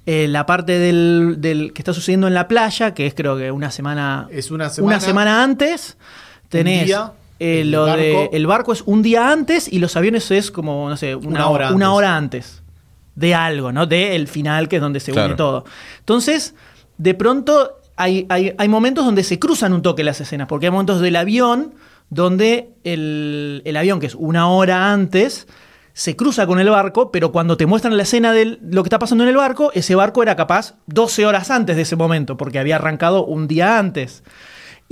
eh, 0.05 0.27
la 0.27 0.45
parte 0.45 0.79
del, 0.79 1.35
del 1.39 1.73
que 1.73 1.81
está 1.81 1.93
sucediendo 1.93 2.27
en 2.27 2.33
la 2.33 2.47
playa, 2.47 2.93
que 2.93 3.05
es 3.05 3.13
creo 3.13 3.37
que 3.37 3.51
una 3.51 3.69
semana, 3.71 4.27
Es 4.31 4.49
una 4.51 4.69
semana- 4.69 4.99
semana 4.99 5.43
antes. 5.43 5.97
Tenés 6.47 6.85
día, 6.87 7.11
eh, 7.39 7.61
el 7.61 7.71
lo 7.71 7.85
de 7.85 8.13
barco. 8.13 8.29
el 8.35 8.47
barco 8.47 8.73
es 8.73 8.83
un 8.85 9.01
día 9.01 9.31
antes 9.31 9.71
y 9.71 9.79
los 9.79 9.95
aviones 9.95 10.29
es 10.31 10.51
como, 10.51 10.89
no 10.89 10.97
sé, 10.97 11.15
una, 11.15 11.27
Una 11.27 11.47
hora, 11.49 11.65
hora 11.67 11.75
una 11.75 11.85
antes. 11.87 11.97
hora 11.97 12.15
antes 12.17 12.63
de 13.15 13.35
algo, 13.35 13.71
¿no? 13.71 13.85
De 13.85 14.15
el 14.15 14.27
final, 14.27 14.67
que 14.69 14.77
es 14.77 14.81
donde 14.81 14.99
se 14.99 15.11
Claro. 15.11 15.27
une 15.27 15.35
todo. 15.35 15.65
Entonces, 15.99 16.55
de 16.97 17.13
pronto 17.15 17.79
hay, 17.97 18.25
hay, 18.29 18.53
hay 18.57 18.67
momentos 18.69 19.03
donde 19.05 19.23
se 19.23 19.39
cruzan 19.39 19.73
un 19.73 19.81
toque 19.81 20.03
las 20.03 20.21
escenas, 20.21 20.47
porque 20.47 20.67
hay 20.67 20.71
momentos 20.71 21.01
del 21.01 21.15
avión 21.17 21.73
donde 22.09 22.69
el, 22.83 23.61
el 23.65 23.75
avión, 23.77 23.99
que 23.99 24.07
es 24.07 24.15
una 24.15 24.47
hora 24.49 24.91
antes, 24.93 25.47
se 25.93 26.15
cruza 26.15 26.47
con 26.47 26.59
el 26.61 26.69
barco, 26.69 27.11
pero 27.11 27.31
cuando 27.33 27.57
te 27.57 27.65
muestran 27.65 27.97
la 27.97 28.03
escena 28.03 28.31
de 28.31 28.57
lo 28.61 28.83
que 28.83 28.87
está 28.87 28.99
pasando 28.99 29.25
en 29.25 29.29
el 29.31 29.35
barco, 29.35 29.71
ese 29.73 29.95
barco 29.95 30.23
era 30.23 30.35
capaz 30.37 30.75
12 30.87 31.25
horas 31.25 31.51
antes 31.51 31.75
de 31.75 31.81
ese 31.81 31.97
momento, 31.97 32.37
porque 32.37 32.57
había 32.57 32.77
arrancado 32.77 33.25
un 33.25 33.47
día 33.49 33.77
antes. 33.77 34.23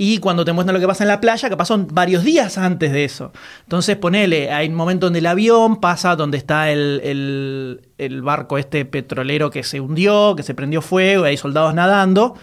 Y 0.00 0.18
cuando 0.18 0.44
te 0.44 0.52
muestran 0.52 0.74
lo 0.74 0.80
que 0.80 0.86
pasa 0.86 1.02
en 1.02 1.08
la 1.08 1.20
playa, 1.20 1.48
capaz 1.50 1.64
son 1.66 1.88
varios 1.90 2.22
días 2.22 2.56
antes 2.56 2.92
de 2.92 3.04
eso. 3.04 3.32
Entonces, 3.64 3.96
ponele, 3.96 4.52
hay 4.52 4.68
un 4.68 4.76
momento 4.76 5.06
donde 5.06 5.18
el 5.18 5.26
avión 5.26 5.80
pasa 5.80 6.14
donde 6.14 6.38
está 6.38 6.70
el, 6.70 7.00
el- 7.02 7.80
el 7.98 8.22
barco 8.22 8.58
este 8.58 8.84
petrolero 8.84 9.50
que 9.50 9.64
se 9.64 9.80
hundió, 9.80 10.36
que 10.36 10.44
se 10.44 10.54
prendió 10.54 10.82
fuego, 10.82 11.26
y 11.26 11.30
hay 11.30 11.36
soldados 11.36 11.74
nadando. 11.74 12.36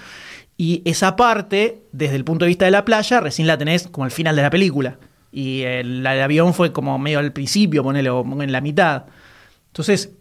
Y 0.57 0.81
esa 0.83 1.15
parte, 1.15 1.83
desde 1.93 2.17
el 2.17 2.25
punto 2.25 2.43
de 2.43 2.49
vista 2.49 2.65
de 2.65 2.71
la 2.71 2.83
playa, 2.83 3.21
recién 3.21 3.47
la 3.47 3.57
tenés 3.57 3.87
como 3.87 4.03
al 4.03 4.11
final 4.11 4.35
de 4.35 4.41
la 4.41 4.49
película. 4.49 4.97
Y 5.31 5.61
el, 5.61 6.03
del 6.03 6.21
avión 6.21 6.53
fue 6.53 6.73
como 6.73 6.99
medio 6.99 7.19
al 7.19 7.31
principio, 7.31 7.83
ponele, 7.83 8.09
o 8.09 8.25
en 8.41 8.51
la 8.51 8.59
mitad. 8.59 9.03
Entonces, 9.67 10.11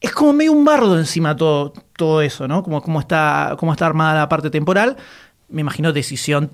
es 0.00 0.12
como 0.12 0.32
medio 0.32 0.52
un 0.52 0.64
bardo 0.64 0.96
encima 0.98 1.34
todo, 1.36 1.72
todo 1.96 2.22
eso, 2.22 2.46
¿no? 2.46 2.62
Como, 2.62 2.82
como, 2.82 3.00
está, 3.00 3.56
cómo 3.58 3.72
está 3.72 3.86
armada 3.86 4.14
la 4.14 4.28
parte 4.28 4.50
temporal. 4.50 4.96
Me 5.52 5.60
imagino 5.60 5.92
decisión. 5.92 6.50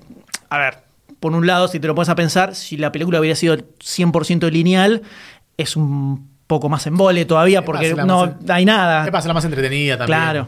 A 0.49 0.57
ver, 0.57 0.77
por 1.19 1.33
un 1.33 1.47
lado, 1.47 1.67
si 1.67 1.79
te 1.79 1.87
lo 1.87 1.95
pones 1.95 2.09
a 2.09 2.15
pensar, 2.15 2.55
si 2.55 2.77
la 2.77 2.91
película 2.91 3.19
hubiera 3.19 3.35
sido 3.35 3.55
100% 3.57 4.49
lineal, 4.51 5.01
es 5.57 5.75
un 5.75 6.29
poco 6.47 6.69
más 6.69 6.87
embole 6.87 7.25
todavía 7.25 7.63
porque 7.63 7.93
la 7.93 8.05
no 8.05 8.25
más 8.25 8.49
hay 8.49 8.65
nada. 8.65 9.07
Es 9.07 9.13
hacerla 9.13 9.33
más 9.33 9.45
entretenida 9.45 9.97
también. 9.97 10.19
Claro. 10.19 10.47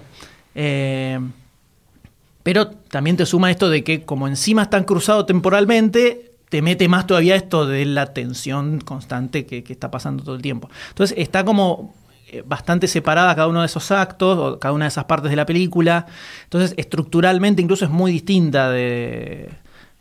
Eh, 0.56 1.20
pero 2.43 2.70
también 2.70 3.18
te 3.18 3.26
suma 3.26 3.52
esto 3.52 3.70
de 3.70 3.84
que 3.84 4.04
como 4.04 4.28
encima 4.28 4.64
están 4.64 4.84
cruzados 4.84 5.26
temporalmente, 5.26 6.32
te 6.49 6.62
mete 6.62 6.88
más 6.88 7.06
todavía 7.06 7.36
esto 7.36 7.66
de 7.66 7.86
la 7.86 8.14
tensión 8.14 8.80
constante 8.82 9.45
que, 9.45 9.64
que 9.64 9.74
está 9.74 9.91
pasando 9.91 10.24
todo 10.24 10.36
el 10.36 10.41
tiempo. 10.41 10.70
Entonces 10.89 11.16
está 11.18 11.45
como 11.45 11.93
bastante 12.45 12.88
separada 12.88 13.36
cada 13.36 13.47
uno 13.47 13.61
de 13.61 13.65
esos 13.65 13.91
actos 13.91 14.38
o 14.38 14.59
cada 14.59 14.73
una 14.73 14.86
de 14.86 14.89
esas 14.89 15.05
partes 15.05 15.29
de 15.29 15.36
la 15.36 15.45
película. 15.45 16.05
Entonces 16.43 16.73
estructuralmente 16.77 17.61
incluso 17.61 17.86
es 17.86 17.91
muy 17.91 18.11
distinta 18.11 18.69
de, 18.69 19.49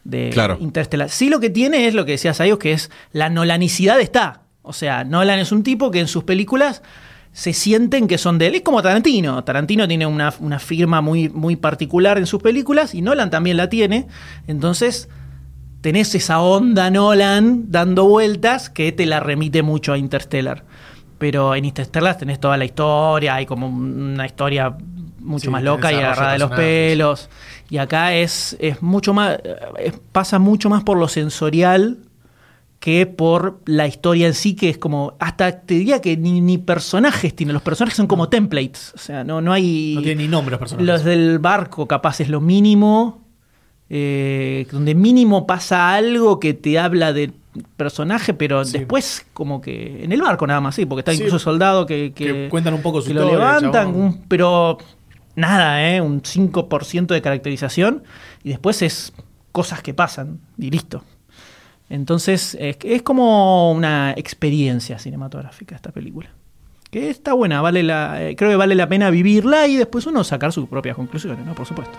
de 0.04 0.30
Claro. 0.32 0.56
Interstellar. 0.60 1.10
Sí 1.10 1.28
lo 1.28 1.40
que 1.40 1.50
tiene 1.50 1.86
es 1.86 1.94
lo 1.94 2.04
que 2.04 2.12
decías 2.12 2.40
ellos, 2.40 2.58
que 2.58 2.72
es 2.72 2.90
la 3.12 3.28
nolanicidad 3.30 4.00
está. 4.00 4.42
O 4.62 4.72
sea, 4.72 5.04
Nolan 5.04 5.38
es 5.38 5.52
un 5.52 5.62
tipo 5.62 5.90
que 5.90 6.00
en 6.00 6.08
sus 6.08 6.24
películas 6.24 6.82
se 7.32 7.52
sienten 7.52 8.08
que 8.08 8.18
son 8.18 8.38
de 8.38 8.48
él. 8.48 8.56
Es 8.56 8.62
como 8.62 8.82
Tarantino. 8.82 9.42
Tarantino 9.44 9.86
tiene 9.86 10.06
una, 10.06 10.34
una 10.40 10.58
firma 10.58 11.00
muy, 11.00 11.28
muy 11.28 11.56
particular 11.56 12.18
en 12.18 12.26
sus 12.26 12.42
películas 12.42 12.94
y 12.94 13.02
Nolan 13.02 13.30
también 13.30 13.56
la 13.56 13.68
tiene. 13.68 14.06
Entonces, 14.46 15.08
tenés 15.80 16.14
esa 16.14 16.40
onda 16.40 16.90
Nolan 16.90 17.70
dando 17.70 18.06
vueltas 18.06 18.68
que 18.68 18.92
te 18.92 19.06
la 19.06 19.20
remite 19.20 19.62
mucho 19.62 19.92
a 19.92 19.98
Interstellar. 19.98 20.64
Pero 21.20 21.54
en 21.54 21.66
Interstellar 21.66 22.16
tenés 22.16 22.40
toda 22.40 22.56
la 22.56 22.64
historia, 22.64 23.34
hay 23.34 23.44
como 23.44 23.68
una 23.68 24.24
historia 24.24 24.74
mucho 25.18 25.44
Sí, 25.44 25.50
más 25.50 25.62
loca 25.62 25.92
y 25.92 25.96
de 25.96 26.02
agarrada 26.02 26.32
de 26.32 26.38
los 26.38 26.50
pelos. 26.50 27.28
Y 27.68 27.76
acá 27.76 28.14
es, 28.14 28.56
es 28.58 28.80
mucho 28.82 29.12
más. 29.12 29.38
pasa 30.12 30.38
mucho 30.38 30.70
más 30.70 30.82
por 30.82 30.96
lo 30.98 31.08
sensorial 31.08 31.98
que 32.78 33.04
por 33.04 33.60
la 33.66 33.86
historia 33.86 34.26
en 34.28 34.32
sí, 34.32 34.56
que 34.56 34.70
es 34.70 34.78
como. 34.78 35.12
Hasta 35.20 35.60
te 35.60 35.74
diría 35.74 36.00
que 36.00 36.16
ni, 36.16 36.40
ni 36.40 36.56
personajes 36.56 37.36
tiene. 37.36 37.52
Los 37.52 37.60
personajes 37.60 37.96
son 37.98 38.06
como 38.06 38.30
templates. 38.30 38.92
O 38.94 38.98
sea, 38.98 39.22
no, 39.22 39.42
no 39.42 39.52
hay. 39.52 39.92
No 39.96 40.00
tiene 40.02 40.22
ni 40.22 40.28
nombre 40.28 40.52
los 40.52 40.58
personajes. 40.58 40.86
Los 40.86 41.04
del 41.04 41.38
barco, 41.38 41.86
capaz, 41.86 42.20
es 42.20 42.30
lo 42.30 42.40
mínimo. 42.40 43.28
eh, 43.90 44.66
donde 44.72 44.94
mínimo 44.94 45.46
pasa 45.46 45.92
algo 45.94 46.40
que 46.40 46.54
te 46.54 46.78
habla 46.78 47.12
del 47.12 47.34
personaje, 47.76 48.32
pero 48.34 48.64
Sí. 48.64 48.78
después, 48.78 49.26
como 49.32 49.61
que. 49.61 50.05
En 50.05 50.12
el 50.12 50.22
barco 50.22 50.46
nada 50.46 50.61
más, 50.61 50.74
sí, 50.74 50.86
porque 50.86 51.01
está 51.01 51.12
Sí, 51.12 51.18
incluso 51.18 51.36
el 51.36 51.40
soldado 51.42 51.86
que, 51.86 52.12
que, 52.14 52.24
que 52.26 52.48
cuentan 52.48 52.74
un 52.74 52.82
poco 52.82 53.01
su 53.03 53.09
que 53.09 53.14
lo 53.14 53.24
historia, 53.26 53.38
levantan, 53.59 53.88
un- 53.94 54.24
pero 54.28 54.78
nada, 55.36 55.88
¿eh? 55.90 56.01
Un 56.01 56.22
5% 56.22 57.14
de 57.14 57.22
caracterización. 57.22 58.03
Y 58.44 58.51
después 58.51 58.82
es 58.82 59.12
cosas 59.53 59.82
que 59.82 59.94
pasan 59.94 60.38
y 60.59 60.70
listo. 60.70 61.05
Entonces, 61.88 62.57
es, 62.61 62.76
es 62.84 63.03
como 63.03 63.72
una 63.72 64.12
experiencia 64.16 64.98
cinematográfica 64.98 65.74
esta 65.74 65.90
película. 65.90 66.30
Que 66.90 67.11
está 67.11 67.32
buena, 67.34 67.61
vale 67.61 67.82
la, 67.82 68.22
eh, 68.22 68.36
creo 68.36 68.51
que 68.51 68.57
vale 68.57 68.74
la 68.76 68.88
pena 68.88 69.11
vivirla 69.11 69.66
y 69.66 69.76
después 69.76 70.07
uno 70.07 70.22
sacar 70.24 70.53
sus 70.53 70.68
propias 70.68 70.96
conclusiones, 70.96 71.44
¿no? 71.44 71.55
Por 71.55 71.66
supuesto. 71.66 71.98